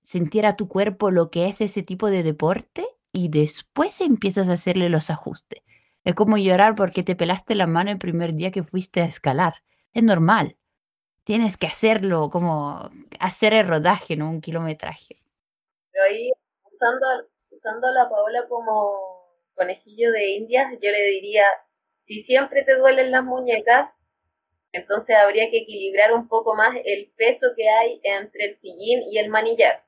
sentir 0.00 0.46
a 0.46 0.56
tu 0.56 0.68
cuerpo 0.68 1.10
lo 1.10 1.30
que 1.30 1.48
es 1.48 1.60
ese 1.60 1.82
tipo 1.82 2.08
de 2.08 2.22
deporte 2.22 2.86
y 3.12 3.28
después 3.28 4.00
empiezas 4.00 4.48
a 4.48 4.52
hacerle 4.54 4.88
los 4.88 5.10
ajustes. 5.10 5.62
Es 6.04 6.14
como 6.14 6.36
llorar 6.36 6.74
porque 6.76 7.02
te 7.02 7.16
pelaste 7.16 7.54
la 7.54 7.66
mano 7.66 7.90
el 7.90 7.98
primer 7.98 8.34
día 8.34 8.52
que 8.52 8.62
fuiste 8.62 9.00
a 9.00 9.06
escalar. 9.06 9.54
Es 9.92 10.04
normal. 10.04 10.56
Tienes 11.24 11.56
que 11.56 11.66
hacerlo, 11.66 12.30
como 12.30 12.90
hacer 13.18 13.52
el 13.54 13.66
rodaje, 13.66 14.16
¿no? 14.16 14.30
Un 14.30 14.40
kilometraje. 14.40 15.20
Pero 15.90 16.04
ahí, 16.04 16.30
usando, 16.72 17.06
usando 17.50 17.88
a 17.88 17.92
la 17.92 18.08
Paola 18.08 18.46
como 18.48 18.94
conejillo 19.56 20.12
de 20.12 20.36
indias, 20.36 20.70
yo 20.80 20.90
le 20.90 21.02
diría, 21.06 21.42
si 22.06 22.22
siempre 22.24 22.62
te 22.64 22.76
duelen 22.76 23.10
las 23.10 23.24
muñecas, 23.24 23.90
entonces 24.72 25.16
habría 25.16 25.50
que 25.50 25.58
equilibrar 25.58 26.12
un 26.12 26.28
poco 26.28 26.54
más 26.54 26.76
el 26.84 27.10
peso 27.16 27.48
que 27.56 27.68
hay 27.68 28.00
entre 28.02 28.44
el 28.44 28.60
sillín 28.60 29.02
y 29.10 29.18
el 29.18 29.28
manillar. 29.28 29.82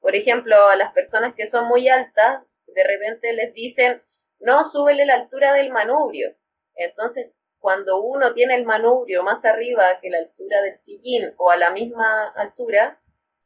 Por 0.00 0.14
ejemplo, 0.14 0.68
a 0.68 0.76
las 0.76 0.92
personas 0.92 1.34
que 1.34 1.50
son 1.50 1.66
muy 1.66 1.88
altas, 1.88 2.44
de 2.66 2.84
repente 2.84 3.32
les 3.32 3.52
dicen, 3.52 4.02
no, 4.38 4.70
súbele 4.70 5.04
la 5.04 5.14
altura 5.14 5.52
del 5.52 5.70
manubrio. 5.70 6.34
Entonces, 6.76 7.32
cuando 7.58 8.00
uno 8.00 8.32
tiene 8.32 8.54
el 8.54 8.64
manubrio 8.64 9.22
más 9.22 9.44
arriba 9.44 10.00
que 10.00 10.08
la 10.08 10.18
altura 10.18 10.62
del 10.62 10.78
sillín 10.84 11.34
o 11.36 11.50
a 11.50 11.56
la 11.56 11.70
misma 11.70 12.30
altura, 12.30 12.98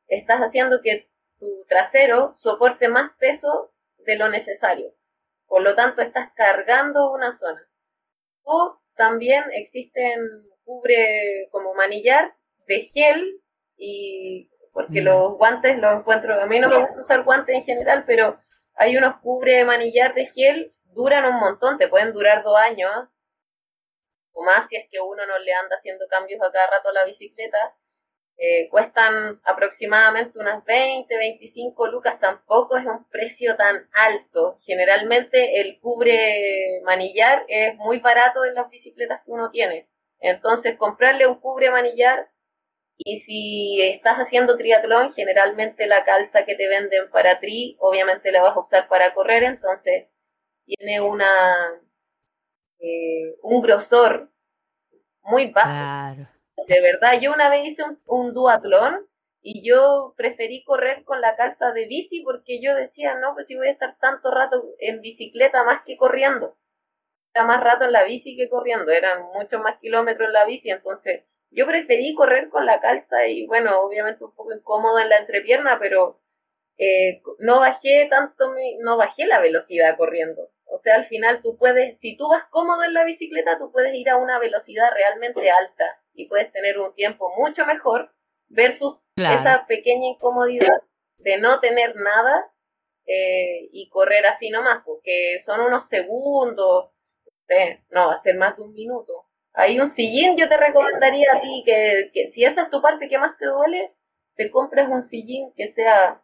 estás 0.06 0.40
haciendo 0.40 0.80
que 0.82 1.08
tu 1.40 1.64
trasero 1.68 2.36
soporte 2.38 2.88
más 2.88 3.10
peso 3.18 3.72
de 3.98 4.16
lo 4.16 4.28
necesario. 4.28 4.92
Por 5.48 5.62
lo 5.62 5.74
tanto, 5.74 6.02
estás 6.02 6.32
cargando 6.34 7.10
una 7.10 7.36
zona. 7.38 7.66
O 8.44 8.78
también 8.96 9.44
existen 9.52 10.20
cubre 10.64 11.48
como 11.50 11.74
manillar 11.74 12.34
de 12.66 12.90
gel 12.94 13.40
y 13.76 14.50
porque 14.72 15.02
mm. 15.02 15.04
los 15.04 15.36
guantes 15.36 15.78
los 15.78 16.00
encuentro, 16.00 16.40
a 16.40 16.46
mí 16.46 16.58
no 16.58 16.68
me 16.68 16.78
gusta 16.78 17.02
usar 17.02 17.24
guantes 17.24 17.54
en 17.54 17.64
general, 17.64 18.04
pero 18.06 18.38
hay 18.74 18.96
unos 18.96 19.20
cubre 19.20 19.64
manillar 19.64 20.14
de 20.14 20.26
gel, 20.34 20.74
duran 20.94 21.26
un 21.26 21.38
montón, 21.38 21.78
te 21.78 21.88
pueden 21.88 22.12
durar 22.12 22.42
dos 22.42 22.56
años 22.56 22.90
o 24.32 24.42
más 24.42 24.68
si 24.68 24.76
es 24.76 24.88
que 24.90 25.00
uno 25.00 25.24
no 25.26 25.38
le 25.38 25.52
anda 25.54 25.76
haciendo 25.76 26.06
cambios 26.08 26.40
a 26.42 26.50
cada 26.50 26.66
rato 26.66 26.88
a 26.88 26.92
la 26.92 27.04
bicicleta 27.04 27.74
eh, 28.36 28.68
cuestan 28.68 29.40
aproximadamente 29.44 30.38
unas 30.38 30.64
20, 30.64 31.16
25 31.16 31.86
lucas, 31.86 32.18
tampoco 32.20 32.76
es 32.76 32.84
un 32.84 33.08
precio 33.08 33.56
tan 33.56 33.88
alto. 33.92 34.58
Generalmente 34.64 35.60
el 35.60 35.78
cubre 35.80 36.80
manillar 36.84 37.44
es 37.48 37.76
muy 37.76 38.00
barato 38.00 38.44
en 38.44 38.54
las 38.54 38.68
bicicletas 38.70 39.22
que 39.24 39.30
uno 39.30 39.50
tiene. 39.50 39.88
Entonces 40.20 40.76
comprarle 40.76 41.26
un 41.26 41.40
cubre 41.40 41.70
manillar 41.70 42.28
y 42.96 43.20
si 43.22 43.82
estás 43.82 44.18
haciendo 44.18 44.56
triatlón, 44.56 45.14
generalmente 45.14 45.86
la 45.86 46.04
calza 46.04 46.44
que 46.44 46.54
te 46.54 46.68
venden 46.68 47.10
para 47.10 47.40
tri, 47.40 47.76
obviamente 47.80 48.30
la 48.30 48.42
vas 48.42 48.56
a 48.56 48.60
usar 48.60 48.88
para 48.88 49.14
correr, 49.14 49.42
entonces 49.42 50.08
tiene 50.64 51.00
una 51.00 51.80
eh, 52.78 53.34
un 53.42 53.62
grosor 53.62 54.30
muy 55.22 55.50
bajo. 55.50 56.28
De 56.66 56.80
verdad, 56.80 57.20
yo 57.20 57.32
una 57.32 57.50
vez 57.50 57.66
hice 57.66 57.82
un, 58.06 58.32
duatlón 58.32 59.06
y 59.42 59.62
yo 59.68 60.14
preferí 60.16 60.64
correr 60.64 61.04
con 61.04 61.20
la 61.20 61.36
calza 61.36 61.72
de 61.72 61.86
bici 61.86 62.22
porque 62.22 62.60
yo 62.60 62.74
decía, 62.74 63.16
no, 63.16 63.34
pues 63.34 63.46
si 63.46 63.54
voy 63.54 63.68
a 63.68 63.72
estar 63.72 63.98
tanto 63.98 64.30
rato 64.30 64.64
en 64.78 65.02
bicicleta 65.02 65.62
más 65.64 65.82
que 65.84 65.96
corriendo. 65.96 66.56
Era 67.34 67.44
más 67.44 67.62
rato 67.62 67.84
en 67.84 67.92
la 67.92 68.04
bici 68.04 68.36
que 68.36 68.48
corriendo, 68.48 68.92
eran 68.92 69.24
muchos 69.34 69.60
más 69.60 69.78
kilómetros 69.80 70.28
en 70.28 70.32
la 70.32 70.46
bici, 70.46 70.70
entonces 70.70 71.24
yo 71.50 71.66
preferí 71.66 72.14
correr 72.14 72.48
con 72.48 72.64
la 72.64 72.80
calza 72.80 73.26
y 73.26 73.46
bueno, 73.46 73.80
obviamente 73.80 74.24
un 74.24 74.34
poco 74.34 74.54
incómodo 74.54 74.98
en 74.98 75.08
la 75.10 75.18
entrepierna, 75.18 75.78
pero 75.78 76.20
eh, 76.78 77.22
no 77.40 77.60
bajé 77.60 78.06
tanto, 78.08 78.54
no 78.80 78.96
bajé 78.96 79.26
la 79.26 79.40
velocidad 79.40 79.96
corriendo. 79.96 80.48
O 80.66 80.80
sea, 80.80 80.96
al 80.96 81.06
final 81.08 81.42
tú 81.42 81.56
puedes, 81.58 81.98
si 82.00 82.16
tú 82.16 82.28
vas 82.28 82.44
cómodo 82.50 82.84
en 82.84 82.94
la 82.94 83.04
bicicleta, 83.04 83.58
tú 83.58 83.70
puedes 83.70 83.94
ir 83.94 84.08
a 84.08 84.16
una 84.16 84.38
velocidad 84.38 84.90
realmente 84.94 85.50
alta 85.50 86.00
y 86.14 86.28
puedes 86.28 86.52
tener 86.52 86.78
un 86.78 86.94
tiempo 86.94 87.32
mucho 87.36 87.64
mejor 87.66 88.10
versus 88.48 88.98
esa 89.16 89.66
pequeña 89.66 90.08
incomodidad 90.08 90.82
de 91.18 91.38
no 91.38 91.60
tener 91.60 91.96
nada 91.96 92.50
eh, 93.06 93.68
y 93.72 93.88
correr 93.88 94.26
así 94.26 94.50
nomás, 94.50 94.82
porque 94.84 95.42
son 95.46 95.60
unos 95.60 95.88
segundos, 95.88 96.90
no, 97.90 98.08
va 98.08 98.14
a 98.14 98.22
ser 98.22 98.36
más 98.36 98.56
de 98.56 98.62
un 98.62 98.74
minuto. 98.74 99.26
Hay 99.52 99.78
un 99.78 99.94
sillín, 99.94 100.36
yo 100.36 100.48
te 100.48 100.56
recomendaría 100.56 101.28
a 101.32 101.40
ti 101.40 101.62
que, 101.64 102.10
que 102.12 102.32
si 102.32 102.44
esa 102.44 102.62
es 102.62 102.70
tu 102.70 102.82
parte 102.82 103.08
que 103.08 103.18
más 103.18 103.36
te 103.38 103.46
duele, 103.46 103.92
te 104.36 104.50
compres 104.50 104.88
un 104.88 105.08
sillín 105.08 105.52
que 105.56 105.72
sea 105.74 106.20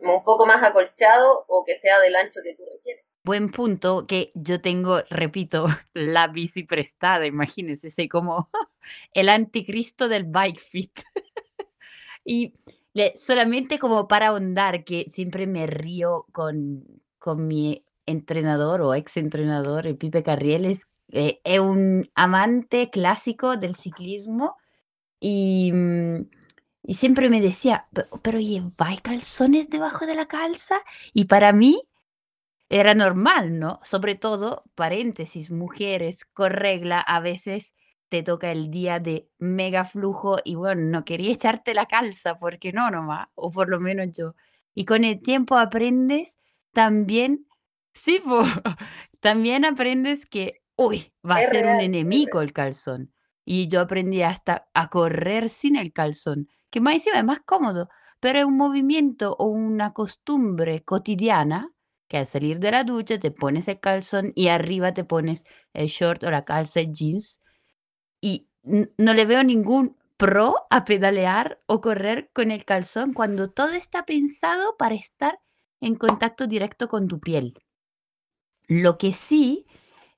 un 0.00 0.24
poco 0.24 0.46
más 0.46 0.62
acolchado 0.62 1.44
o 1.48 1.64
que 1.64 1.78
sea 1.80 2.00
del 2.00 2.16
ancho 2.16 2.40
que 2.42 2.54
tú 2.54 2.62
requieres. 2.72 3.04
Buen 3.22 3.50
punto, 3.50 4.06
que 4.06 4.32
yo 4.34 4.60
tengo, 4.62 5.00
repito, 5.10 5.66
la 5.94 6.26
bici 6.28 6.64
prestada, 6.64 7.26
imagínense, 7.26 7.90
soy 7.90 8.08
como 8.08 8.50
el 9.14 9.28
anticristo 9.28 10.08
del 10.08 10.24
bike 10.24 10.60
fit. 10.60 11.00
y 12.24 12.54
solamente 13.14 13.78
como 13.78 14.08
para 14.08 14.28
ahondar, 14.28 14.84
que 14.84 15.04
siempre 15.08 15.46
me 15.46 15.66
río 15.66 16.26
con, 16.32 16.84
con 17.18 17.46
mi 17.46 17.84
entrenador 18.06 18.80
o 18.80 18.94
ex 18.94 19.16
entrenador, 19.16 19.86
el 19.86 19.96
Pipe 19.96 20.22
Carrieles, 20.22 20.86
eh, 21.12 21.40
es 21.44 21.60
un 21.60 22.10
amante 22.14 22.90
clásico 22.90 23.56
del 23.56 23.74
ciclismo 23.74 24.56
y, 25.20 25.72
mm, 25.72 26.28
y 26.84 26.94
siempre 26.94 27.28
me 27.30 27.40
decía, 27.40 27.88
pero, 27.92 28.08
pero 28.22 28.40
¿lleváis 28.40 29.00
calzones 29.02 29.70
debajo 29.70 30.06
de 30.06 30.14
la 30.14 30.26
calza? 30.26 30.80
Y 31.12 31.26
para 31.26 31.52
mí 31.52 31.80
era 32.70 32.94
normal, 32.94 33.58
¿no? 33.58 33.80
Sobre 33.82 34.14
todo, 34.14 34.62
paréntesis, 34.76 35.50
mujeres 35.50 36.24
con 36.24 36.52
regla, 36.52 37.00
a 37.00 37.20
veces 37.20 37.74
te 38.08 38.22
toca 38.22 38.52
el 38.52 38.70
día 38.70 39.00
de 39.00 39.28
mega 39.38 39.84
flujo 39.84 40.38
y 40.44 40.54
bueno, 40.54 40.82
no 40.82 41.04
quería 41.04 41.32
echarte 41.34 41.74
la 41.74 41.86
calza 41.86 42.38
porque 42.38 42.72
no 42.72 42.90
nomás, 42.90 43.28
o 43.34 43.50
por 43.50 43.68
lo 43.68 43.80
menos 43.80 44.08
yo. 44.16 44.34
Y 44.74 44.84
con 44.84 45.04
el 45.04 45.20
tiempo 45.20 45.58
aprendes 45.58 46.38
también, 46.72 47.46
sí, 47.92 48.22
también 49.20 49.64
aprendes 49.64 50.24
que, 50.24 50.62
uy, 50.76 51.12
va 51.28 51.36
a 51.38 51.46
ser 51.48 51.66
un 51.66 51.80
enemigo 51.80 52.40
el 52.40 52.52
calzón. 52.52 53.12
Y 53.44 53.66
yo 53.66 53.80
aprendí 53.80 54.22
hasta 54.22 54.68
a 54.74 54.88
correr 54.90 55.48
sin 55.48 55.74
el 55.74 55.92
calzón, 55.92 56.48
que 56.70 56.80
más 56.80 56.94
encima 56.94 57.18
es 57.18 57.24
más 57.24 57.40
cómodo, 57.40 57.88
pero 58.20 58.38
es 58.38 58.44
un 58.44 58.56
movimiento 58.56 59.34
o 59.40 59.46
una 59.46 59.92
costumbre 59.92 60.84
cotidiana 60.84 61.72
que 62.10 62.18
al 62.18 62.26
salir 62.26 62.58
de 62.58 62.72
la 62.72 62.82
ducha 62.82 63.20
te 63.20 63.30
pones 63.30 63.68
el 63.68 63.78
calzón 63.78 64.32
y 64.34 64.48
arriba 64.48 64.92
te 64.92 65.04
pones 65.04 65.44
el 65.72 65.86
short 65.86 66.24
o 66.24 66.30
la 66.32 66.44
calza, 66.44 66.80
el 66.80 66.92
jeans. 66.92 67.40
Y 68.20 68.48
no 68.64 69.14
le 69.14 69.24
veo 69.26 69.44
ningún 69.44 69.96
pro 70.16 70.56
a 70.70 70.84
pedalear 70.84 71.62
o 71.66 71.80
correr 71.80 72.28
con 72.32 72.50
el 72.50 72.64
calzón 72.64 73.12
cuando 73.14 73.52
todo 73.52 73.70
está 73.70 74.04
pensado 74.06 74.76
para 74.76 74.96
estar 74.96 75.38
en 75.80 75.94
contacto 75.94 76.48
directo 76.48 76.88
con 76.88 77.06
tu 77.06 77.20
piel. 77.20 77.54
Lo 78.66 78.98
que 78.98 79.12
sí 79.12 79.64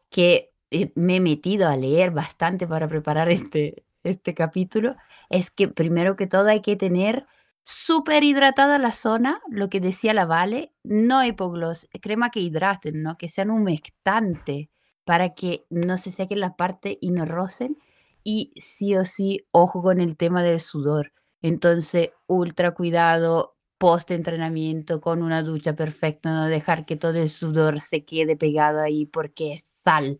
que 0.08 0.50
eh, 0.70 0.92
me 0.94 1.16
he 1.16 1.20
metido 1.20 1.68
a 1.68 1.76
leer 1.76 2.10
bastante 2.10 2.66
para 2.66 2.88
preparar 2.88 3.30
este, 3.30 3.84
este 4.02 4.32
capítulo 4.32 4.96
es 5.28 5.50
que 5.50 5.68
primero 5.68 6.16
que 6.16 6.26
todo 6.26 6.48
hay 6.48 6.62
que 6.62 6.76
tener 6.76 7.26
súper 7.64 8.24
hidratada 8.24 8.78
la 8.78 8.92
zona, 8.92 9.40
lo 9.50 9.68
que 9.68 9.80
decía 9.80 10.14
la 10.14 10.26
Vale, 10.26 10.72
no 10.82 11.24
hipogloss, 11.24 11.88
crema 12.00 12.30
que 12.30 12.40
hidraten, 12.40 13.02
¿no? 13.02 13.16
Que 13.16 13.28
sean 13.28 13.50
humectante 13.50 14.70
para 15.04 15.34
que 15.34 15.64
no 15.70 15.98
se 15.98 16.10
sequen 16.10 16.40
la 16.40 16.56
parte 16.56 16.98
y 17.00 17.10
no 17.10 17.24
rocen. 17.24 17.78
Y 18.24 18.52
sí 18.56 18.96
o 18.96 19.04
sí, 19.04 19.46
ojo 19.50 19.82
con 19.82 20.00
el 20.00 20.16
tema 20.16 20.42
del 20.42 20.60
sudor. 20.60 21.12
Entonces, 21.42 22.10
ultra 22.26 22.72
cuidado 22.72 23.56
post 23.78 24.12
entrenamiento 24.12 25.00
con 25.00 25.22
una 25.24 25.42
ducha 25.42 25.74
perfecta, 25.74 26.32
no 26.32 26.46
dejar 26.46 26.86
que 26.86 26.96
todo 26.96 27.18
el 27.18 27.28
sudor 27.28 27.80
se 27.80 28.04
quede 28.04 28.36
pegado 28.36 28.80
ahí 28.80 29.06
porque 29.06 29.54
es 29.54 29.64
sal 29.64 30.18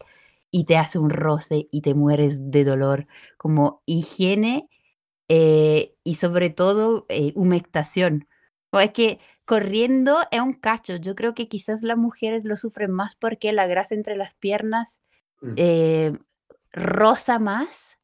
y 0.51 0.65
te 0.65 0.77
hace 0.77 0.99
un 0.99 1.11
roce 1.11 1.69
y 1.71 1.81
te 1.83 1.95
mueres 1.95 2.51
de 2.51 2.65
dolor. 2.65 3.07
Como 3.37 3.83
higiene 3.87 4.69
eh, 5.35 5.95
y 6.05 6.17
sobre 6.17 6.51
todo 6.51 7.07
eh, 7.09 7.33
humectación. 7.35 8.29
O 8.69 8.81
es 8.81 8.91
que 8.91 9.19
corriendo 9.47 10.19
es 10.31 10.41
un 10.43 10.53
cacho. 10.53 10.97
Yo 10.97 11.15
creo 11.15 11.35
que 11.35 11.49
quizás 11.49 11.83
las 11.83 11.97
mujeres 11.97 12.45
lo 12.45 12.59
sufren 12.59 12.91
más 12.91 13.17
porque 13.17 13.51
la 13.55 13.67
grasa 13.67 13.95
entre 13.95 14.15
las 14.15 14.35
piernas 14.35 15.01
mm. 15.41 15.55
eh, 15.57 16.19
rosa 16.71 17.39
más. 17.39 17.99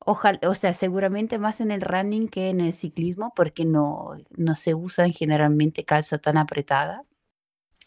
Ojalá, 0.00 0.38
o 0.46 0.54
sea, 0.54 0.74
seguramente 0.74 1.38
más 1.38 1.62
en 1.62 1.70
el 1.70 1.80
running 1.80 2.28
que 2.28 2.50
en 2.50 2.60
el 2.60 2.74
ciclismo 2.74 3.32
porque 3.34 3.64
no, 3.64 4.10
no 4.36 4.54
se 4.54 4.74
usan 4.74 5.14
generalmente 5.14 5.86
calza 5.86 6.18
tan 6.18 6.36
apretada. 6.36 7.04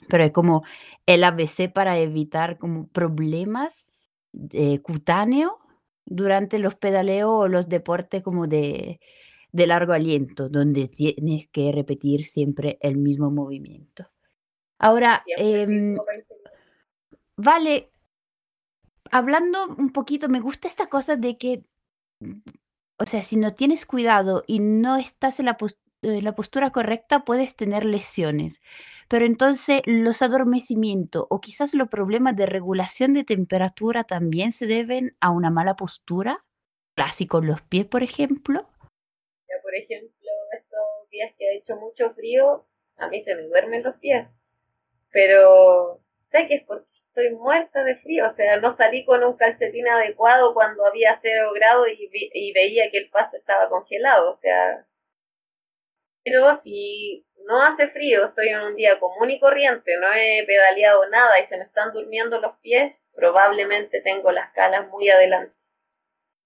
Pero 0.07 0.23
es 0.23 0.31
como 0.31 0.63
el 1.05 1.23
ABC 1.23 1.71
para 1.71 1.99
evitar 1.99 2.57
como 2.57 2.87
problemas 2.87 3.87
cutáneos 4.81 5.51
durante 6.09 6.59
los 6.59 6.75
pedaleos 6.75 7.31
o 7.31 7.47
los 7.47 7.69
deportes 7.69 8.23
como 8.23 8.47
de, 8.47 8.99
de 9.51 9.67
largo 9.67 9.93
aliento, 9.93 10.49
donde 10.49 10.87
tienes 10.87 11.47
que 11.47 11.71
repetir 11.71 12.25
siempre 12.25 12.77
el 12.81 12.97
mismo 12.97 13.31
movimiento. 13.31 14.09
Ahora, 14.77 15.23
em, 15.37 15.97
vale, 17.35 17.91
hablando 19.11 19.67
un 19.77 19.91
poquito, 19.91 20.29
me 20.29 20.39
gusta 20.39 20.67
esta 20.67 20.87
cosa 20.87 21.15
de 21.15 21.37
que, 21.37 21.65
o 22.97 23.05
sea, 23.05 23.21
si 23.21 23.37
no 23.37 23.53
tienes 23.53 23.85
cuidado 23.85 24.43
y 24.47 24.59
no 24.59 24.97
estás 24.97 25.39
en 25.39 25.47
la, 25.47 25.57
en 25.59 25.67
la 26.01 26.33
postura 26.33 26.71
correcta, 26.71 27.25
puedes 27.25 27.55
tener 27.55 27.85
lesiones. 27.85 28.61
Pero 29.07 29.25
entonces 29.25 29.81
los 29.85 30.21
adormecimientos 30.21 31.25
o 31.29 31.41
quizás 31.41 31.73
los 31.73 31.89
problemas 31.89 32.35
de 32.35 32.45
regulación 32.45 33.13
de 33.13 33.23
temperatura 33.23 34.03
también 34.03 34.51
se 34.51 34.67
deben 34.67 35.15
a 35.19 35.31
una 35.31 35.49
mala 35.49 35.75
postura, 35.75 36.45
clásico 36.95 37.41
los 37.41 37.61
pies, 37.61 37.85
por 37.85 38.03
ejemplo. 38.03 38.67
por 39.63 39.75
ejemplo, 39.75 40.29
estos 40.53 41.09
días 41.11 41.33
que 41.37 41.47
ha 41.47 41.53
hecho 41.53 41.75
mucho 41.75 42.11
frío, 42.13 42.65
a 42.97 43.07
mí 43.07 43.23
se 43.23 43.35
me 43.35 43.43
duermen 43.43 43.83
los 43.83 43.95
pies. 43.97 44.27
Pero 45.11 46.01
sé 46.31 46.47
que 46.47 46.55
es 46.55 46.63
porque 46.65 46.85
estoy 47.07 47.31
muerta 47.31 47.83
de 47.83 47.95
frío, 47.97 48.29
o 48.29 48.35
sea, 48.35 48.57
no 48.57 48.77
salí 48.77 49.03
con 49.03 49.23
un 49.23 49.35
calcetín 49.35 49.87
adecuado 49.87 50.53
cuando 50.53 50.85
había 50.85 51.19
cero 51.21 51.51
grado 51.55 51.87
y, 51.87 52.09
y 52.11 52.53
veía 52.53 52.91
que 52.91 52.99
el 52.99 53.09
paso 53.09 53.35
estaba 53.37 53.67
congelado, 53.69 54.33
o 54.33 54.37
sea, 54.37 54.85
pero 56.23 56.61
si 56.63 57.25
no 57.45 57.61
hace 57.61 57.87
frío, 57.89 58.25
estoy 58.25 58.49
en 58.49 58.61
un 58.61 58.75
día 58.75 58.99
común 58.99 59.31
y 59.31 59.39
corriente, 59.39 59.91
no 59.99 60.13
he 60.13 60.43
pedaleado 60.45 61.07
nada 61.09 61.39
y 61.39 61.47
se 61.47 61.57
me 61.57 61.63
están 61.63 61.91
durmiendo 61.93 62.39
los 62.39 62.57
pies, 62.59 62.95
probablemente 63.15 64.01
tengo 64.01 64.31
las 64.31 64.51
calas 64.53 64.87
muy 64.89 65.09
adelante. 65.09 65.55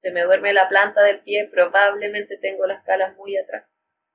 Se 0.01 0.11
me 0.11 0.21
duerme 0.23 0.53
la 0.53 0.69
planta 0.69 1.01
del 1.03 1.21
pie, 1.21 1.49
probablemente 1.51 2.37
tengo 2.37 2.65
las 2.65 2.83
calas 2.83 3.15
muy 3.17 3.37
atrás. 3.37 3.65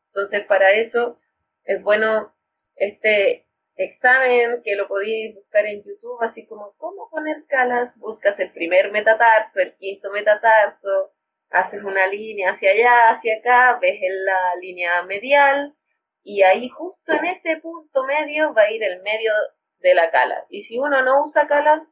Entonces, 0.08 0.46
para 0.46 0.72
eso 0.72 1.18
es 1.64 1.82
bueno 1.82 2.34
este 2.76 3.46
examen 3.76 4.62
que 4.62 4.76
lo 4.76 4.88
podéis 4.88 5.34
buscar 5.34 5.66
en 5.66 5.82
YouTube, 5.84 6.22
así 6.22 6.46
como 6.46 6.74
cómo 6.78 7.08
poner 7.10 7.44
calas, 7.48 7.96
buscas 7.96 8.38
el 8.40 8.52
primer 8.52 8.90
metatarso, 8.90 9.60
el 9.60 9.74
quinto 9.76 10.10
metatarso, 10.10 11.12
haces 11.50 11.82
una 11.82 12.06
línea 12.06 12.52
hacia 12.52 12.70
allá, 12.70 13.10
hacia 13.10 13.38
acá, 13.38 13.78
ves 13.80 13.98
en 14.02 14.24
la 14.24 14.56
línea 14.60 15.02
medial 15.02 15.74
y 16.22 16.42
ahí 16.42 16.68
justo 16.68 17.12
en 17.12 17.24
ese 17.24 17.56
punto 17.58 18.04
medio 18.04 18.52
va 18.54 18.62
a 18.62 18.70
ir 18.70 18.82
el 18.82 19.02
medio 19.02 19.32
de 19.80 19.94
la 19.94 20.10
cala. 20.10 20.44
Y 20.50 20.64
si 20.64 20.78
uno 20.78 21.02
no 21.02 21.26
usa 21.26 21.46
calas, 21.46 21.82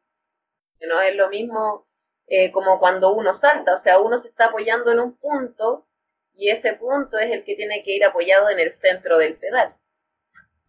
no 0.80 1.00
es 1.00 1.16
lo 1.16 1.28
mismo 1.28 1.86
eh, 2.26 2.50
como 2.52 2.78
cuando 2.78 3.14
uno 3.14 3.38
salta, 3.40 3.76
o 3.76 3.82
sea, 3.82 4.00
uno 4.00 4.20
se 4.20 4.28
está 4.28 4.46
apoyando 4.46 4.92
en 4.92 5.00
un 5.00 5.16
punto 5.16 5.86
y 6.34 6.50
ese 6.50 6.74
punto 6.74 7.18
es 7.18 7.30
el 7.30 7.44
que 7.44 7.57
tiene 7.57 7.82
que 7.82 7.92
ir 7.92 8.04
apoyado 8.04 8.50
en 8.50 8.59
el 8.59 8.78
centro 8.80 9.18
del 9.18 9.36
pedal. 9.36 9.74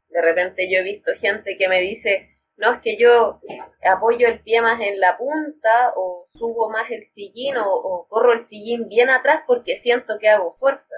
De 0.09 0.21
repente 0.21 0.69
yo 0.71 0.79
he 0.79 0.83
visto 0.83 1.11
gente 1.19 1.57
que 1.57 1.67
me 1.67 1.81
dice, 1.81 2.36
no 2.57 2.73
es 2.73 2.81
que 2.81 2.97
yo 2.97 3.39
apoyo 3.83 4.27
el 4.27 4.41
pie 4.41 4.61
más 4.61 4.81
en 4.81 4.99
la 4.99 5.17
punta 5.17 5.93
o 5.95 6.27
subo 6.33 6.69
más 6.69 6.89
el 6.89 7.07
sillín 7.13 7.55
o, 7.57 8.07
corro 8.09 8.33
el 8.33 8.47
sillín 8.47 8.89
bien 8.89 9.09
atrás 9.09 9.43
porque 9.45 9.79
siento 9.81 10.17
que 10.19 10.29
hago 10.29 10.57
fuerza. 10.57 10.95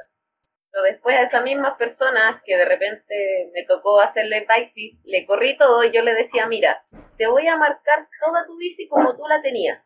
Pero 0.72 0.84
después 0.84 1.18
a 1.18 1.24
esas 1.24 1.44
mismas 1.44 1.78
personas 1.78 2.42
que 2.46 2.56
de 2.56 2.64
repente 2.64 3.52
me 3.54 3.64
tocó 3.66 4.00
hacerle 4.00 4.46
bike 4.48 5.00
le 5.04 5.26
corrí 5.26 5.58
todo 5.58 5.84
y 5.84 5.92
yo 5.92 6.02
le 6.02 6.14
decía, 6.14 6.48
mira, 6.48 6.86
te 7.18 7.28
voy 7.28 7.48
a 7.48 7.58
marcar 7.58 8.08
toda 8.24 8.46
tu 8.46 8.56
bici 8.58 8.88
como 8.88 9.16
tú 9.18 9.28
la 9.28 9.42
tenías. 9.42 9.84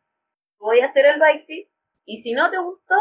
Voy 0.60 0.82
a 0.82 0.88
hacer 0.88 1.06
el 1.06 1.20
bike 1.20 1.70
y 2.06 2.22
si 2.22 2.34
no 2.34 2.52
te 2.52 2.58
gustó 2.60 2.96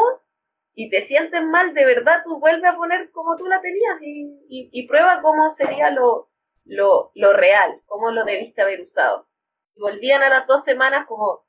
y 0.73 0.89
te 0.89 1.05
sientes 1.07 1.43
mal, 1.43 1.73
de 1.75 1.85
verdad 1.85 2.23
tú 2.23 2.39
vuelve 2.39 2.67
a 2.67 2.75
poner 2.75 3.11
como 3.11 3.37
tú 3.37 3.45
la 3.45 3.61
tenías 3.61 4.01
y, 4.01 4.69
y 4.71 4.87
prueba 4.87 5.21
cómo 5.21 5.55
sería 5.57 5.91
lo, 5.91 6.32
lo, 6.65 7.11
lo 7.15 7.33
real, 7.33 7.81
cómo 7.85 8.11
lo 8.11 8.23
debiste 8.23 8.61
haber 8.61 8.81
usado. 8.81 9.27
Y 9.75 9.81
volvían 9.81 10.21
a 10.23 10.29
las 10.29 10.47
dos 10.47 10.63
semanas 10.65 11.05
como, 11.07 11.45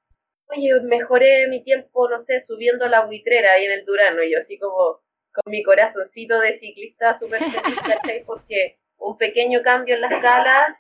oye, 0.49 0.81
mejoré 0.83 1.47
mi 1.49 1.63
tiempo, 1.63 2.09
no 2.09 2.25
sé, 2.25 2.45
subiendo 2.47 2.87
la 2.89 3.07
buitrera 3.07 3.53
ahí 3.53 3.65
en 3.65 3.73
el 3.73 3.85
Durano, 3.85 4.23
y 4.23 4.33
yo 4.33 4.41
así 4.41 4.59
como 4.59 5.01
con 5.33 5.51
mi 5.51 5.63
corazoncito 5.63 6.39
de 6.41 6.59
ciclista 6.61 7.19
súper 7.19 7.41
feliz, 7.41 8.25
Porque 8.27 8.79
un 8.99 9.19
pequeño 9.19 9.63
cambio 9.63 9.97
en 9.97 10.01
las 10.01 10.21
calas 10.21 10.77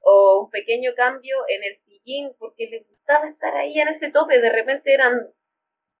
o 0.00 0.42
un 0.44 0.50
pequeño 0.50 0.92
cambio 0.94 1.36
en 1.48 1.64
el 1.64 1.78
sillín 1.84 2.32
porque 2.38 2.68
les 2.68 2.86
costaba 2.86 3.28
estar 3.28 3.56
ahí 3.56 3.80
en 3.80 3.88
ese 3.88 4.10
tope, 4.10 4.40
de 4.40 4.50
repente 4.50 4.92
eran 4.92 5.32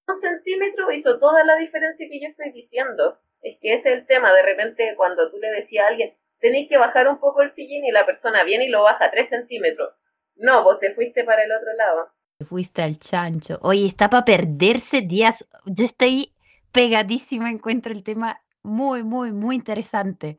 un 0.08 0.20
centímetro, 0.20 0.92
hizo 0.92 1.18
toda 1.18 1.42
la 1.44 1.56
diferencia 1.56 2.06
que 2.08 2.20
yo 2.20 2.28
estoy 2.28 2.52
diciendo. 2.52 3.18
Es 3.40 3.58
que 3.60 3.74
ese 3.74 3.92
es 3.92 3.98
el 3.98 4.06
tema, 4.06 4.32
de 4.32 4.42
repente 4.42 4.94
cuando 4.96 5.30
tú 5.30 5.38
le 5.38 5.48
decías 5.48 5.84
a 5.84 5.88
alguien, 5.88 6.16
tenéis 6.40 6.68
que 6.68 6.78
bajar 6.78 7.08
un 7.08 7.18
poco 7.18 7.42
el 7.42 7.54
sillín 7.54 7.84
y 7.84 7.92
la 7.92 8.06
persona 8.06 8.44
viene 8.44 8.66
y 8.66 8.68
lo 8.68 8.82
baja 8.82 9.10
tres 9.10 9.28
centímetros. 9.28 9.90
No, 10.36 10.64
vos 10.64 10.78
te 10.80 10.94
fuiste 10.94 11.24
para 11.24 11.44
el 11.44 11.52
otro 11.52 11.68
lado. 11.76 12.08
Te 12.38 12.44
fuiste 12.44 12.82
al 12.82 12.98
chancho. 12.98 13.58
Oye, 13.62 13.86
está 13.86 14.10
para 14.10 14.24
perderse 14.24 15.00
días. 15.00 15.48
Yo 15.64 15.84
estoy 15.84 16.32
pegadísima, 16.72 17.50
encuentro 17.50 17.92
el 17.92 18.02
tema 18.02 18.42
muy, 18.62 19.02
muy, 19.02 19.32
muy 19.32 19.56
interesante. 19.56 20.38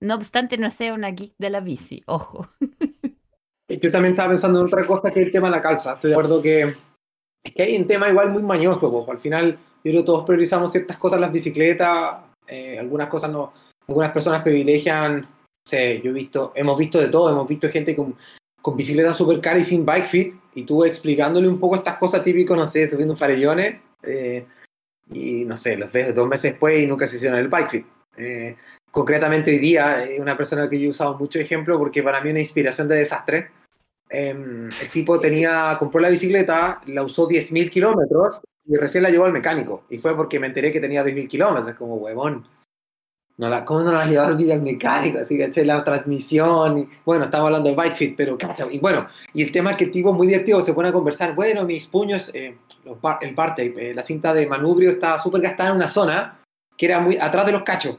No 0.00 0.16
obstante, 0.16 0.58
no 0.58 0.70
sea 0.70 0.94
una 0.94 1.10
geek 1.10 1.34
de 1.38 1.50
la 1.50 1.60
bici, 1.60 2.02
ojo. 2.06 2.48
Yo 3.68 3.90
también 3.90 4.12
estaba 4.12 4.30
pensando 4.30 4.60
en 4.60 4.66
otra 4.66 4.86
cosa 4.86 5.10
que 5.10 5.22
el 5.22 5.32
tema 5.32 5.48
de 5.48 5.56
la 5.56 5.62
calza. 5.62 5.94
Estoy 5.94 6.10
de 6.10 6.14
acuerdo 6.14 6.40
que, 6.40 6.74
que 7.42 7.62
hay 7.62 7.76
un 7.76 7.86
tema 7.86 8.08
igual 8.08 8.30
muy 8.30 8.42
mañoso. 8.42 8.92
Pues. 8.92 9.08
Al 9.08 9.18
final, 9.18 9.58
yo 9.82 9.90
creo 9.90 10.00
que 10.02 10.06
todos 10.06 10.24
priorizamos 10.24 10.70
ciertas 10.70 10.98
cosas 10.98 11.16
en 11.16 11.22
las 11.22 11.32
bicicletas, 11.32 12.16
eh, 12.46 12.78
algunas 12.78 13.08
cosas 13.08 13.30
no, 13.30 13.52
algunas 13.88 14.12
personas 14.12 14.42
privilegian, 14.42 15.28
sé, 15.66 16.00
yo 16.00 16.10
he 16.10 16.14
visto, 16.14 16.52
hemos 16.54 16.78
visto 16.78 17.00
de 17.00 17.08
todo, 17.08 17.30
hemos 17.30 17.48
visto 17.48 17.68
gente 17.68 17.94
con, 17.94 18.14
con 18.62 18.76
bicicletas 18.76 19.16
super 19.16 19.40
caras 19.40 19.62
y 19.62 19.64
sin 19.64 19.84
bike 19.84 20.06
fit, 20.06 20.34
y 20.54 20.62
tú 20.62 20.84
explicándole 20.84 21.48
un 21.48 21.58
poco 21.58 21.76
estas 21.76 21.98
cosas 21.98 22.22
típicas, 22.22 22.56
no 22.56 22.66
sé, 22.66 22.88
subiendo 22.88 23.16
farellones, 23.16 23.80
eh, 24.02 24.46
y 25.10 25.44
no 25.44 25.56
sé, 25.56 25.76
los 25.76 25.92
ves 25.92 26.14
dos 26.14 26.28
meses 26.28 26.52
después 26.52 26.82
y 26.82 26.86
nunca 26.86 27.06
se 27.06 27.16
hicieron 27.16 27.38
el 27.38 27.48
bike 27.48 27.70
fit. 27.70 27.86
Eh, 28.16 28.56
concretamente 28.90 29.50
hoy 29.50 29.58
día, 29.58 30.04
eh, 30.04 30.20
una 30.20 30.36
persona 30.36 30.68
que 30.68 30.80
yo 30.80 30.86
he 30.86 30.90
usado 30.90 31.18
mucho 31.18 31.38
ejemplo 31.38 31.78
porque 31.78 32.02
para 32.02 32.20
mí 32.20 32.30
una 32.30 32.40
inspiración 32.40 32.88
de 32.88 32.96
desastre. 32.96 33.50
Em, 34.08 34.68
el 34.68 34.88
tipo 34.90 35.18
tenía, 35.18 35.76
compró 35.78 36.00
la 36.00 36.08
bicicleta, 36.08 36.80
la 36.86 37.02
usó 37.02 37.28
10.000 37.28 37.70
kilómetros 37.70 38.40
y 38.64 38.76
recién 38.76 39.02
la 39.02 39.10
llevó 39.10 39.24
al 39.24 39.32
mecánico. 39.32 39.84
Y 39.90 39.98
fue 39.98 40.16
porque 40.16 40.38
me 40.40 40.46
enteré 40.46 40.72
que 40.72 40.80
tenía 40.80 41.04
10.000 41.04 41.28
kilómetros, 41.28 41.76
como 41.76 41.96
huevón. 41.96 42.46
No 43.38 43.50
la, 43.50 43.64
¿Cómo 43.66 43.80
no 43.82 43.92
la 43.92 44.06
llevaba 44.06 44.28
al 44.28 44.50
al 44.50 44.62
mecánico? 44.62 45.18
Así 45.18 45.36
que 45.36 45.64
la 45.64 45.84
transmisión. 45.84 46.78
Y, 46.78 46.88
bueno, 47.04 47.26
estamos 47.26 47.46
hablando 47.46 47.68
de 47.68 47.76
bike 47.76 47.94
fit, 47.94 48.14
pero 48.16 48.38
Y 48.70 48.78
bueno, 48.78 49.06
y 49.34 49.42
el 49.42 49.52
tema 49.52 49.72
es 49.72 49.76
que 49.76 49.84
el 49.84 49.90
tipo 49.90 50.12
muy 50.12 50.26
divertido 50.26 50.62
se 50.62 50.72
pone 50.72 50.88
a 50.88 50.92
conversar. 50.92 51.34
Bueno, 51.34 51.64
mis 51.64 51.86
puños, 51.86 52.30
eh, 52.32 52.56
el 53.20 53.34
parte, 53.34 53.74
eh, 53.76 53.94
la 53.94 54.00
cinta 54.00 54.32
de 54.32 54.46
manubrio 54.46 54.90
estaba 54.90 55.18
súper 55.18 55.42
gastada 55.42 55.70
en 55.70 55.76
una 55.76 55.88
zona 55.88 56.40
que 56.76 56.86
era 56.86 56.98
muy 57.00 57.18
atrás 57.18 57.44
de 57.44 57.52
los 57.52 57.62
cachos. 57.62 57.98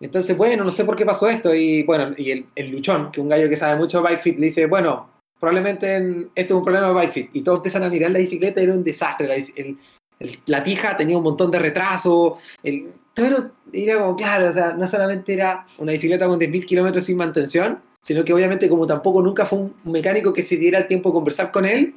Entonces, 0.00 0.36
bueno, 0.36 0.62
no 0.62 0.70
sé 0.70 0.84
por 0.84 0.94
qué 0.94 1.04
pasó 1.04 1.28
esto. 1.28 1.52
Y 1.52 1.82
bueno, 1.82 2.14
y 2.16 2.30
el, 2.30 2.46
el 2.54 2.70
luchón, 2.70 3.10
que 3.10 3.20
un 3.20 3.28
gallo 3.28 3.48
que 3.48 3.56
sabe 3.56 3.76
mucho 3.76 3.98
de 3.98 4.04
bike 4.04 4.22
fit, 4.22 4.38
le 4.38 4.46
dice, 4.46 4.66
bueno, 4.66 5.10
probablemente 5.40 5.96
esto 6.36 6.54
es 6.54 6.58
un 6.58 6.64
problema 6.64 6.88
de 6.88 6.94
bike 6.94 7.12
fit. 7.12 7.30
Y 7.32 7.42
todos 7.42 7.58
empiezan 7.58 7.82
a 7.82 7.88
mirar 7.88 8.12
la 8.12 8.20
bicicleta 8.20 8.60
y 8.60 8.64
era 8.64 8.74
un 8.74 8.84
desastre. 8.84 9.26
La, 9.26 10.34
la 10.46 10.62
tija 10.62 10.96
tenía 10.96 11.16
un 11.16 11.24
montón 11.24 11.50
de 11.50 11.58
retraso. 11.58 12.38
El, 12.62 12.92
pero 13.18 13.50
era 13.72 13.98
como, 13.98 14.16
claro, 14.16 14.50
o 14.50 14.52
sea, 14.52 14.74
no 14.74 14.86
solamente 14.86 15.34
era 15.34 15.66
una 15.78 15.90
bicicleta 15.90 16.28
con 16.28 16.38
10.000 16.38 16.64
kilómetros 16.64 17.04
sin 17.04 17.16
mantención, 17.16 17.82
sino 18.00 18.24
que 18.24 18.32
obviamente 18.32 18.68
como 18.68 18.86
tampoco 18.86 19.20
nunca 19.20 19.44
fue 19.44 19.58
un 19.58 19.74
mecánico 19.84 20.32
que 20.32 20.44
se 20.44 20.56
diera 20.56 20.78
el 20.78 20.86
tiempo 20.86 21.08
de 21.08 21.14
conversar 21.14 21.50
con 21.50 21.64
él, 21.64 21.96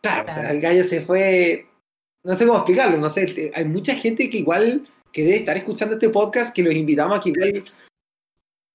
claro, 0.00 0.30
O 0.30 0.34
sea, 0.34 0.50
el 0.52 0.60
gallo 0.60 0.84
se 0.84 1.00
fue, 1.00 1.66
no 2.22 2.36
sé 2.36 2.46
cómo 2.46 2.58
explicarlo, 2.58 2.96
no 2.98 3.10
sé, 3.10 3.50
hay 3.52 3.64
mucha 3.64 3.96
gente 3.96 4.30
que 4.30 4.38
igual 4.38 4.88
que 5.12 5.24
debe 5.24 5.38
estar 5.38 5.56
escuchando 5.56 5.96
este 5.96 6.10
podcast 6.10 6.54
que 6.54 6.62
los 6.62 6.74
invitamos 6.74 7.18
a 7.18 7.20
que 7.20 7.30
igual 7.30 7.64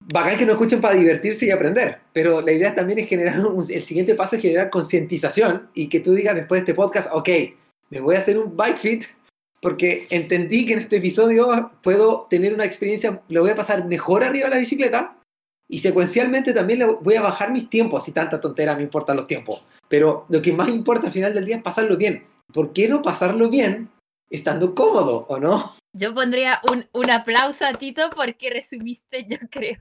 bacán 0.02 0.38
que 0.38 0.46
nos 0.46 0.56
escuchen 0.56 0.82
para 0.82 0.96
divertirse 0.96 1.46
y 1.46 1.52
aprender, 1.52 2.00
pero 2.12 2.42
la 2.42 2.52
idea 2.52 2.76
también 2.76 3.00
es 3.00 3.08
generar, 3.08 3.42
el 3.70 3.84
siguiente 3.84 4.16
paso 4.16 4.36
es 4.36 4.42
generar 4.42 4.70
concientización 4.70 5.70
y 5.74 5.88
que 5.88 6.02
tú 6.02 6.14
digas 6.14 6.36
después 6.36 6.60
de 6.60 6.72
este 6.72 6.74
podcast, 6.74 7.08
ok, 7.14 7.30
me 7.92 8.02
voy 8.02 8.18
a 8.18 8.20
hacer 8.20 8.38
un 8.38 8.58
bike 8.58 8.78
fit 8.78 9.04
porque 9.64 10.08
entendí 10.10 10.66
que 10.66 10.74
en 10.74 10.80
este 10.80 10.98
episodio 10.98 11.72
puedo 11.82 12.28
tener 12.30 12.54
una 12.54 12.66
experiencia, 12.66 13.22
lo 13.30 13.42
voy 13.42 13.52
a 13.52 13.56
pasar 13.56 13.86
mejor 13.86 14.24
arriba 14.24 14.50
de 14.50 14.56
la 14.56 14.60
bicicleta 14.60 15.18
y 15.70 15.80
secuencialmente 15.80 16.54
también 16.54 16.80
le 16.80 16.86
voy 16.86 17.16
a 17.16 17.22
bajar 17.22 17.52
mis 17.52 17.70
tiempos, 17.70 18.04
si 18.04 18.12
tanta 18.12 18.42
tontera 18.42 18.76
me 18.76 18.84
importan 18.84 19.16
los 19.16 19.26
tiempos. 19.26 19.64
Pero 19.88 20.26
lo 20.28 20.42
que 20.42 20.52
más 20.52 20.68
importa 20.68 21.08
al 21.08 21.14
final 21.14 21.34
del 21.34 21.46
día 21.46 21.56
es 21.56 21.64
pasarlo 21.64 21.96
bien. 21.96 22.28
¿Por 22.54 22.74
qué 22.74 22.90
no 22.90 23.02
pasarlo 23.02 23.50
bien 23.50 23.90
estando 24.30 24.76
cómodo 24.76 25.26
o 25.30 25.40
no? 25.40 25.76
Yo 25.94 26.14
pondría 26.14 26.60
un, 26.70 26.86
un 26.92 27.10
aplauso 27.10 27.66
a 27.66 27.74
Tito 27.74 28.10
porque 28.14 28.50
resumiste, 28.50 29.26
yo 29.30 29.38
creo, 29.50 29.80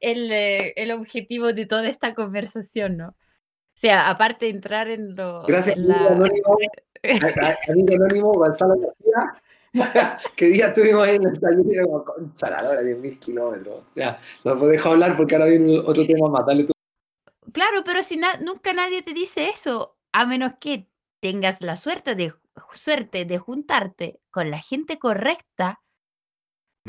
el, 0.00 0.32
eh, 0.32 0.72
el 0.76 0.90
objetivo 0.90 1.52
de 1.52 1.66
toda 1.66 1.88
esta 1.88 2.14
conversación, 2.14 2.96
¿no? 2.96 3.08
O 3.10 3.78
sea, 3.78 4.08
aparte 4.08 4.46
de 4.46 4.52
entrar 4.52 4.88
en 4.88 5.14
lo. 5.14 5.42
Gracias, 5.44 5.76
en 5.76 5.88
la... 5.88 6.30
amigo 7.68 7.94
anónimo, 7.94 8.32
Gonzalo 8.32 8.74
García. 8.78 9.42
¿Qué 10.36 10.46
día 10.46 10.68
estuvimos 10.68 11.06
ahí 11.06 11.16
en 11.16 11.26
el 11.26 11.40
taller? 11.40 11.84
Como, 11.84 12.04
concha 12.04 12.50
la 12.50 12.68
hora, 12.68 12.82
10.000 12.82 13.18
kilómetros. 13.18 13.84
Ya, 13.94 14.18
no 14.44 14.58
puedo 14.58 14.70
dejar 14.70 14.92
hablar 14.92 15.16
porque 15.16 15.34
ahora 15.34 15.46
viene 15.46 15.78
otro 15.78 16.06
tema 16.06 16.28
más. 16.28 16.46
Dale 16.46 16.64
tú. 16.64 16.72
Claro, 17.52 17.82
pero 17.84 18.02
si 18.02 18.18
nunca 18.40 18.72
nadie 18.72 19.02
te 19.02 19.12
dice 19.12 19.48
eso, 19.48 19.96
a 20.12 20.26
menos 20.26 20.54
que 20.60 20.88
tengas 21.20 21.60
la 21.60 21.76
suerte 21.76 22.14
de, 22.14 22.34
suerte 22.74 23.24
de 23.24 23.38
juntarte 23.38 24.20
con 24.30 24.50
la 24.50 24.58
gente 24.58 24.98
correcta 24.98 25.80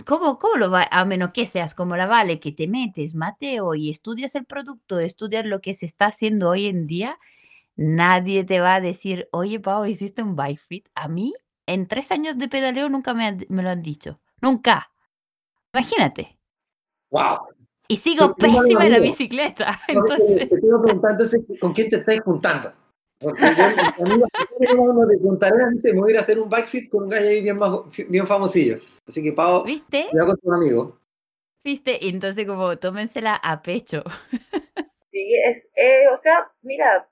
¿Cómo, 0.05 0.37
¿Cómo 0.37 0.57
lo 0.57 0.71
va? 0.71 0.87
A 0.91 1.05
menos 1.05 1.31
que 1.31 1.45
seas 1.45 1.73
como 1.73 1.97
la 1.97 2.05
Vale, 2.05 2.39
que 2.39 2.51
te 2.51 2.67
metes, 2.67 3.15
Mateo, 3.15 3.73
y 3.75 3.89
estudias 3.89 4.35
el 4.35 4.45
producto, 4.45 4.99
estudias 4.99 5.45
lo 5.45 5.61
que 5.61 5.73
se 5.73 5.85
está 5.85 6.07
haciendo 6.07 6.49
hoy 6.49 6.67
en 6.67 6.87
día, 6.87 7.17
nadie 7.77 8.43
te 8.43 8.59
va 8.59 8.75
a 8.75 8.81
decir, 8.81 9.29
oye, 9.31 9.59
Pau, 9.59 9.85
hiciste 9.85 10.21
un 10.21 10.35
bike 10.35 10.59
fit. 10.59 10.89
A 10.95 11.07
mí, 11.07 11.33
en 11.65 11.87
tres 11.87 12.11
años 12.11 12.37
de 12.37 12.49
pedaleo, 12.49 12.89
nunca 12.89 13.13
me, 13.13 13.37
me 13.47 13.63
lo 13.63 13.69
han 13.69 13.81
dicho. 13.81 14.19
Nunca. 14.41 14.91
Imagínate. 15.73 16.37
¡Wow! 17.11 17.37
Y 17.87 17.97
sigo 17.97 18.35
pésima 18.35 18.85
en 18.85 18.91
la 18.91 18.99
bicicleta. 18.99 19.79
Entonces... 19.87 20.49
Te 20.49 20.57
sigo 20.57 20.81
preguntando 20.81 21.23
con 21.61 21.73
quién 21.73 21.89
te 21.89 21.97
estás 21.97 22.19
juntando. 22.21 22.73
Porque 23.19 23.41
yo, 23.41 23.63
amigo, 24.03 25.05
de 25.05 25.17
Punta 25.17 25.49
dice, 25.73 25.93
me 25.93 26.01
voy 26.01 26.11
a 26.11 26.13
ir 26.13 26.17
a 26.17 26.21
hacer 26.21 26.39
un 26.39 26.49
bike 26.49 26.67
fit 26.67 26.89
con 26.89 27.03
un 27.03 27.09
gallo 27.09 27.27
ahí 27.27 27.41
bien, 27.41 27.57
bien 28.09 28.27
famosillo. 28.27 28.79
Así 29.07 29.23
que, 29.23 29.31
Pau, 29.31 29.63
¿viste? 29.63 30.07
Cuidado 30.11 30.29
con 30.29 30.37
tu 30.37 30.53
amigo. 30.53 30.99
¿Viste? 31.63 31.97
Y 32.01 32.09
entonces, 32.09 32.45
como, 32.45 32.77
tómensela 32.77 33.35
a 33.35 33.61
pecho. 33.61 34.03
Sí, 35.09 35.33
es, 35.33 35.63
eh, 35.75 36.03
o 36.15 36.21
sea, 36.21 36.51
mira, 36.61 37.09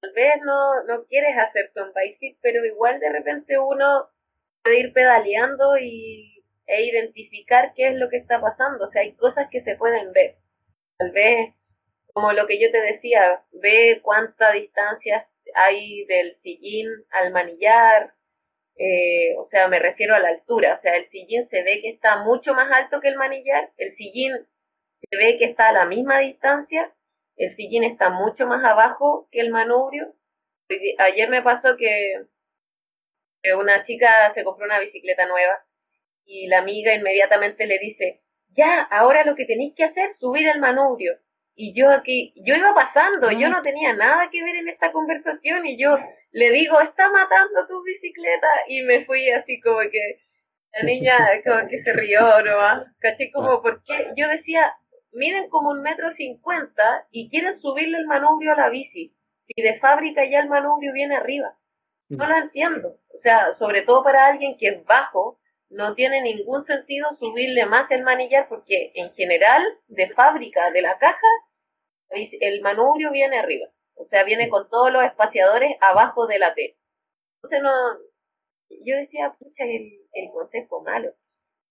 tal 0.00 0.12
vez 0.12 0.34
no, 0.44 0.84
no 0.84 1.04
quieres 1.04 1.36
hacerte 1.36 1.82
un 1.82 1.92
fit, 2.18 2.36
pero 2.40 2.64
igual 2.64 3.00
de 3.00 3.10
repente 3.10 3.58
uno 3.58 4.08
puede 4.62 4.80
ir 4.80 4.92
pedaleando 4.92 5.76
y, 5.78 6.42
e 6.66 6.84
identificar 6.84 7.72
qué 7.74 7.88
es 7.88 7.96
lo 7.96 8.08
que 8.08 8.16
está 8.16 8.40
pasando. 8.40 8.86
O 8.86 8.90
sea, 8.90 9.02
hay 9.02 9.14
cosas 9.14 9.48
que 9.50 9.62
se 9.62 9.76
pueden 9.76 10.12
ver. 10.12 10.36
Tal 10.96 11.10
vez, 11.12 11.54
como 12.12 12.32
lo 12.32 12.46
que 12.46 12.60
yo 12.60 12.70
te 12.70 12.80
decía, 12.80 13.42
ve 13.52 14.00
cuánta 14.02 14.52
distancia 14.52 15.28
hay 15.54 16.04
del 16.06 16.36
sillín 16.42 16.88
al 17.10 17.32
manillar, 17.32 18.12
eh, 18.76 19.36
o 19.38 19.48
sea, 19.50 19.68
me 19.68 19.78
refiero 19.78 20.14
a 20.14 20.18
la 20.18 20.28
altura, 20.28 20.76
o 20.78 20.82
sea, 20.82 20.96
el 20.96 21.08
sillín 21.10 21.48
se 21.48 21.62
ve 21.62 21.80
que 21.80 21.90
está 21.90 22.24
mucho 22.24 22.54
más 22.54 22.70
alto 22.72 23.00
que 23.00 23.08
el 23.08 23.16
manillar, 23.16 23.70
el 23.76 23.94
sillín 23.96 24.32
se 25.10 25.16
ve 25.16 25.38
que 25.38 25.44
está 25.44 25.68
a 25.68 25.72
la 25.72 25.86
misma 25.86 26.18
distancia, 26.20 26.92
el 27.36 27.54
sillín 27.56 27.84
está 27.84 28.10
mucho 28.10 28.46
más 28.46 28.64
abajo 28.64 29.28
que 29.30 29.40
el 29.40 29.50
manubrio. 29.50 30.14
Ayer 30.98 31.28
me 31.28 31.42
pasó 31.42 31.76
que 31.76 32.24
una 33.56 33.84
chica 33.84 34.32
se 34.34 34.44
compró 34.44 34.64
una 34.66 34.80
bicicleta 34.80 35.26
nueva 35.26 35.64
y 36.24 36.46
la 36.46 36.58
amiga 36.58 36.94
inmediatamente 36.94 37.66
le 37.66 37.78
dice, 37.78 38.22
ya, 38.56 38.82
ahora 38.82 39.24
lo 39.24 39.34
que 39.34 39.44
tenéis 39.44 39.74
que 39.76 39.84
hacer, 39.84 40.16
subir 40.18 40.48
el 40.48 40.60
manubrio. 40.60 41.18
Y 41.56 41.72
yo 41.78 41.90
aquí, 41.90 42.32
yo 42.36 42.56
iba 42.56 42.74
pasando, 42.74 43.30
yo 43.30 43.48
no 43.48 43.62
tenía 43.62 43.92
nada 43.94 44.28
que 44.30 44.42
ver 44.42 44.56
en 44.56 44.68
esta 44.68 44.90
conversación 44.90 45.66
y 45.66 45.78
yo 45.78 45.96
le 46.32 46.50
digo, 46.50 46.80
está 46.80 47.10
matando 47.10 47.66
tu 47.68 47.82
bicicleta 47.84 48.48
y 48.68 48.82
me 48.82 49.04
fui 49.04 49.30
así 49.30 49.60
como 49.60 49.78
que 49.80 50.18
la 50.72 50.82
niña 50.82 51.16
como 51.44 51.68
que 51.68 51.82
se 51.82 51.92
rió 51.92 52.42
nomás, 52.42 52.86
caché 52.98 53.30
como 53.30 53.62
porque 53.62 54.08
yo 54.16 54.28
decía, 54.28 54.74
miden 55.14 55.48
como 55.48 55.70
un 55.70 55.82
metro 55.82 56.12
cincuenta 56.14 57.06
y 57.10 57.30
quieren 57.30 57.60
subirle 57.60 57.98
el 57.98 58.06
manubrio 58.06 58.52
a 58.52 58.56
la 58.56 58.68
bici 58.68 59.14
y 59.48 59.62
de 59.62 59.78
fábrica 59.78 60.24
ya 60.24 60.40
el 60.40 60.48
manubrio 60.48 60.92
viene 60.92 61.16
arriba. 61.16 61.56
No 62.08 62.26
lo 62.26 62.36
entiendo. 62.36 62.98
O 63.16 63.20
sea, 63.22 63.56
sobre 63.58 63.82
todo 63.82 64.02
para 64.02 64.26
alguien 64.26 64.56
que 64.58 64.68
es 64.68 64.84
bajo, 64.84 65.38
no 65.70 65.94
tiene 65.94 66.20
ningún 66.22 66.64
sentido 66.66 67.08
subirle 67.18 67.66
más 67.66 67.90
el 67.90 68.02
manillar 68.02 68.48
porque 68.48 68.92
en 68.94 69.12
general 69.14 69.62
de 69.88 70.10
fábrica 70.10 70.70
de 70.70 70.82
la 70.82 70.98
caja 70.98 71.26
el 72.10 72.60
manubrio 72.60 73.10
viene 73.10 73.38
arriba, 73.38 73.66
o 73.94 74.06
sea, 74.06 74.24
viene 74.24 74.48
con 74.48 74.68
todos 74.68 74.92
los 74.92 75.02
espaciadores 75.04 75.76
abajo 75.80 76.26
de 76.26 76.38
la 76.38 76.54
T. 76.54 76.76
Entonces 77.42 77.62
no, 77.62 77.72
yo 78.84 78.96
decía, 78.96 79.34
pucha, 79.38 79.64
el, 79.64 80.00
el 80.12 80.30
consejo 80.30 80.82
malo. 80.82 81.12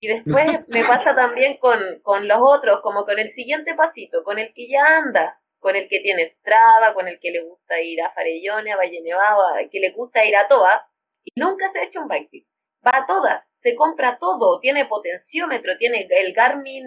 Y 0.03 0.07
después 0.07 0.67
me 0.67 0.83
pasa 0.83 1.15
también 1.15 1.55
con, 1.59 1.79
con 2.01 2.27
los 2.27 2.37
otros, 2.41 2.81
como 2.81 3.05
con 3.05 3.19
el 3.19 3.33
siguiente 3.35 3.73
pasito, 3.73 4.21
con 4.25 4.37
el 4.37 4.53
que 4.53 4.67
ya 4.67 4.97
anda, 4.97 5.39
con 5.59 5.77
el 5.77 5.87
que 5.87 6.01
tiene 6.01 6.35
Strava, 6.39 6.93
con 6.93 7.07
el 7.07 7.21
que 7.21 7.31
le 7.31 7.41
gusta 7.41 7.79
ir 7.79 8.01
a 8.01 8.11
Farellones, 8.11 8.73
a 8.73 8.75
Valle 8.75 8.99
Nevado, 9.01 9.41
que 9.71 9.79
le 9.79 9.91
gusta 9.91 10.25
ir 10.25 10.35
a 10.35 10.49
todas, 10.49 10.81
y 11.23 11.31
nunca 11.39 11.71
se 11.71 11.79
ha 11.79 11.83
hecho 11.85 12.01
un 12.01 12.09
bike. 12.09 12.45
Va 12.85 12.91
a 12.97 13.07
todas, 13.07 13.45
se 13.61 13.75
compra 13.75 14.17
todo, 14.19 14.59
tiene 14.59 14.87
potenciómetro, 14.87 15.77
tiene 15.77 16.05
el 16.09 16.33
Garmin 16.33 16.83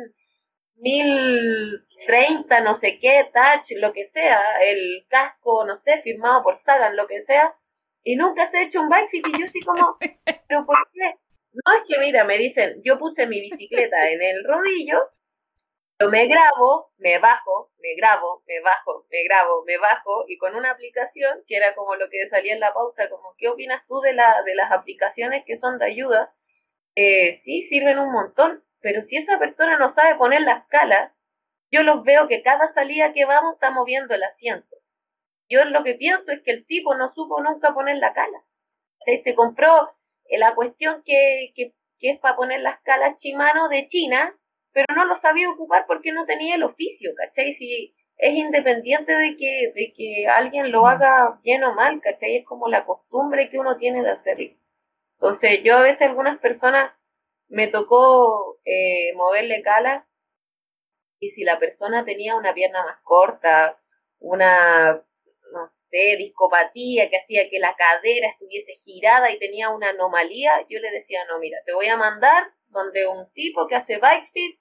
1030, 0.75 2.61
no 2.61 2.79
sé 2.81 2.99
qué, 3.01 3.31
touch, 3.33 3.79
lo 3.79 3.95
que 3.95 4.11
sea, 4.11 4.43
el 4.63 5.07
casco, 5.09 5.65
no 5.65 5.81
sé, 5.85 6.03
firmado 6.03 6.43
por 6.43 6.63
Sagan, 6.65 6.97
lo 6.97 7.07
que 7.07 7.25
sea, 7.25 7.55
y 8.05 8.17
nunca 8.17 8.51
se 8.51 8.59
ha 8.59 8.63
hecho 8.65 8.83
un 8.83 8.91
bike 8.91 9.09
y 9.15 9.39
yo 9.39 9.47
así 9.47 9.61
como, 9.61 9.97
¿pero 10.49 10.67
por 10.67 10.77
qué? 10.93 11.15
No 11.65 11.73
es 11.73 11.85
que, 11.89 11.99
mira, 11.99 12.25
me 12.25 12.39
dicen, 12.39 12.83
yo 12.85 12.99
puse 12.99 13.27
mi 13.27 13.41
bicicleta 13.41 14.11
en 14.11 14.23
el 14.23 14.45
rodillo, 14.45 15.11
yo 15.99 16.11
me 16.11 16.27
grabo, 16.27 16.91
me 16.99 17.19
bajo, 17.19 17.71
me 17.79 17.95
grabo, 17.97 18.43
me 18.47 18.61
bajo, 18.61 19.07
me 19.11 19.25
grabo, 19.25 19.65
me 19.65 19.79
bajo, 19.79 20.25
y 20.29 20.37
con 20.37 20.55
una 20.55 20.73
aplicación, 20.73 21.43
que 21.47 21.57
era 21.57 21.75
como 21.75 21.95
lo 21.97 22.11
que 22.11 22.29
salía 22.29 22.53
en 22.53 22.61
la 22.61 22.75
pausa, 22.75 23.09
como, 23.09 23.35
¿qué 23.39 23.49
opinas 23.49 23.83
tú 23.89 24.01
de, 24.01 24.13
la, 24.13 24.43
de 24.45 24.55
las 24.55 24.71
aplicaciones 24.71 25.45
que 25.47 25.59
son 25.59 25.79
de 25.79 25.87
ayuda? 25.87 26.35
Eh, 26.95 27.41
sí, 27.45 27.67
sirven 27.69 27.99
un 27.99 28.13
montón, 28.13 28.63
pero 28.81 29.03
si 29.09 29.17
esa 29.17 29.39
persona 29.39 29.79
no 29.79 29.95
sabe 29.95 30.17
poner 30.17 30.43
la 30.43 30.59
escala, 30.59 31.15
yo 31.71 31.83
los 31.83 32.05
veo 32.05 32.29
que 32.29 32.43
cada 32.43 32.73
salida 32.75 33.15
que 33.15 33.25
vamos 33.25 33.55
está 33.55 33.71
moviendo 33.71 34.15
el 34.15 34.23
asiento. 34.23 34.77
Yo 35.49 35.65
lo 35.65 35.85
que 35.85 35.95
pienso 35.95 36.31
es 36.33 36.43
que 36.43 36.53
el 36.53 36.67
tipo 36.67 36.95
no 36.97 37.13
supo 37.15 37.41
nunca 37.43 37.73
poner 37.73 37.97
la 37.99 38.13
cala. 38.13 38.43
Se 39.25 39.35
compró 39.35 39.96
la 40.31 40.55
cuestión 40.55 41.03
que, 41.05 41.53
que, 41.55 41.73
que 41.99 42.11
es 42.11 42.21
para 42.21 42.37
poner 42.37 42.61
la 42.61 42.71
escala 42.71 43.17
Shimano 43.21 43.69
de 43.69 43.89
China, 43.89 44.35
pero 44.73 44.87
no 44.95 45.05
lo 45.07 45.21
sabía 45.21 45.51
ocupar 45.51 45.85
porque 45.87 46.13
no 46.13 46.27
tenía 46.27 46.57
el 46.57 46.63
oficio, 46.63 47.13
¿cachai? 47.17 47.55
Si 47.55 47.95
es 48.19 48.35
independiente 48.35 49.13
de 49.13 49.37
que, 49.37 49.73
de 49.75 49.93
que 49.97 50.27
alguien 50.29 50.71
lo 50.73 50.87
haga 50.87 51.39
bien 51.43 51.65
o 51.65 51.75
mal, 51.75 52.01
¿cachai? 52.01 52.37
Es 52.37 52.45
como 52.45 52.69
la 52.69 52.85
costumbre 52.85 53.49
que 53.51 53.59
uno 53.59 53.77
tiene 53.77 54.03
de 54.03 54.11
hacerlo. 54.11 54.51
Entonces, 55.15 55.63
yo 55.63 55.77
a 55.77 55.83
veces 55.83 56.03
algunas 56.03 56.39
personas 56.39 56.93
me 57.49 57.69
tocó 57.69 58.59
eh, 58.65 59.13
moverle 59.15 59.63
cala 59.63 60.07
y 61.21 61.31
si 61.31 61.45
la 61.45 61.59
persona 61.59 62.05
tenía 62.05 62.37
una 62.37 62.53
pierna 62.53 62.85
más 62.85 62.99
corta, 63.03 63.79
una 64.19 65.03
de 65.97 66.17
discopatía 66.17 67.09
que 67.09 67.17
hacía 67.17 67.49
que 67.49 67.59
la 67.59 67.75
cadera 67.75 68.29
estuviese 68.29 68.81
girada 68.85 69.31
y 69.31 69.39
tenía 69.39 69.71
una 69.71 69.91
anomalía, 69.91 70.67
yo 70.69 70.79
le 70.79 70.91
decía, 70.91 71.25
no, 71.27 71.39
mira, 71.39 71.59
te 71.65 71.73
voy 71.73 71.89
a 71.89 71.97
mandar 71.97 72.45
donde 72.69 73.07
un 73.07 73.31
tipo 73.33 73.67
que 73.67 73.77
hace 73.77 73.99
bike 73.99 74.31
fit, 74.33 74.59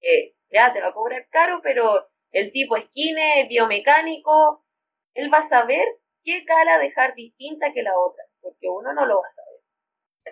eh, 0.00 0.34
ya 0.50 0.72
te 0.72 0.80
va 0.80 0.88
a 0.88 0.94
cobrar 0.94 1.26
caro, 1.30 1.60
pero 1.62 2.08
el 2.32 2.50
tipo 2.52 2.76
es 2.76 2.88
kine, 2.94 3.46
biomecánico, 3.48 4.64
él 5.14 5.32
va 5.32 5.38
a 5.38 5.48
saber 5.48 5.84
qué 6.24 6.44
cara 6.44 6.78
dejar 6.78 7.14
distinta 7.14 7.72
que 7.72 7.82
la 7.82 7.98
otra, 7.98 8.24
porque 8.40 8.68
uno 8.68 8.92
no 8.94 9.04
lo 9.04 9.20
va 9.20 9.28
a 9.28 9.34
saber. 9.34 9.50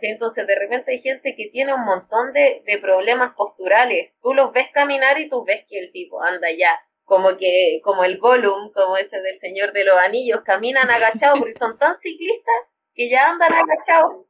Entonces, 0.01 0.47
de 0.47 0.55
repente 0.55 0.93
hay 0.93 1.03
gente 1.03 1.35
que 1.37 1.51
tiene 1.51 1.75
un 1.75 1.85
montón 1.85 2.33
de, 2.33 2.63
de 2.65 2.79
problemas 2.79 3.35
posturales. 3.35 4.13
Tú 4.23 4.33
los 4.33 4.53
ves 4.53 4.71
caminar 4.73 5.19
y 5.19 5.29
tú 5.29 5.45
ves 5.45 5.67
que 5.69 5.79
el 5.81 5.91
tipo 5.91 6.23
anda 6.23 6.49
ya 6.53 6.79
como 7.09 7.39
que, 7.39 7.81
como 7.83 8.05
el 8.05 8.19
Gollum, 8.19 8.71
como 8.73 8.99
ese 8.99 9.19
del 9.23 9.41
Señor 9.41 9.73
de 9.73 9.85
los 9.85 9.97
Anillos, 9.97 10.43
caminan 10.45 10.91
agachados 10.91 11.39
porque 11.39 11.59
son 11.59 11.79
tan 11.79 11.99
ciclistas 12.01 12.67
que 12.95 13.09
ya 13.09 13.31
andan 13.31 13.51
agachados. 13.55 14.27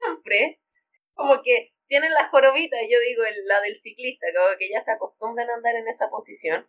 Siempre, 0.00 0.58
como 1.14 1.40
que 1.42 1.70
tienen 1.86 2.12
las 2.12 2.28
jorobitas, 2.30 2.80
yo 2.90 2.98
digo 2.98 3.22
la 3.44 3.60
del 3.60 3.80
ciclista, 3.80 4.26
como 4.34 4.58
que 4.58 4.68
ya 4.68 4.82
se 4.84 4.90
acostumbran 4.90 5.48
a 5.48 5.54
andar 5.54 5.76
en 5.76 5.86
esa 5.86 6.10
posición. 6.10 6.66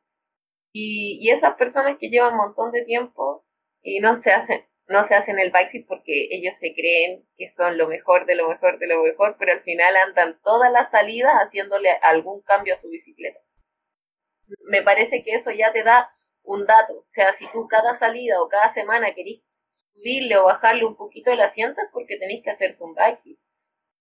Y, 0.73 1.17
y 1.21 1.31
esas 1.31 1.55
personas 1.55 1.97
que 1.99 2.09
llevan 2.09 2.33
un 2.33 2.37
montón 2.37 2.71
de 2.71 2.85
tiempo 2.85 3.43
y 3.81 3.99
no 3.99 4.21
se 4.21 4.31
hacen, 4.31 4.63
no 4.85 5.07
se 5.07 5.15
hacen 5.15 5.39
el 5.39 5.49
bike 5.49 5.87
porque 5.87 6.27
ellos 6.29 6.53
se 6.59 6.75
creen 6.75 7.25
que 7.35 7.51
son 7.57 7.79
lo 7.79 7.87
mejor 7.87 8.27
de 8.27 8.35
lo 8.35 8.47
mejor 8.49 8.77
de 8.77 8.85
lo 8.85 9.01
mejor, 9.01 9.37
pero 9.39 9.53
al 9.53 9.63
final 9.63 9.97
andan 9.97 10.39
todas 10.43 10.71
las 10.71 10.91
salidas 10.91 11.33
haciéndole 11.47 11.89
algún 12.03 12.43
cambio 12.43 12.75
a 12.75 12.81
su 12.81 12.89
bicicleta 12.89 13.39
me 14.65 14.81
parece 14.81 15.23
que 15.23 15.35
eso 15.35 15.51
ya 15.51 15.71
te 15.71 15.83
da 15.83 16.11
un 16.43 16.65
dato. 16.65 16.93
O 16.93 17.05
sea, 17.13 17.37
si 17.37 17.47
tú 17.51 17.67
cada 17.67 17.97
salida 17.99 18.41
o 18.41 18.47
cada 18.47 18.73
semana 18.73 19.13
querís 19.13 19.43
subirle 19.93 20.37
o 20.37 20.45
bajarle 20.45 20.85
un 20.85 20.95
poquito 20.95 21.31
el 21.31 21.41
asiento 21.41 21.81
es 21.81 21.89
porque 21.91 22.17
tenéis 22.17 22.43
que 22.43 22.51
hacer 22.51 22.77
un 22.79 22.93
bike. 22.93 23.37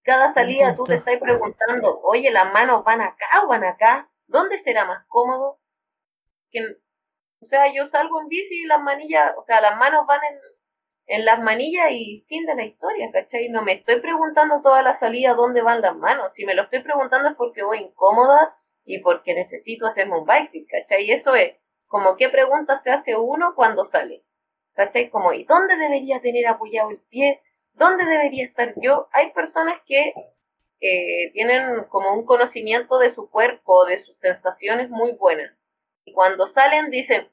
Cada 0.03 0.32
salida 0.34 0.76
tú 0.76 0.84
te 0.84 0.94
estás 0.94 1.18
preguntando, 1.18 2.01
oye, 2.03 2.30
las 2.30 2.53
manos 2.53 2.84
van 2.84 3.01
acá 3.01 3.26
o 3.44 3.49
van 3.49 3.64
acá, 3.64 4.09
¿dónde 4.28 4.62
será 4.62 4.84
más 4.84 5.05
cómodo? 5.09 5.59
Que, 6.51 6.61
o 7.40 7.47
sea, 7.49 7.72
yo 7.74 7.88
salgo 7.88 8.20
en 8.20 8.28
bici 8.28 8.62
y 8.62 8.66
las 8.66 8.80
manillas, 8.80 9.32
o 9.36 9.44
sea, 9.44 9.61
las 9.61 9.76
manos 9.76 10.07
van 10.07 10.20
en, 10.30 10.38
en 11.18 11.24
las 11.24 11.40
manillas 11.40 11.90
y 11.90 12.24
fin 12.28 12.47
de 12.47 12.55
la 12.55 12.64
historia, 12.64 13.11
¿cachai? 13.12 13.49
No 13.49 13.62
me 13.62 13.72
estoy 13.72 14.01
preguntando 14.01 14.62
toda 14.62 14.80
la 14.82 14.97
salida 15.01 15.34
dónde 15.34 15.62
van 15.62 15.80
las 15.80 15.97
manos. 15.97 16.30
Si 16.36 16.44
me 16.44 16.55
lo 16.55 16.62
estoy 16.62 16.84
preguntando 16.84 17.30
es 17.30 17.36
porque 17.36 17.64
voy 17.64 17.78
incómoda 17.78 18.57
y 18.87 19.01
porque 19.01 19.34
necesito 19.34 19.87
hacerme 19.87 20.18
un 20.18 20.24
bike 20.24 20.66
¿cachai? 20.70 21.05
Y 21.05 21.12
eso 21.12 21.34
es 21.34 21.57
como 21.87 22.16
qué 22.16 22.28
pregunta 22.28 22.80
se 22.82 22.91
hace 22.91 23.16
uno 23.16 23.55
cuando 23.55 23.91
sale, 23.91 24.22
¿cachai? 24.74 25.11
Como, 25.11 25.32
¿y 25.32 25.45
dónde 25.45 25.76
debería 25.76 26.20
tener 26.20 26.47
apoyado 26.47 26.91
el 26.91 27.01
pie? 27.11 27.43
¿Dónde 27.74 28.05
debería 28.05 28.45
estar 28.45 28.72
yo? 28.80 29.09
Hay 29.12 29.32
personas 29.32 29.80
que 29.87 30.14
eh, 30.80 31.30
tienen 31.32 31.84
como 31.89 32.14
un 32.14 32.24
conocimiento 32.24 32.99
de 32.99 33.14
su 33.14 33.28
cuerpo, 33.28 33.84
de 33.84 34.05
sus 34.05 34.16
sensaciones 34.18 34.89
muy 34.89 35.12
buenas. 35.12 35.53
Y 36.05 36.12
cuando 36.12 36.53
salen 36.53 36.91
dicen, 36.91 37.28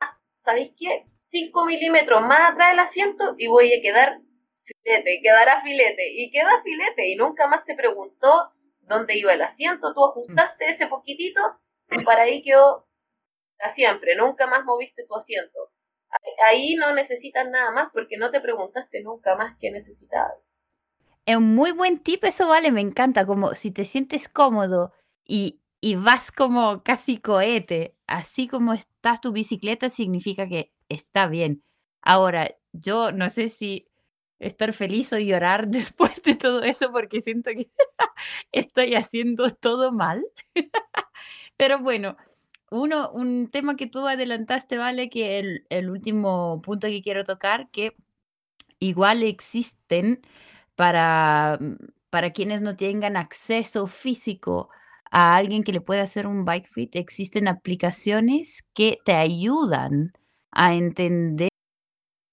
ah, 0.00 0.18
¿sabéis 0.44 0.72
qué? 0.78 1.06
5 1.30 1.64
milímetros 1.66 2.20
más 2.22 2.52
atrás 2.52 2.70
del 2.70 2.80
asiento 2.80 3.34
y 3.38 3.46
voy 3.46 3.72
a 3.72 3.82
quedar 3.82 4.18
filete, 4.64 5.20
quedará 5.22 5.62
filete. 5.62 6.10
Y 6.12 6.30
queda 6.30 6.62
filete. 6.62 7.08
Y 7.08 7.16
nunca 7.16 7.46
más 7.46 7.64
se 7.64 7.74
preguntó 7.74 8.50
dónde 8.86 9.16
iba 9.16 9.32
el 9.32 9.42
asiento, 9.42 9.92
tú 9.94 10.04
ajustaste 10.04 10.70
ese 10.70 10.86
poquitito 10.86 11.40
y 11.90 12.04
para 12.04 12.22
ahí 12.22 12.42
quedó 12.42 12.86
a 13.60 13.74
siempre, 13.74 14.16
nunca 14.16 14.46
más 14.46 14.64
moviste 14.64 15.04
tu 15.06 15.16
asiento. 15.16 15.70
Ahí 16.44 16.76
no 16.76 16.94
necesitas 16.94 17.48
nada 17.48 17.72
más 17.72 17.90
porque 17.92 18.16
no 18.16 18.30
te 18.30 18.40
preguntaste 18.40 19.02
nunca 19.02 19.34
más 19.36 19.56
qué 19.60 19.70
necesitabas. 19.70 20.36
Es 21.26 21.36
un 21.36 21.54
muy 21.54 21.72
buen 21.72 21.98
tip, 21.98 22.24
eso 22.24 22.48
vale, 22.48 22.70
me 22.70 22.80
encanta, 22.80 23.26
como 23.26 23.54
si 23.54 23.72
te 23.72 23.84
sientes 23.84 24.28
cómodo 24.28 24.92
y, 25.24 25.60
y 25.80 25.96
vas 25.96 26.30
como 26.30 26.82
casi 26.84 27.18
cohete, 27.18 27.96
así 28.06 28.46
como 28.46 28.72
está 28.72 29.16
tu 29.20 29.32
bicicleta 29.32 29.90
significa 29.90 30.48
que 30.48 30.72
está 30.88 31.26
bien. 31.26 31.64
Ahora, 32.00 32.54
yo 32.72 33.10
no 33.10 33.30
sé 33.30 33.48
si 33.48 33.85
estar 34.38 34.72
feliz 34.72 35.12
o 35.12 35.18
llorar 35.18 35.68
después 35.68 36.22
de 36.22 36.34
todo 36.36 36.62
eso 36.62 36.92
porque 36.92 37.20
siento 37.20 37.50
que 37.50 37.70
estoy 38.52 38.94
haciendo 38.94 39.50
todo 39.50 39.92
mal. 39.92 40.24
Pero 41.56 41.80
bueno, 41.80 42.16
uno, 42.70 43.10
un 43.10 43.48
tema 43.50 43.76
que 43.76 43.86
tú 43.86 44.06
adelantaste, 44.06 44.76
¿vale? 44.78 45.08
Que 45.08 45.38
el, 45.70 45.90
último 45.90 46.60
punto 46.62 46.88
que 46.88 47.02
quiero 47.02 47.24
tocar, 47.24 47.70
que 47.70 47.96
igual 48.78 49.22
existen 49.22 50.20
para, 50.74 51.58
mm, 51.60 51.76
para 52.10 52.32
quienes 52.32 52.62
no 52.62 52.76
tengan 52.76 53.16
acceso 53.16 53.86
físico 53.86 54.70
a 55.10 55.36
alguien 55.36 55.62
que 55.64 55.72
le 55.72 55.80
pueda 55.80 56.02
hacer 56.02 56.26
un 56.26 56.44
bike 56.44 56.68
fit, 56.68 56.96
existen 56.96 57.48
aplicaciones 57.48 58.64
que 58.74 58.98
te 59.04 59.12
ayudan 59.14 60.08
a 60.50 60.74
entender 60.74 61.50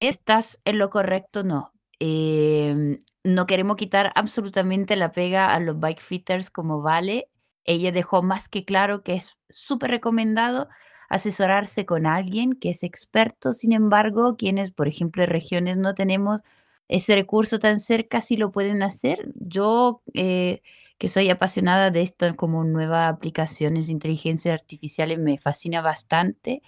estás 0.08 0.60
en 0.66 0.80
lo 0.80 0.90
correcto 0.90 1.44
no. 1.44 1.73
Em, 2.06 3.00
no 3.24 3.46
queremos 3.48 3.78
quitar 3.78 4.12
absolutamente 4.16 4.98
la 4.98 5.14
pega 5.14 5.54
a 5.54 5.60
los 5.62 5.80
bike 5.80 6.02
fitters 6.02 6.50
como 6.50 6.82
Vale. 6.82 7.30
Ella 7.64 7.94
dejó 7.94 8.22
más 8.22 8.50
que 8.50 8.66
claro 8.66 9.04
que 9.04 9.14
es 9.14 9.38
súper 9.50 9.92
recomendado 9.92 10.68
asesorarse 11.10 11.86
con 11.86 12.06
alguien 12.06 12.54
que 12.54 12.72
es 12.72 12.84
experto. 12.84 13.54
Sin 13.54 13.72
embargo, 13.72 14.36
quienes, 14.36 14.72
por 14.72 14.90
ejemplo, 14.90 15.24
en 15.24 15.30
regiones 15.30 15.78
no 15.78 15.94
tenemos 15.96 16.42
ese 16.90 17.16
recurso 17.16 17.58
tan 17.60 17.80
cerca, 17.80 18.20
sí 18.20 18.36
lo 18.36 18.52
pueden 18.52 18.84
hacer. 18.84 19.32
Yo, 19.36 20.02
eh, 20.14 20.62
que 20.98 21.08
soy 21.08 21.30
apasionada 21.30 21.90
de 21.90 22.02
esto 22.02 22.36
como 22.36 22.66
nuevas 22.66 23.14
aplicaciones 23.14 23.88
de 23.88 23.94
inteligencia 23.94 24.54
artificial, 24.54 25.18
me 25.20 25.38
fascina 25.38 25.82
bastante. 25.82 26.62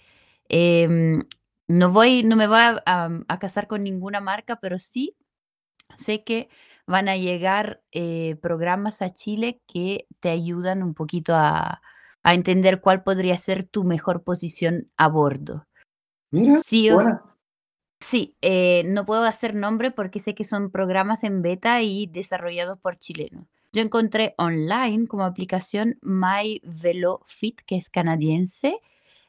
Em, 0.50 1.24
no 1.68 1.92
voy, 1.92 2.24
no 2.24 2.36
me 2.38 2.48
voy 2.48 2.60
a 2.86 3.40
casar 3.40 3.68
con 3.68 3.84
ninguna 3.84 4.22
marca, 4.22 4.58
pero 4.62 4.80
sí 4.80 5.16
Sé 5.98 6.24
que 6.24 6.50
van 6.88 7.10
a 7.10 7.18
llegar 7.18 7.82
eh, 7.92 8.36
programas 8.42 9.02
a 9.02 9.12
Chile 9.12 9.62
que 9.68 10.08
te 10.20 10.30
ayudan 10.30 10.84
un 10.84 10.94
poquito 10.94 11.34
a, 11.36 11.82
entender 12.24 12.82
cuál 12.82 13.04
podría 13.04 13.38
ser 13.38 13.66
tu 13.68 13.84
mejor 13.84 14.24
posición 14.24 14.90
a 14.98 15.08
bordo. 15.08 15.68
Mira, 16.32 16.58
sí, 16.58 16.90
sí 18.00 18.36
eh, 18.42 18.84
no 18.88 19.06
puedo 19.06 19.26
hacer 19.26 19.54
nombre 19.54 19.92
porque 19.92 20.20
sé 20.20 20.34
que 20.34 20.44
son 20.44 20.72
programas 20.72 21.24
en 21.24 21.44
beta 21.44 21.84
y 21.84 22.08
desarrollados 22.08 22.80
por 22.80 22.98
chilenos. 22.98 23.46
Yo 23.76 23.82
encontré 23.84 24.34
online 24.38 25.06
como 25.06 25.24
aplicación 25.24 26.00
My 26.02 26.62
Fit, 27.26 27.62
que 27.66 27.76
es 27.76 27.90
canadiense, 27.92 28.80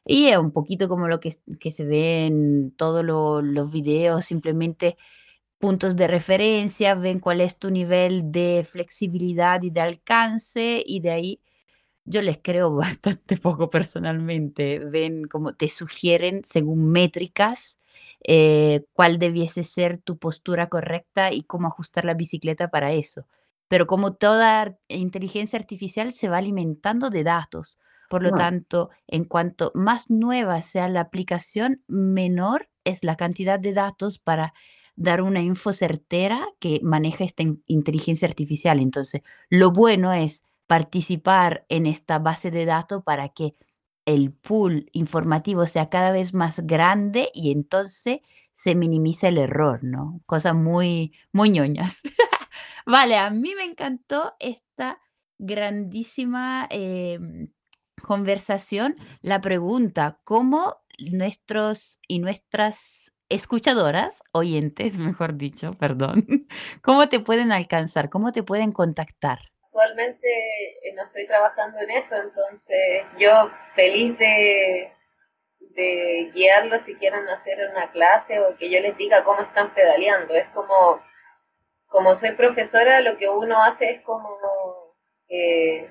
Y 0.04 0.28
es 0.28 0.38
un 0.38 0.52
poquito 0.52 0.88
como 0.88 1.06
lo 1.08 1.20
que, 1.20 1.34
que 1.60 1.70
se 1.70 1.84
ve 1.84 2.26
en 2.26 2.70
todos 2.76 3.04
los 3.04 3.70
videos, 3.70 4.24
simplemente 4.24 4.96
puntos 5.58 5.96
de 5.96 6.06
referencia, 6.06 6.94
ven 6.94 7.20
cuál 7.20 7.40
es 7.40 7.58
tu 7.58 7.70
nivel 7.70 8.30
de 8.30 8.66
flexibilidad 8.68 9.62
y 9.62 9.70
de 9.70 9.80
alcance 9.80 10.82
y 10.84 11.00
de 11.00 11.10
ahí 11.10 11.40
yo 12.04 12.22
les 12.22 12.38
creo 12.38 12.74
bastante 12.74 13.36
poco 13.36 13.70
personalmente. 13.70 14.78
Ven 14.78 15.24
como 15.26 15.54
te 15.54 15.68
sugieren 15.68 16.42
según 16.44 16.90
métricas 16.90 17.78
eh, 18.22 18.84
cuál 18.92 19.18
debiese 19.18 19.64
ser 19.64 19.98
tu 19.98 20.18
postura 20.18 20.68
correcta 20.68 21.32
y 21.32 21.42
cómo 21.44 21.68
ajustar 21.68 22.04
la 22.04 22.14
bicicleta 22.14 22.68
para 22.68 22.92
eso. 22.92 23.26
Pero 23.68 23.86
como 23.86 24.14
toda 24.14 24.76
inteligencia 24.88 25.58
artificial 25.58 26.12
se 26.12 26.28
va 26.28 26.38
alimentando 26.38 27.10
de 27.10 27.24
datos, 27.24 27.78
por 28.08 28.22
lo 28.22 28.30
tanto, 28.30 28.90
en 29.08 29.24
cuanto 29.24 29.72
más 29.74 30.10
nueva 30.10 30.62
sea 30.62 30.88
la 30.88 31.00
aplicación, 31.00 31.82
menor 31.88 32.68
es 32.84 33.02
la 33.02 33.16
cantidad 33.16 33.58
de 33.58 33.72
datos 33.72 34.20
para 34.20 34.54
dar 34.96 35.22
una 35.22 35.42
info 35.42 35.72
certera 35.72 36.48
que 36.58 36.80
maneja 36.82 37.24
esta 37.24 37.44
inteligencia 37.66 38.26
artificial. 38.26 38.80
Entonces, 38.80 39.22
lo 39.48 39.70
bueno 39.70 40.12
es 40.12 40.42
participar 40.66 41.64
en 41.68 41.86
esta 41.86 42.18
base 42.18 42.50
de 42.50 42.64
datos 42.64 43.02
para 43.04 43.28
que 43.28 43.54
el 44.06 44.32
pool 44.32 44.88
informativo 44.92 45.66
sea 45.66 45.90
cada 45.90 46.12
vez 46.12 46.32
más 46.32 46.60
grande 46.60 47.30
y 47.34 47.50
entonces 47.50 48.20
se 48.54 48.74
minimiza 48.74 49.28
el 49.28 49.38
error, 49.38 49.80
¿no? 49.82 50.20
Cosas 50.26 50.54
muy, 50.54 51.12
muy 51.32 51.50
ñoñas. 51.50 51.98
vale, 52.86 53.16
a 53.16 53.28
mí 53.30 53.54
me 53.54 53.64
encantó 53.64 54.34
esta 54.38 54.98
grandísima 55.38 56.66
em, 56.70 57.48
conversación. 58.02 58.96
La 59.20 59.40
pregunta, 59.40 60.20
¿cómo 60.24 60.76
nuestros 60.98 62.00
y 62.08 62.20
nuestras 62.20 63.12
escuchadoras, 63.28 64.22
oyentes, 64.32 64.98
mejor 64.98 65.36
dicho, 65.36 65.74
perdón, 65.74 66.26
cómo 66.82 67.08
te 67.08 67.20
pueden 67.20 67.52
alcanzar? 67.52 68.10
¿Cómo 68.10 68.32
te 68.32 68.42
pueden 68.42 68.72
contactar? 68.72 69.38
actualmente 69.76 70.26
eh, 70.26 70.92
no 70.94 71.04
estoy 71.04 71.26
trabajando 71.26 71.78
en 71.80 71.90
eso, 71.90 72.16
entonces 72.16 73.04
yo 73.18 73.50
feliz 73.74 74.18
de, 74.18 74.90
de 75.60 76.30
guiarlos 76.32 76.80
si 76.86 76.94
quieren 76.94 77.28
hacer 77.28 77.58
una 77.70 77.90
clase 77.92 78.40
o 78.40 78.56
que 78.56 78.70
yo 78.70 78.80
les 78.80 78.96
diga 78.96 79.22
cómo 79.24 79.42
están 79.42 79.74
pedaleando. 79.74 80.34
Es 80.34 80.48
como, 80.54 81.02
como 81.88 82.18
soy 82.20 82.32
profesora, 82.32 83.00
lo 83.02 83.18
que 83.18 83.28
uno 83.28 83.62
hace 83.62 83.90
es 83.90 84.02
como 84.02 84.94
eh, 85.28 85.90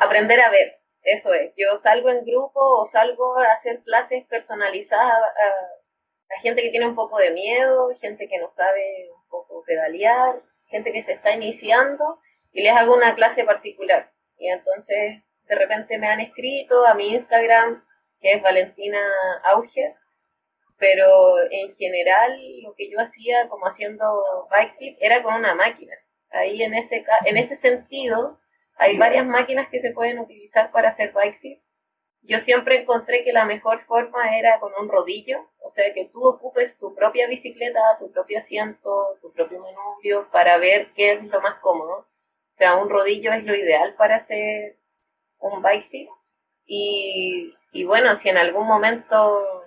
aprender 0.00 0.40
a 0.40 0.50
ver. 0.50 0.76
Eso 1.02 1.32
es, 1.32 1.54
yo 1.56 1.80
salgo 1.82 2.10
en 2.10 2.24
grupo 2.26 2.60
o 2.60 2.90
salgo 2.90 3.38
a 3.38 3.52
hacer 3.52 3.80
clases 3.84 4.26
personalizadas 4.26 5.10
a, 5.10 5.46
a 5.46 5.77
gente 6.42 6.62
que 6.62 6.70
tiene 6.70 6.86
un 6.86 6.94
poco 6.94 7.18
de 7.18 7.30
miedo, 7.30 7.90
gente 8.00 8.28
que 8.28 8.38
no 8.38 8.52
sabe 8.54 9.08
un 9.14 9.28
poco 9.28 9.62
pedalear, 9.66 10.40
gente 10.66 10.92
que 10.92 11.04
se 11.04 11.12
está 11.12 11.32
iniciando 11.32 12.18
y 12.52 12.62
les 12.62 12.72
hago 12.72 12.94
una 12.94 13.14
clase 13.14 13.44
particular. 13.44 14.10
Y 14.38 14.48
entonces 14.48 15.22
de 15.48 15.54
repente 15.54 15.98
me 15.98 16.08
han 16.08 16.20
escrito 16.20 16.86
a 16.86 16.94
mi 16.94 17.14
Instagram, 17.14 17.84
que 18.20 18.32
es 18.32 18.42
Valentina 18.42 19.00
Auger, 19.44 19.94
pero 20.78 21.38
en 21.50 21.74
general 21.76 22.38
lo 22.62 22.74
que 22.74 22.90
yo 22.90 23.00
hacía 23.00 23.48
como 23.48 23.66
haciendo 23.66 24.46
bike 24.50 24.96
era 25.00 25.22
con 25.22 25.34
una 25.34 25.54
máquina. 25.54 25.94
Ahí 26.30 26.62
en 26.62 26.74
ese, 26.74 27.04
en 27.24 27.36
ese 27.36 27.56
sentido 27.58 28.38
hay 28.76 28.96
varias 28.96 29.26
máquinas 29.26 29.68
que 29.70 29.80
se 29.80 29.90
pueden 29.92 30.18
utilizar 30.20 30.70
para 30.70 30.90
hacer 30.90 31.12
bike 31.12 31.60
Yo 32.22 32.40
siempre 32.40 32.82
encontré 32.82 33.24
que 33.24 33.32
la 33.32 33.44
mejor 33.44 33.84
forma 33.86 34.36
era 34.38 34.60
con 34.60 34.72
un 34.80 34.88
rodillo, 34.88 35.48
o 35.60 35.72
sea, 35.72 35.92
que 35.94 36.06
tú 36.12 36.24
ocupes 36.26 36.76
tu 36.78 36.94
propia 36.94 37.26
bicicleta, 37.26 37.80
tu 37.98 38.10
propio 38.12 38.40
asiento, 38.40 39.16
tu 39.22 39.32
propio 39.32 39.60
manubrio 39.60 40.28
para 40.30 40.58
ver 40.58 40.88
qué 40.94 41.12
es 41.12 41.24
lo 41.24 41.40
más 41.40 41.54
cómodo. 41.60 42.06
O 42.54 42.56
sea, 42.58 42.76
un 42.76 42.90
rodillo 42.90 43.32
es 43.32 43.44
lo 43.44 43.54
ideal 43.54 43.94
para 43.94 44.16
hacer 44.16 44.76
un 45.38 45.62
bike 45.62 46.08
Y, 46.66 47.54
y 47.72 47.84
bueno, 47.84 48.18
si 48.20 48.28
en 48.28 48.36
algún 48.36 48.66
momento 48.66 49.64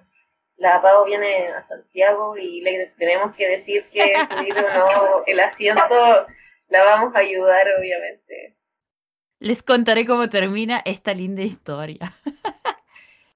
la 0.58 0.82
Pau 0.82 1.06
viene 1.06 1.48
a 1.48 1.68
Santiago 1.68 2.38
y 2.38 2.62
le 2.62 2.88
tenemos 2.98 3.36
que 3.36 3.48
decir 3.48 3.84
que 3.90 4.14
subir 4.30 4.54
o 4.58 4.62
no 4.62 5.24
el 5.26 5.40
asiento, 5.40 6.28
la 6.70 6.84
vamos 6.84 7.16
a 7.16 7.20
ayudar, 7.20 7.68
obviamente. 7.80 8.56
Les 9.42 9.64
contaré 9.64 10.06
cómo 10.06 10.30
termina 10.30 10.84
esta 10.86 11.14
linda 11.14 11.42
historia. 11.42 12.00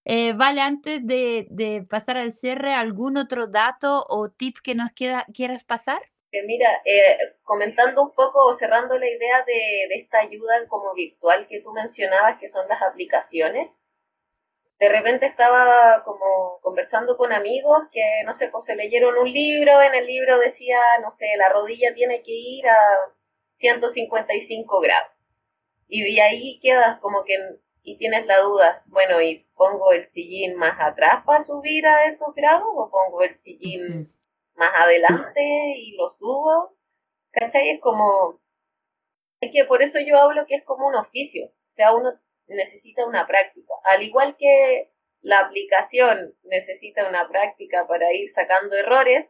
Eh, 0.08 0.34
vale, 0.34 0.62
antes 0.62 1.03
de, 1.03 1.47
de, 1.49 1.82
pasar 1.82 2.18
al 2.18 2.32
cierre, 2.32 2.76
¿algún 2.76 3.18
otro 3.18 3.47
dato 3.47 4.06
o 4.08 4.30
tip 4.30 4.58
que 4.64 4.76
nos 4.76 4.91
queda, 4.91 5.26
quieras 5.34 5.64
pasar? 5.64 5.99
mira, 6.45 6.70
eh, 6.86 7.18
comentando 7.41 8.03
un 8.03 8.12
poco, 8.12 8.56
cerrando 8.60 8.99
la 8.99 9.10
idea 9.10 9.43
de, 9.47 9.86
esta 9.95 10.20
ayuda 10.20 10.68
como 10.68 10.93
virtual 10.93 11.47
que 11.47 11.60
tú 11.62 11.72
mencionabas, 11.72 12.39
que 12.39 12.51
son 12.51 12.68
las 12.68 12.84
aplicaciones, 12.84 13.72
de 14.78 14.89
repente 14.89 15.26
estaba 15.26 16.03
como 16.03 16.60
conversando 16.62 17.18
con 17.18 17.34
amigos 17.34 17.80
que, 17.91 18.03
no 18.26 18.38
sé, 18.38 18.49
pues 18.49 18.66
se 18.66 18.76
leyeron 18.76 19.18
un 19.18 19.32
libro, 19.32 19.82
en 19.82 19.95
el 19.95 20.06
libro 20.06 20.38
decía, 20.38 20.78
no 21.01 21.16
sé, 21.18 21.26
la 21.36 21.49
rodilla 21.49 21.95
tiene 21.95 22.22
que 22.22 22.32
ir 22.32 22.68
a 22.68 22.78
155 23.58 24.80
grados. 24.82 25.14
Y 25.88 26.01
de 26.01 26.21
ahí 26.21 26.59
quedas 26.61 26.99
como 26.99 27.23
que, 27.23 27.38
y 27.83 27.97
tienes 27.97 28.25
la 28.25 28.39
duda, 28.39 28.83
bueno, 28.88 29.21
¿y 29.21 29.45
pongo 29.55 29.91
el 29.91 30.09
sillín 30.11 30.55
más 30.55 30.79
atrás 30.79 31.23
para 31.25 31.45
subir 31.45 31.86
a 31.86 32.05
esos 32.07 32.33
grados 32.36 32.67
o 32.75 32.89
pongo 32.89 33.21
el 33.21 33.39
sillín 33.41 34.11
más 34.55 34.71
adelante 34.75 35.41
y 35.77 35.95
lo 35.95 36.15
subo. 36.17 36.75
¿Cachai? 37.31 37.69
Es 37.71 37.81
como, 37.81 38.39
es 39.41 39.51
que 39.51 39.65
por 39.65 39.81
eso 39.81 39.99
yo 39.99 40.17
hablo 40.17 40.45
que 40.47 40.55
es 40.55 40.63
como 40.63 40.88
un 40.88 40.95
oficio, 40.95 41.47
o 41.47 41.75
sea, 41.75 41.93
uno 41.93 42.13
necesita 42.47 43.05
una 43.05 43.27
práctica. 43.27 43.73
Al 43.83 44.03
igual 44.03 44.38
que 44.38 44.91
la 45.21 45.39
aplicación 45.39 46.33
necesita 46.43 47.07
una 47.09 47.27
práctica 47.27 47.88
para 47.88 48.13
ir 48.13 48.31
sacando 48.33 48.75
errores, 48.75 49.27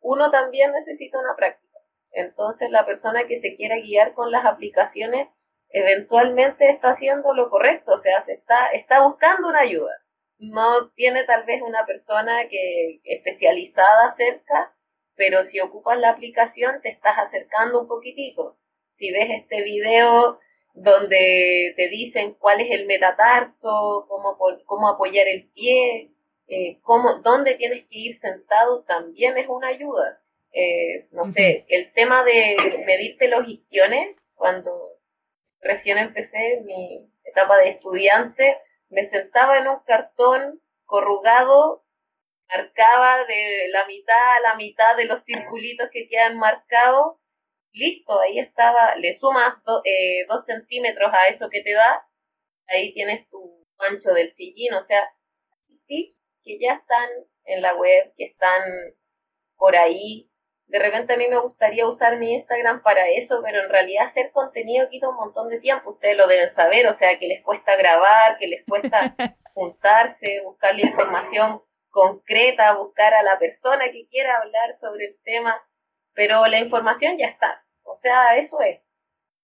uno 0.00 0.30
también 0.30 0.72
necesita 0.72 1.18
una 1.18 1.34
práctica. 1.34 1.78
Entonces 2.12 2.70
la 2.70 2.84
persona 2.84 3.26
que 3.26 3.40
se 3.40 3.56
quiera 3.56 3.76
guiar 3.76 4.12
con 4.14 4.30
las 4.30 4.44
aplicaciones 4.44 5.28
eventualmente 5.70 6.70
está 6.70 6.90
haciendo 6.90 7.34
lo 7.34 7.50
correcto, 7.50 7.92
o 7.94 8.00
sea, 8.00 8.24
se 8.24 8.34
está, 8.34 8.68
está 8.72 9.02
buscando 9.02 9.48
una 9.48 9.60
ayuda 9.60 9.92
no 10.38 10.90
tiene 10.90 11.24
tal 11.24 11.44
vez 11.44 11.62
una 11.62 11.86
persona 11.86 12.48
que 12.48 13.00
especializada 13.04 14.14
cerca, 14.16 14.74
pero 15.14 15.46
si 15.50 15.60
ocupas 15.60 15.98
la 15.98 16.10
aplicación 16.10 16.80
te 16.82 16.90
estás 16.90 17.16
acercando 17.18 17.80
un 17.80 17.88
poquitito. 17.88 18.56
Si 18.98 19.10
ves 19.10 19.28
este 19.30 19.62
video 19.62 20.38
donde 20.74 21.72
te 21.76 21.88
dicen 21.88 22.34
cuál 22.34 22.60
es 22.60 22.70
el 22.70 22.86
metatarso, 22.86 24.06
cómo, 24.08 24.36
cómo 24.66 24.88
apoyar 24.88 25.26
el 25.26 25.48
pie, 25.54 26.10
eh, 26.48 26.78
cómo, 26.82 27.20
dónde 27.20 27.54
tienes 27.54 27.86
que 27.86 27.98
ir 27.98 28.20
sentado, 28.20 28.82
también 28.84 29.38
es 29.38 29.48
una 29.48 29.68
ayuda. 29.68 30.20
Eh, 30.52 31.06
no 31.12 31.32
sé, 31.32 31.64
el 31.68 31.92
tema 31.92 32.24
de 32.24 32.56
medirte 32.86 33.28
los 33.28 33.48
isquiones, 33.48 34.16
cuando 34.34 34.95
recién 35.66 35.98
empecé 35.98 36.62
mi 36.64 37.10
etapa 37.24 37.58
de 37.58 37.70
estudiante, 37.70 38.58
me 38.88 39.08
sentaba 39.10 39.58
en 39.58 39.68
un 39.68 39.80
cartón 39.80 40.60
corrugado, 40.84 41.84
marcaba 42.48 43.24
de 43.24 43.68
la 43.70 43.86
mitad 43.86 44.36
a 44.36 44.40
la 44.40 44.54
mitad 44.54 44.96
de 44.96 45.06
los 45.06 45.24
circulitos 45.24 45.88
que 45.92 46.08
quedan 46.08 46.38
marcados, 46.38 47.16
listo, 47.72 48.18
ahí 48.20 48.38
estaba, 48.38 48.96
le 48.96 49.18
sumas 49.18 49.54
eh, 49.84 50.24
dos 50.28 50.44
centímetros 50.46 51.10
a 51.12 51.28
eso 51.28 51.48
que 51.50 51.62
te 51.62 51.72
da, 51.72 52.06
ahí 52.68 52.94
tienes 52.94 53.28
tu 53.28 53.66
ancho 53.78 54.10
del 54.10 54.34
sillín, 54.34 54.74
o 54.74 54.86
sea, 54.86 55.10
sí, 55.86 56.16
que 56.42 56.58
ya 56.58 56.74
están 56.74 57.08
en 57.44 57.62
la 57.62 57.74
web, 57.74 58.12
que 58.16 58.26
están 58.26 58.62
por 59.56 59.76
ahí 59.76 60.30
de 60.68 60.78
repente 60.80 61.12
a 61.12 61.16
mí 61.16 61.28
me 61.28 61.38
gustaría 61.38 61.86
usar 61.86 62.18
mi 62.18 62.34
Instagram 62.34 62.82
para 62.82 63.08
eso, 63.08 63.40
pero 63.42 63.62
en 63.62 63.70
realidad 63.70 64.08
hacer 64.08 64.32
contenido 64.32 64.88
quita 64.88 65.08
un 65.08 65.16
montón 65.16 65.48
de 65.48 65.60
tiempo, 65.60 65.90
ustedes 65.90 66.16
lo 66.16 66.26
deben 66.26 66.54
saber, 66.54 66.88
o 66.88 66.98
sea, 66.98 67.18
que 67.18 67.28
les 67.28 67.42
cuesta 67.42 67.76
grabar, 67.76 68.36
que 68.38 68.48
les 68.48 68.64
cuesta 68.66 69.00
juntarse, 69.54 70.40
buscar 70.42 70.74
la 70.74 70.82
información 70.82 71.62
concreta, 71.90 72.74
buscar 72.74 73.14
a 73.14 73.22
la 73.22 73.38
persona 73.38 73.90
que 73.92 74.06
quiera 74.08 74.38
hablar 74.38 74.76
sobre 74.80 75.06
el 75.06 75.16
tema, 75.22 75.62
pero 76.14 76.46
la 76.46 76.58
información 76.58 77.16
ya 77.16 77.28
está, 77.28 77.64
o 77.84 77.98
sea, 78.02 78.36
eso 78.36 78.60
es. 78.60 78.80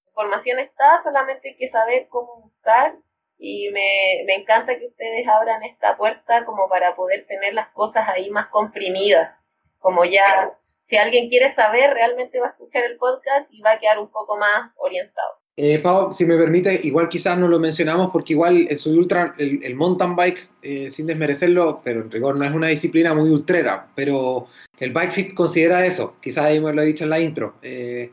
La 0.05 0.09
información 0.09 0.59
está, 0.59 1.03
solamente 1.05 1.51
hay 1.51 1.57
que 1.57 1.71
saber 1.71 2.09
cómo 2.09 2.43
buscar 2.43 2.95
y 3.39 3.71
me, 3.71 4.25
me 4.27 4.35
encanta 4.35 4.79
que 4.79 4.87
ustedes 4.87 5.27
abran 5.27 5.63
esta 5.63 5.97
puerta 5.97 6.45
como 6.45 6.69
para 6.69 6.95
poder 6.95 7.27
tener 7.27 7.55
las 7.55 7.69
cosas 7.69 8.09
ahí 8.09 8.29
más 8.29 8.49
comprimidas, 8.49 9.37
como 9.79 10.05
ya 10.05 10.53
si 10.89 10.97
alguien 10.97 11.29
quiere 11.29 11.55
saber, 11.55 11.93
realmente 11.95 12.39
va 12.39 12.49
a 12.49 12.51
escuchar 12.51 12.85
el 12.85 12.97
podcast 12.97 13.49
y 13.51 13.61
va 13.61 13.73
a 13.73 13.79
quedar 13.79 13.99
un 13.99 14.09
poco 14.09 14.37
más 14.37 14.71
orientado. 14.77 15.43
Eh, 15.57 15.79
Pau, 15.81 16.15
si 16.15 16.25
me 16.25 16.39
permite, 16.39 16.81
igual 16.83 17.11
quizás 17.11 17.37
no 17.37 17.47
lo 17.47 17.59
mencionamos 17.59 18.09
porque 18.11 18.33
igual 18.33 18.67
el 18.71 18.79
Soy 18.79 18.97
Ultra, 18.97 19.35
el, 19.37 19.63
el 19.63 19.75
mountain 19.75 20.17
bike, 20.17 20.49
eh, 20.63 20.91
sin 20.91 21.07
desmerecerlo, 21.07 21.83
pero 21.85 22.01
en 22.01 22.11
rigor 22.11 22.37
no 22.37 22.45
es 22.45 22.53
una 22.53 22.69
disciplina 22.69 23.13
muy 23.13 23.29
ultrera, 23.29 23.89
pero 23.95 24.47
el 24.79 24.93
Bike 24.93 25.13
Fit 25.13 25.35
considera 25.35 25.85
eso, 25.85 26.17
quizás 26.23 26.47
ahí 26.47 26.59
me 26.59 26.73
lo 26.73 26.81
he 26.81 26.87
dicho 26.87 27.05
en 27.05 27.11
la 27.11 27.21
intro. 27.21 27.57
Eh, 27.63 28.11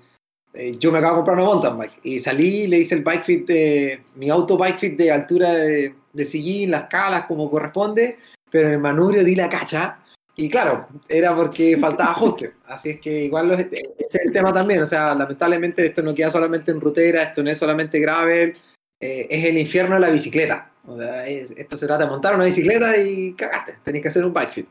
eh, 0.54 0.76
yo 0.80 0.92
me 0.92 0.98
acabo 0.98 1.14
de 1.14 1.18
comprar 1.20 1.38
una 1.38 1.46
mountain 1.46 1.78
bike 1.78 2.00
y 2.04 2.20
salí 2.20 2.68
le 2.68 2.80
hice 2.80 2.96
el 2.96 3.04
Bike 3.04 3.24
Fit, 3.24 3.48
de, 3.48 4.02
mi 4.16 4.30
auto 4.30 4.58
Bike 4.58 4.80
Fit 4.80 4.98
de 4.98 5.12
altura 5.12 5.54
de, 5.54 5.96
de 6.12 6.26
sillín, 6.26 6.72
las 6.72 6.86
calas 6.86 7.26
como 7.26 7.50
corresponde, 7.50 8.18
pero 8.52 8.68
en 8.68 8.74
el 8.74 8.80
manubrio 8.80 9.24
di 9.24 9.36
la 9.36 9.48
cacha 9.48 9.99
y 10.46 10.50
claro, 10.50 10.88
era 11.08 11.36
porque 11.36 11.78
faltaba 11.78 12.12
ajuste. 12.12 12.54
Así 12.66 12.92
es 12.92 13.02
que 13.02 13.10
igual 13.26 13.48
los, 13.50 13.60
ese 13.60 13.82
es 13.98 14.16
el 14.26 14.32
tema 14.32 14.54
también. 14.54 14.82
O 14.82 14.86
sea, 14.86 15.14
lamentablemente 15.16 15.86
esto 15.86 16.02
no 16.02 16.16
queda 16.16 16.30
solamente 16.30 16.72
en 16.72 16.82
rutera, 16.82 17.24
esto 17.24 17.44
no 17.44 17.50
es 17.50 17.58
solamente 17.58 18.00
gravel, 18.00 18.58
eh, 19.00 19.28
es 19.30 19.46
el 19.46 19.58
infierno 19.58 19.96
de 19.96 20.02
la 20.02 20.10
bicicleta. 20.10 20.72
O 20.88 20.98
sea, 20.98 21.28
es- 21.28 21.52
esto 21.52 21.78
se 21.78 21.88
trata 21.88 22.06
de 22.06 22.10
montar 22.10 22.36
una 22.36 22.46
bicicleta 22.46 22.98
y 22.98 23.36
cagaste, 23.36 23.76
tenés 23.84 24.02
que 24.02 24.08
hacer 24.08 24.26
un 24.26 24.34
bike 24.34 24.52
fit. 24.52 24.70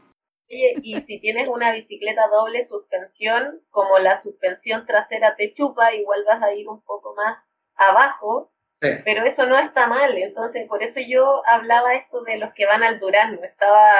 Oye, 0.50 0.74
y 0.82 1.00
si 1.02 1.20
tienes 1.20 1.48
una 1.50 1.72
bicicleta 1.74 2.22
doble 2.28 2.66
suspensión, 2.68 3.60
como 3.68 3.98
la 3.98 4.22
suspensión 4.22 4.86
trasera 4.86 5.36
te 5.36 5.52
chupa, 5.54 5.94
igual 5.94 6.24
vas 6.26 6.42
a 6.42 6.54
ir 6.54 6.66
un 6.68 6.80
poco 6.82 7.14
más 7.14 7.38
abajo, 7.76 8.50
Sí. 8.80 8.88
pero 9.04 9.24
eso 9.26 9.44
no 9.46 9.58
está 9.58 9.86
mal. 9.88 10.16
Entonces, 10.16 10.66
por 10.68 10.82
eso 10.82 11.00
yo 11.06 11.42
hablaba 11.46 11.94
esto 11.96 12.22
de 12.22 12.38
los 12.38 12.52
que 12.54 12.64
van 12.64 12.82
al 12.82 12.98
Durazno. 13.00 13.42
Estaba 13.44 13.92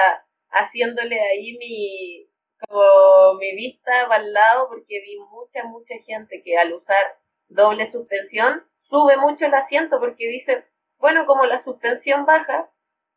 haciéndole 0.51 1.21
ahí 1.21 1.57
mi, 1.59 2.27
como 2.67 3.35
mi 3.39 3.55
vista 3.55 4.07
para 4.09 4.23
el 4.25 4.33
lado, 4.33 4.69
porque 4.69 5.01
vi 5.01 5.19
mucha, 5.31 5.65
mucha 5.65 5.95
gente 6.07 6.43
que 6.45 6.57
al 6.57 6.73
usar 6.75 7.05
doble 7.49 7.91
suspensión 7.93 8.65
sube 8.83 9.17
mucho 9.17 9.47
el 9.47 9.55
asiento 9.55 9.99
porque 10.01 10.27
dice, 10.29 10.65
bueno, 10.99 11.27
como 11.27 11.45
la 11.47 11.63
suspensión 11.65 12.27
baja, 12.27 12.71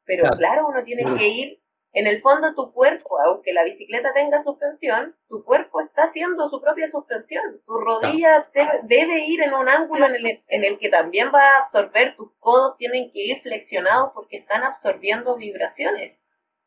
pero 0.06 0.24
Claro. 0.24 0.38
claro, 0.38 0.68
uno 0.68 0.84
tiene 0.84 1.04
que 1.18 1.28
ir 1.28 1.60
en 1.94 2.08
el 2.08 2.22
fondo 2.22 2.54
tu 2.56 2.72
cuerpo, 2.72 3.20
aunque 3.20 3.52
la 3.54 3.64
bicicleta 3.66 4.14
tenga 4.14 4.44
suspensión, 4.44 5.16
tu 5.28 5.44
cuerpo 5.44 5.82
está 5.82 6.04
haciendo 6.04 6.50
su 6.50 6.62
propia 6.62 6.90
suspensión. 6.90 7.62
Tu 7.66 7.74
rodilla 7.78 8.48
debe, 8.54 8.80
debe 8.84 9.26
ir 9.26 9.42
en 9.44 9.54
un 9.54 9.68
ángulo 9.68 10.06
en 10.06 10.16
el, 10.16 10.42
en 10.48 10.64
el 10.64 10.80
que 10.80 10.90
también 10.90 11.32
va 11.34 11.42
a 11.42 11.58
absorber, 11.66 12.16
tus 12.16 12.32
codos 12.40 12.78
tienen 12.78 13.12
que 13.12 13.20
ir 13.20 13.42
flexionados 13.42 14.12
porque 14.14 14.38
están 14.38 14.64
absorbiendo 14.64 15.36
vibraciones. 15.36 16.18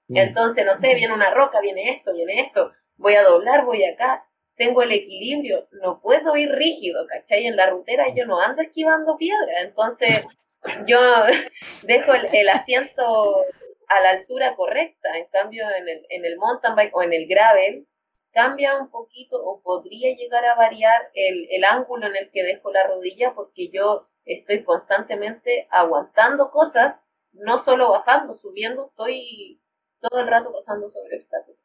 Entonces, 0.08 0.66
no 0.66 0.78
sé, 0.80 0.94
viene 0.94 1.14
una 1.14 1.30
roca, 1.30 1.60
viene 1.60 1.90
esto, 1.90 2.12
viene 2.12 2.40
esto, 2.40 2.72
voy 2.96 3.14
a 3.14 3.22
doblar, 3.22 3.64
voy 3.64 3.84
acá, 3.84 4.24
tengo 4.56 4.82
el 4.82 4.92
equilibrio, 4.92 5.66
no 5.82 6.00
puedo 6.00 6.36
ir 6.36 6.50
rígido, 6.50 7.06
¿cachai? 7.06 7.46
En 7.46 7.56
la 7.56 7.70
rutera 7.70 8.14
yo 8.14 8.26
no 8.26 8.40
ando 8.40 8.62
esquivando 8.62 9.16
piedra, 9.16 9.62
entonces 9.62 10.24
yo 10.86 10.98
dejo 11.82 12.14
el, 12.14 12.28
el 12.32 12.48
asiento 12.48 13.44
a 13.88 14.00
la 14.02 14.10
altura 14.10 14.54
correcta, 14.56 15.16
en 15.16 15.26
cambio 15.26 15.64
en 15.70 15.88
el, 15.88 16.06
en 16.08 16.24
el 16.24 16.36
mountain 16.36 16.74
bike 16.74 16.94
o 16.94 17.02
en 17.02 17.12
el 17.12 17.26
gravel 17.26 17.86
cambia 18.32 18.76
un 18.78 18.90
poquito 18.90 19.42
o 19.42 19.62
podría 19.62 20.14
llegar 20.16 20.44
a 20.44 20.56
variar 20.56 21.10
el, 21.14 21.46
el 21.50 21.64
ángulo 21.64 22.06
en 22.08 22.16
el 22.16 22.30
que 22.32 22.42
dejo 22.42 22.72
la 22.72 22.86
rodilla 22.86 23.32
porque 23.34 23.70
yo 23.70 24.08
estoy 24.24 24.64
constantemente 24.64 25.68
aguantando 25.70 26.50
cosas, 26.50 26.96
no 27.32 27.64
solo 27.64 27.90
bajando, 27.90 28.38
subiendo, 28.42 28.88
estoy 28.88 29.60
todo 30.08 30.20
el 30.20 30.28
rato 30.28 30.52
pasando 30.52 30.90
sobre 30.90 31.18
obstáculos. 31.18 31.58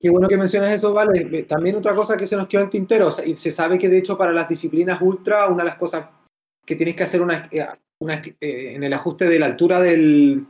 Qué 0.00 0.10
bueno 0.10 0.28
que 0.28 0.36
mencionas 0.36 0.72
eso, 0.72 0.92
Vale. 0.92 1.28
Eh, 1.32 1.42
También 1.44 1.76
otra 1.76 1.94
cosa 1.94 2.16
que 2.16 2.26
se 2.26 2.36
nos 2.36 2.46
quedó 2.46 2.62
el 2.62 2.70
tintero, 2.70 3.10
se 3.10 3.52
sabe 3.52 3.78
que 3.78 3.88
de 3.88 3.98
hecho 3.98 4.16
para 4.16 4.32
las 4.32 4.48
disciplinas 4.48 5.00
ultra, 5.00 5.48
una 5.48 5.64
de 5.64 5.70
las 5.70 5.78
cosas 5.78 6.08
que 6.64 6.76
tienes 6.76 6.94
que 6.94 7.02
hacer 7.02 7.20
una, 7.20 7.48
eh, 7.50 7.66
una, 8.00 8.22
eh, 8.40 8.74
en 8.74 8.84
el 8.84 8.92
ajuste 8.92 9.24
de 9.24 9.38
la 9.38 9.46
altura 9.46 9.80
del, 9.80 10.46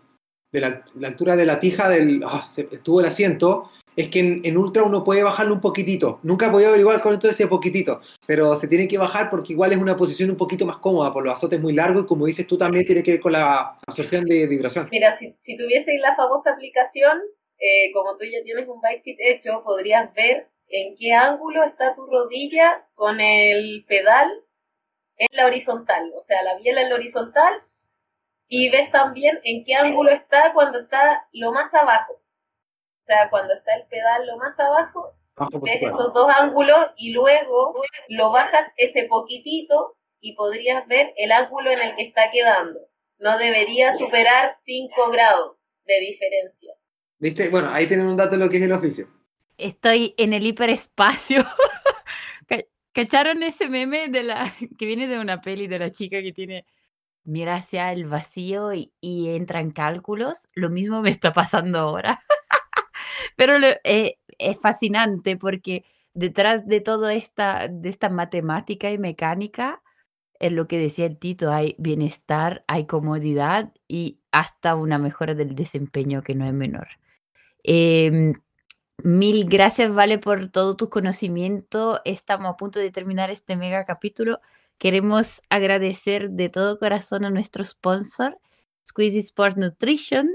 de 0.52 0.60
la, 0.60 0.84
altura 1.04 1.36
de 1.36 1.46
la 1.46 1.60
tija 1.60 1.88
del 1.88 2.22
se, 2.48 2.68
estuvo 2.72 3.00
el 3.00 3.06
asiento, 3.06 3.70
es 3.98 4.10
que 4.10 4.20
en, 4.20 4.56
ultra 4.56 4.84
uno 4.84 5.02
puede 5.02 5.24
bajarlo 5.24 5.54
un 5.54 5.60
poquitito. 5.60 6.20
Nunca 6.22 6.46
he 6.46 6.50
podido 6.50 6.68
averiguar 6.68 7.00
con 7.00 7.18
todo 7.18 7.32
ese 7.32 7.48
poquitito, 7.48 8.00
pero 8.28 8.54
se 8.54 8.68
tiene 8.68 8.86
que 8.86 8.96
bajar 8.96 9.28
porque 9.28 9.54
igual 9.54 9.72
es 9.72 9.78
una 9.78 9.96
posición 9.96 10.30
un 10.30 10.36
poquito 10.36 10.64
más 10.64 10.76
cómoda 10.76 11.12
por 11.12 11.24
los 11.24 11.34
azotes 11.34 11.60
muy 11.60 11.72
largos 11.72 12.04
y 12.04 12.06
como 12.06 12.26
dices 12.26 12.46
tú 12.46 12.56
también 12.56 12.86
tiene 12.86 13.02
que 13.02 13.10
ver 13.10 13.20
con 13.20 13.32
la 13.32 13.76
absorción 13.84 14.24
de 14.26 14.46
vibración. 14.46 14.86
Mira, 14.92 15.18
si, 15.18 15.34
si 15.44 15.56
tuvieseis 15.56 16.00
la 16.00 16.14
famosa 16.14 16.52
aplicación, 16.52 17.18
eh, 17.58 17.90
como 17.92 18.16
tú 18.16 18.24
ya 18.24 18.40
tienes 18.44 18.68
un 18.68 18.80
bike 18.80 19.02
fit 19.02 19.18
hecho, 19.18 19.64
podrías 19.64 20.14
ver 20.14 20.46
en 20.68 20.96
qué 20.96 21.12
ángulo 21.12 21.64
está 21.64 21.96
tu 21.96 22.06
rodilla 22.06 22.86
con 22.94 23.20
el 23.20 23.84
pedal 23.88 24.28
en 25.16 25.26
la 25.32 25.46
horizontal, 25.46 26.12
o 26.14 26.24
sea, 26.28 26.44
la 26.44 26.56
biela 26.58 26.82
en 26.82 26.90
la 26.90 26.94
horizontal, 26.94 27.62
y 28.46 28.70
ves 28.70 28.92
también 28.92 29.40
en 29.42 29.64
qué 29.64 29.74
ángulo 29.74 30.12
está 30.12 30.52
cuando 30.52 30.78
está 30.78 31.26
lo 31.32 31.50
más 31.50 31.74
abajo. 31.74 32.17
O 33.08 33.10
sea, 33.10 33.30
cuando 33.30 33.54
está 33.54 33.74
el 33.74 33.86
pedal 33.86 34.26
lo 34.26 34.36
más 34.36 34.58
abajo, 34.60 35.14
ves 35.62 35.80
esos 35.80 36.12
dos 36.12 36.28
ángulos 36.36 36.88
y 36.98 37.12
luego 37.14 37.74
lo 38.08 38.30
bajas 38.30 38.70
ese 38.76 39.04
poquitito 39.04 39.96
y 40.20 40.34
podrías 40.34 40.86
ver 40.88 41.14
el 41.16 41.32
ángulo 41.32 41.70
en 41.70 41.80
el 41.80 41.96
que 41.96 42.02
está 42.02 42.30
quedando. 42.30 42.78
No 43.18 43.38
debería 43.38 43.96
superar 43.96 44.58
5 44.66 45.10
grados 45.10 45.56
de 45.86 46.00
diferencia. 46.00 46.74
¿Viste? 47.18 47.48
Bueno, 47.48 47.70
ahí 47.72 47.86
tienen 47.86 48.06
un 48.08 48.16
dato 48.18 48.32
de 48.32 48.44
lo 48.44 48.50
que 48.50 48.58
es 48.58 48.62
el 48.64 48.72
oficio. 48.72 49.06
Estoy 49.56 50.14
en 50.18 50.34
el 50.34 50.44
hiperespacio. 50.46 51.42
Ca- 52.46 52.64
¿Cacharon 52.92 53.42
ese 53.42 53.68
meme 53.70 54.08
de 54.08 54.22
la 54.22 54.52
que 54.78 54.84
viene 54.84 55.06
de 55.08 55.18
una 55.18 55.40
peli 55.40 55.66
de 55.66 55.78
la 55.78 55.88
chica 55.90 56.20
que 56.20 56.32
tiene 56.32 56.66
mira 57.24 57.54
hacia 57.56 57.90
el 57.92 58.04
vacío 58.06 58.72
y, 58.74 58.92
y 59.00 59.34
entra 59.34 59.60
en 59.60 59.70
cálculos? 59.70 60.46
Lo 60.54 60.68
mismo 60.68 61.00
me 61.00 61.10
está 61.10 61.32
pasando 61.32 61.78
ahora. 61.78 62.20
Pero 63.38 63.54
eh, 63.84 64.18
es 64.36 64.60
fascinante 64.60 65.36
porque 65.36 65.84
detrás 66.12 66.66
de 66.66 66.80
toda 66.80 67.14
esta, 67.14 67.68
de 67.68 67.88
esta 67.88 68.08
matemática 68.08 68.90
y 68.90 68.98
mecánica, 68.98 69.80
en 70.40 70.56
lo 70.56 70.66
que 70.66 70.76
decía 70.76 71.06
el 71.06 71.18
Tito, 71.18 71.52
hay 71.52 71.76
bienestar, 71.78 72.64
hay 72.66 72.86
comodidad 72.86 73.72
y 73.86 74.18
hasta 74.32 74.74
una 74.74 74.98
mejora 74.98 75.34
del 75.34 75.54
desempeño 75.54 76.22
que 76.22 76.34
no 76.34 76.46
es 76.46 76.52
menor. 76.52 76.88
Em, 77.62 78.34
mil 79.04 79.44
gracias, 79.48 79.94
Vale, 79.94 80.18
por 80.18 80.48
todo 80.48 80.74
tu 80.74 80.88
conocimiento. 80.88 82.00
Estamos 82.04 82.50
a 82.50 82.56
punto 82.56 82.80
de 82.80 82.90
terminar 82.90 83.30
este 83.30 83.54
mega 83.54 83.84
capítulo. 83.84 84.40
Queremos 84.78 85.42
agradecer 85.48 86.30
de 86.30 86.48
todo 86.48 86.80
corazón 86.80 87.24
a 87.24 87.30
nuestro 87.30 87.62
sponsor, 87.62 88.36
Squeezy 88.84 89.20
Sport 89.20 89.58
Nutrition, 89.58 90.28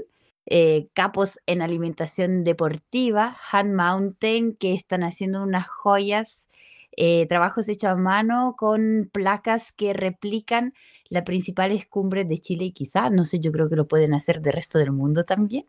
eh, 0.46 0.88
capos 0.92 1.38
en 1.46 1.62
alimentación 1.62 2.44
deportiva, 2.44 3.36
Hand 3.50 3.74
Mountain, 3.74 4.54
que 4.56 4.74
están 4.74 5.02
haciendo 5.02 5.42
unas 5.42 5.66
joyas, 5.68 6.48
eh, 6.96 7.26
trabajos 7.26 7.68
hechos 7.68 7.90
a 7.90 7.96
mano 7.96 8.54
con 8.56 9.10
placas 9.12 9.72
que 9.72 9.92
replican 9.92 10.74
las 11.08 11.24
principales 11.24 11.86
cumbres 11.86 12.28
de 12.28 12.38
Chile 12.38 12.66
y 12.66 12.72
quizá, 12.72 13.10
no 13.10 13.24
sé, 13.24 13.40
yo 13.40 13.52
creo 13.52 13.68
que 13.68 13.76
lo 13.76 13.88
pueden 13.88 14.14
hacer 14.14 14.40
del 14.40 14.52
resto 14.52 14.78
del 14.78 14.92
mundo 14.92 15.24
también. 15.24 15.66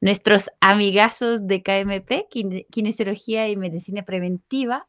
Nuestros 0.00 0.50
amigazos 0.60 1.46
de 1.46 1.62
KMP, 1.62 2.28
Kine- 2.30 2.66
Kinesiología 2.70 3.48
y 3.48 3.56
Medicina 3.56 4.04
Preventiva, 4.04 4.86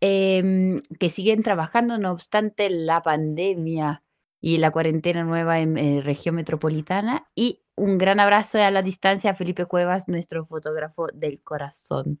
em, 0.00 0.80
que 0.98 1.08
siguen 1.08 1.42
trabajando 1.42 1.98
no 1.98 2.12
obstante 2.12 2.68
la 2.70 3.02
pandemia 3.02 4.02
y 4.40 4.58
la 4.58 4.70
cuarentena 4.70 5.24
nueva 5.24 5.60
en 5.60 5.78
eh, 5.78 6.02
región 6.02 6.34
metropolitana. 6.34 7.26
Y 7.34 7.60
un 7.76 7.98
gran 7.98 8.20
abrazo 8.20 8.58
a 8.62 8.70
la 8.70 8.82
distancia 8.82 9.34
Felipe 9.34 9.66
Cuevas, 9.66 10.08
nuestro 10.08 10.46
fotógrafo 10.46 11.08
del 11.14 11.40
corazón. 11.42 12.18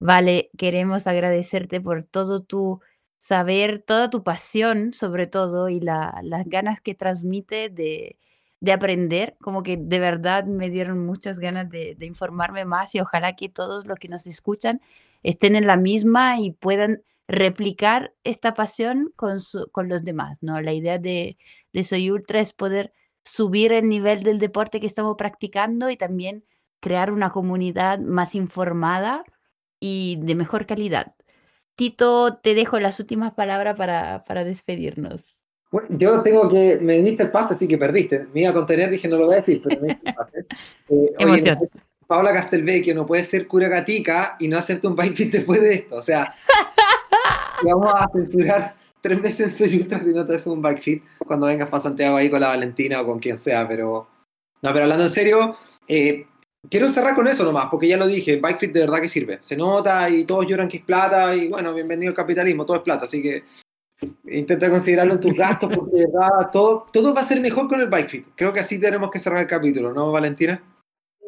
Vale, 0.00 0.50
queremos 0.58 1.06
agradecerte 1.06 1.80
por 1.80 2.04
todo 2.04 2.42
tu 2.42 2.80
saber, 3.18 3.82
toda 3.86 4.10
tu 4.10 4.24
pasión 4.24 4.94
sobre 4.94 5.26
todo 5.28 5.68
y 5.68 5.80
la- 5.80 6.20
las 6.24 6.46
ganas 6.48 6.80
que 6.80 6.94
transmite 6.94 7.70
de, 7.70 8.18
de 8.60 8.72
aprender, 8.72 9.36
como 9.40 9.62
que 9.62 9.76
de 9.78 9.98
verdad 9.98 10.44
me 10.44 10.70
dieron 10.70 11.04
muchas 11.06 11.38
ganas 11.38 11.68
de, 11.70 11.94
de 11.96 12.06
informarme 12.06 12.64
más 12.64 12.94
y 12.94 13.00
ojalá 13.00 13.36
que 13.36 13.48
todos 13.48 13.86
los 13.86 13.98
que 13.98 14.08
nos 14.08 14.26
escuchan 14.26 14.80
estén 15.22 15.54
en 15.56 15.66
la 15.66 15.76
misma 15.76 16.40
y 16.40 16.52
puedan 16.52 17.02
replicar 17.28 18.14
esta 18.24 18.54
pasión 18.54 19.12
con, 19.16 19.40
su- 19.40 19.68
con 19.72 19.88
los 19.88 20.04
demás, 20.04 20.38
¿no? 20.42 20.60
La 20.60 20.72
idea 20.72 20.98
de, 20.98 21.36
de 21.72 21.84
Soy 21.84 22.10
Ultra 22.10 22.40
es 22.40 22.52
poder 22.52 22.92
subir 23.30 23.72
el 23.72 23.88
nivel 23.88 24.22
del 24.22 24.38
deporte 24.38 24.80
que 24.80 24.86
estamos 24.86 25.16
practicando 25.16 25.88
y 25.90 25.96
también 25.96 26.44
crear 26.80 27.12
una 27.12 27.30
comunidad 27.30 27.98
más 27.98 28.34
informada 28.34 29.24
y 29.78 30.18
de 30.20 30.34
mejor 30.34 30.66
calidad. 30.66 31.14
Tito, 31.76 32.38
te 32.38 32.54
dejo 32.54 32.80
las 32.80 32.98
últimas 32.98 33.32
palabras 33.32 33.76
para, 33.76 34.24
para 34.24 34.44
despedirnos. 34.44 35.22
Bueno, 35.70 35.88
yo 35.90 36.20
tengo 36.22 36.48
que, 36.48 36.78
me 36.80 37.00
diste 37.00 37.22
el 37.22 37.30
pase, 37.30 37.54
así 37.54 37.68
que 37.68 37.78
perdiste. 37.78 38.26
Me 38.34 38.40
iba 38.40 38.50
a 38.50 38.54
contener, 38.54 38.90
dije 38.90 39.06
no 39.06 39.16
lo 39.16 39.26
voy 39.26 39.34
a 39.34 39.36
decir, 39.36 39.62
pero 39.62 39.80
me 39.80 39.88
diste 39.88 40.08
el 40.08 40.14
pase. 40.14 40.46
Eh, 40.92 40.92
oye, 40.92 41.14
Emoción. 41.20 41.58
Paola 42.08 42.32
Castelvecchio 42.32 42.92
no 42.92 43.06
puede 43.06 43.22
ser 43.22 43.46
cura 43.46 43.68
gatica 43.68 44.34
y 44.40 44.48
no 44.48 44.58
hacerte 44.58 44.88
un 44.88 44.96
bike 44.96 45.30
después 45.30 45.60
de 45.60 45.74
esto. 45.74 45.94
O 45.94 46.02
sea, 46.02 46.34
vamos 47.62 47.92
a 47.94 48.08
censurar 48.12 48.74
tres 49.00 49.20
veces 49.20 49.48
en 49.48 49.54
Soy 49.68 49.80
Ultra 49.80 50.00
si 50.00 50.12
no 50.12 50.26
te 50.26 50.34
haces 50.34 50.46
un 50.46 50.62
bike 50.62 50.82
fit 50.82 51.04
cuando 51.26 51.46
vengas 51.46 51.68
para 51.68 51.82
Santiago 51.82 52.16
ahí 52.16 52.30
con 52.30 52.40
la 52.40 52.48
Valentina 52.48 53.00
o 53.00 53.06
con 53.06 53.18
quien 53.18 53.38
sea, 53.38 53.66
pero... 53.66 54.08
No, 54.62 54.72
pero 54.72 54.82
hablando 54.82 55.04
en 55.04 55.10
serio, 55.10 55.56
eh, 55.88 56.26
quiero 56.68 56.90
cerrar 56.90 57.14
con 57.14 57.26
eso 57.26 57.44
nomás, 57.44 57.68
porque 57.70 57.88
ya 57.88 57.96
lo 57.96 58.06
dije, 58.06 58.34
el 58.34 58.40
bike 58.40 58.58
fit 58.58 58.72
de 58.72 58.80
verdad 58.80 59.00
que 59.00 59.08
sirve. 59.08 59.38
Se 59.40 59.56
nota 59.56 60.10
y 60.10 60.24
todos 60.24 60.46
lloran 60.46 60.68
que 60.68 60.78
es 60.78 60.84
plata 60.84 61.34
y 61.34 61.48
bueno, 61.48 61.72
bienvenido 61.72 62.10
al 62.10 62.16
capitalismo, 62.16 62.66
todo 62.66 62.78
es 62.78 62.82
plata, 62.82 63.04
así 63.04 63.22
que 63.22 63.44
intenta 64.26 64.70
considerarlo 64.70 65.14
en 65.14 65.20
tus 65.20 65.34
gastos 65.34 65.74
porque 65.74 66.00
de 66.00 66.06
verdad 66.06 66.50
todo, 66.50 66.86
todo 66.92 67.14
va 67.14 67.20
a 67.22 67.24
ser 67.24 67.40
mejor 67.40 67.68
con 67.68 67.80
el 67.80 67.88
bike 67.88 68.08
fit. 68.08 68.26
Creo 68.36 68.52
que 68.52 68.60
así 68.60 68.78
tenemos 68.78 69.10
que 69.10 69.20
cerrar 69.20 69.40
el 69.40 69.46
capítulo, 69.46 69.92
¿no, 69.92 70.12
Valentina? 70.12 70.62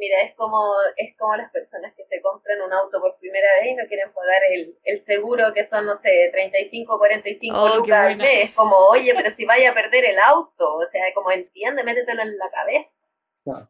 Mira, 0.03 0.21
es 0.23 0.35
como, 0.35 0.59
es 0.97 1.17
como 1.17 1.37
las 1.37 1.49
personas 1.53 1.95
que 1.95 2.05
se 2.07 2.21
compran 2.23 2.61
un 2.61 2.73
auto 2.73 3.01
por 3.01 3.17
primera 3.21 3.47
vez 3.61 3.71
y 3.71 3.75
no 3.77 3.87
quieren 3.87 4.13
pagar 4.13 4.43
el, 4.51 4.77
el 4.83 5.05
seguro 5.05 5.55
que 5.55 5.69
son, 5.69 5.87
no 5.87 6.01
sé, 6.03 6.29
35, 6.33 6.99
45 6.99 7.57
Oh, 7.57 7.77
lucas 7.77 8.07
al 8.11 8.17
mes. 8.17 8.51
Es 8.51 8.55
como, 8.57 8.75
oye, 8.89 9.15
pero 9.15 9.33
si 9.37 9.45
vaya 9.45 9.71
a 9.71 9.75
perder 9.75 10.07
el 10.07 10.19
auto, 10.19 10.75
o 10.75 10.91
sea, 10.91 11.03
como 11.15 11.31
entiende, 11.31 11.85
métetelo 11.85 12.21
en 12.23 12.37
la 12.37 12.51
cabeza. 12.51 12.91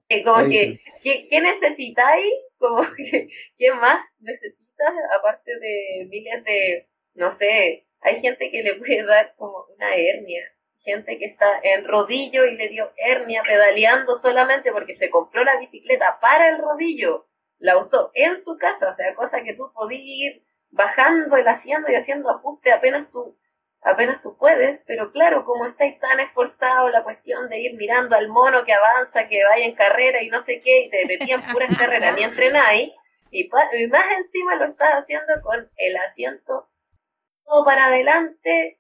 Eh, 0.09 0.25
como 0.25 0.49
que, 0.49 0.81
¿qué, 1.03 1.29
qué 1.29 1.41
necesitáis? 1.43 2.33
Como 2.57 2.81
que, 2.97 3.29
¿qué 3.59 3.73
más 3.73 4.03
necesitas? 4.21 4.95
Aparte 5.19 5.59
de 5.59 6.07
miles 6.09 6.45
de, 6.45 6.89
no 7.13 7.37
sé, 7.37 7.85
hay 8.01 8.23
gente 8.23 8.51
que 8.51 8.63
le 8.63 8.77
puede 8.77 9.05
dar 9.05 9.35
como 9.37 9.67
una 9.77 9.95
hernia, 9.97 10.51
gente 10.85 11.19
que 11.19 11.27
está 11.27 11.61
en 11.63 11.87
rodillo 11.87 12.45
y 12.45 12.57
le 12.57 12.69
dio 12.69 12.91
hernia 12.97 13.43
pedaleando 13.47 14.21
solamente 14.21 14.73
porque 14.73 14.97
se 14.97 15.11
compró 15.11 15.45
la 15.45 15.59
bicicleta 15.59 16.19
para 16.21 16.49
el 16.49 16.59
rodillo, 16.59 17.27
la 17.59 17.79
usó 17.79 18.11
en 18.15 18.43
su 18.45 18.57
casa, 18.59 18.91
o 18.91 18.97
sea, 18.97 19.15
cosa 19.15 19.43
que 19.43 19.55
tú 19.55 19.71
podías 19.73 20.03
ir 20.05 20.43
bajando 20.71 21.37
el 21.37 21.47
haciendo 21.47 21.91
y 21.91 21.95
haciendo 21.95 22.31
ajuste 22.31 22.73
apenas 22.73 23.11
tú 23.11 23.37
apenas 23.83 24.23
tú 24.23 24.37
puedes, 24.37 24.81
pero 24.87 25.11
claro, 25.11 25.45
como 25.45 25.67
estáis 25.67 25.99
tan 25.99 26.21
esforzados, 26.21 26.93
la 26.93 27.03
cuestión 27.03 27.49
de 27.49 27.59
ir 27.59 27.75
mirando 27.75 28.15
al 28.15 28.29
mono 28.29 28.65
que 28.65 28.73
avanza, 28.73 29.27
que 29.27 29.43
vaya 29.45 29.65
en 29.65 29.75
carrera 29.75 30.23
y 30.23 30.29
no 30.29 30.45
sé 30.45 30.61
qué, 30.61 30.83
y 30.83 30.91
te 30.91 31.05
metían 31.07 31.43
puras 31.53 31.69
carreras 31.79 32.15
ni 32.15 32.23
entrenáis, 32.23 32.93
y, 33.31 33.43
y 33.43 33.87
más 33.89 34.05
encima 34.19 34.55
lo 34.57 34.67
estás 34.67 35.03
haciendo 35.03 35.33
con 35.43 35.69
el 35.77 35.97
asiento 35.97 36.69
todo 37.45 37.65
para 37.65 37.87
adelante, 37.87 38.79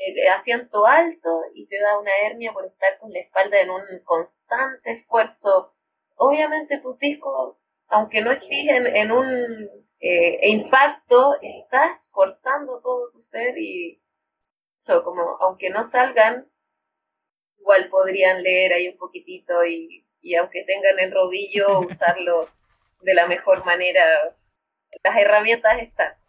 el 0.00 0.28
asiento 0.28 0.86
alto, 0.86 1.42
y 1.54 1.66
te 1.66 1.78
da 1.78 1.98
una 1.98 2.10
hernia 2.24 2.52
por 2.52 2.64
estar 2.64 2.98
con 2.98 3.12
la 3.12 3.20
espalda 3.20 3.60
en 3.60 3.70
un 3.70 3.82
constante 4.04 4.92
esfuerzo. 4.92 5.74
Obviamente 6.16 6.78
tus 6.80 6.98
discos, 6.98 7.56
aunque 7.88 8.22
no 8.22 8.32
exigen 8.32 8.86
en 8.86 9.12
un 9.12 9.68
eh, 10.00 10.48
impacto, 10.48 11.36
estás 11.42 11.98
forzando 12.12 12.80
todo 12.80 13.10
tu 13.12 13.22
ser 13.30 13.56
y 13.58 14.02
eso, 14.82 15.04
como 15.04 15.22
aunque 15.40 15.70
no 15.70 15.90
salgan, 15.90 16.46
igual 17.58 17.88
podrían 17.88 18.42
leer 18.42 18.72
ahí 18.72 18.88
un 18.88 18.96
poquitito 18.96 19.64
y, 19.66 20.06
y 20.22 20.34
aunque 20.36 20.64
tengan 20.64 20.98
el 20.98 21.12
rodillo, 21.12 21.80
usarlo 21.88 22.48
de 23.02 23.14
la 23.14 23.26
mejor 23.26 23.64
manera. 23.64 24.34
Las 25.04 25.16
herramientas 25.16 25.82
están. 25.82 26.19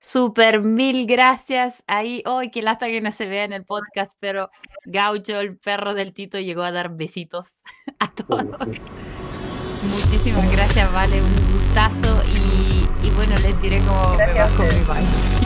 Super 0.00 0.64
mil 0.64 1.06
gracias. 1.06 1.84
Ahí, 1.86 2.22
hoy 2.26 2.50
qué 2.50 2.62
lástima 2.62 2.90
que 2.90 3.00
no 3.02 3.12
se 3.12 3.26
vea 3.26 3.44
en 3.44 3.52
el 3.52 3.64
podcast, 3.64 4.16
pero 4.18 4.48
Gaucho, 4.84 5.40
el 5.40 5.58
perro 5.58 5.92
del 5.92 6.14
Tito, 6.14 6.38
llegó 6.38 6.62
a 6.62 6.72
dar 6.72 6.96
besitos 6.96 7.62
a 7.98 8.10
todos. 8.10 8.46
Muchísimas 9.82 10.50
gracias, 10.52 10.92
Vale, 10.92 11.22
un 11.22 11.52
gustazo. 11.52 12.22
Y, 12.24 13.06
y 13.06 13.10
bueno, 13.10 13.34
les 13.42 13.60
diré 13.60 13.78
cómo 13.80 14.16
me 14.16 14.16
va 14.16 14.26
Gracias 14.26 14.52
a 14.52 14.56
con 14.56 14.66
mi 14.66 14.84
bike. 14.84 15.39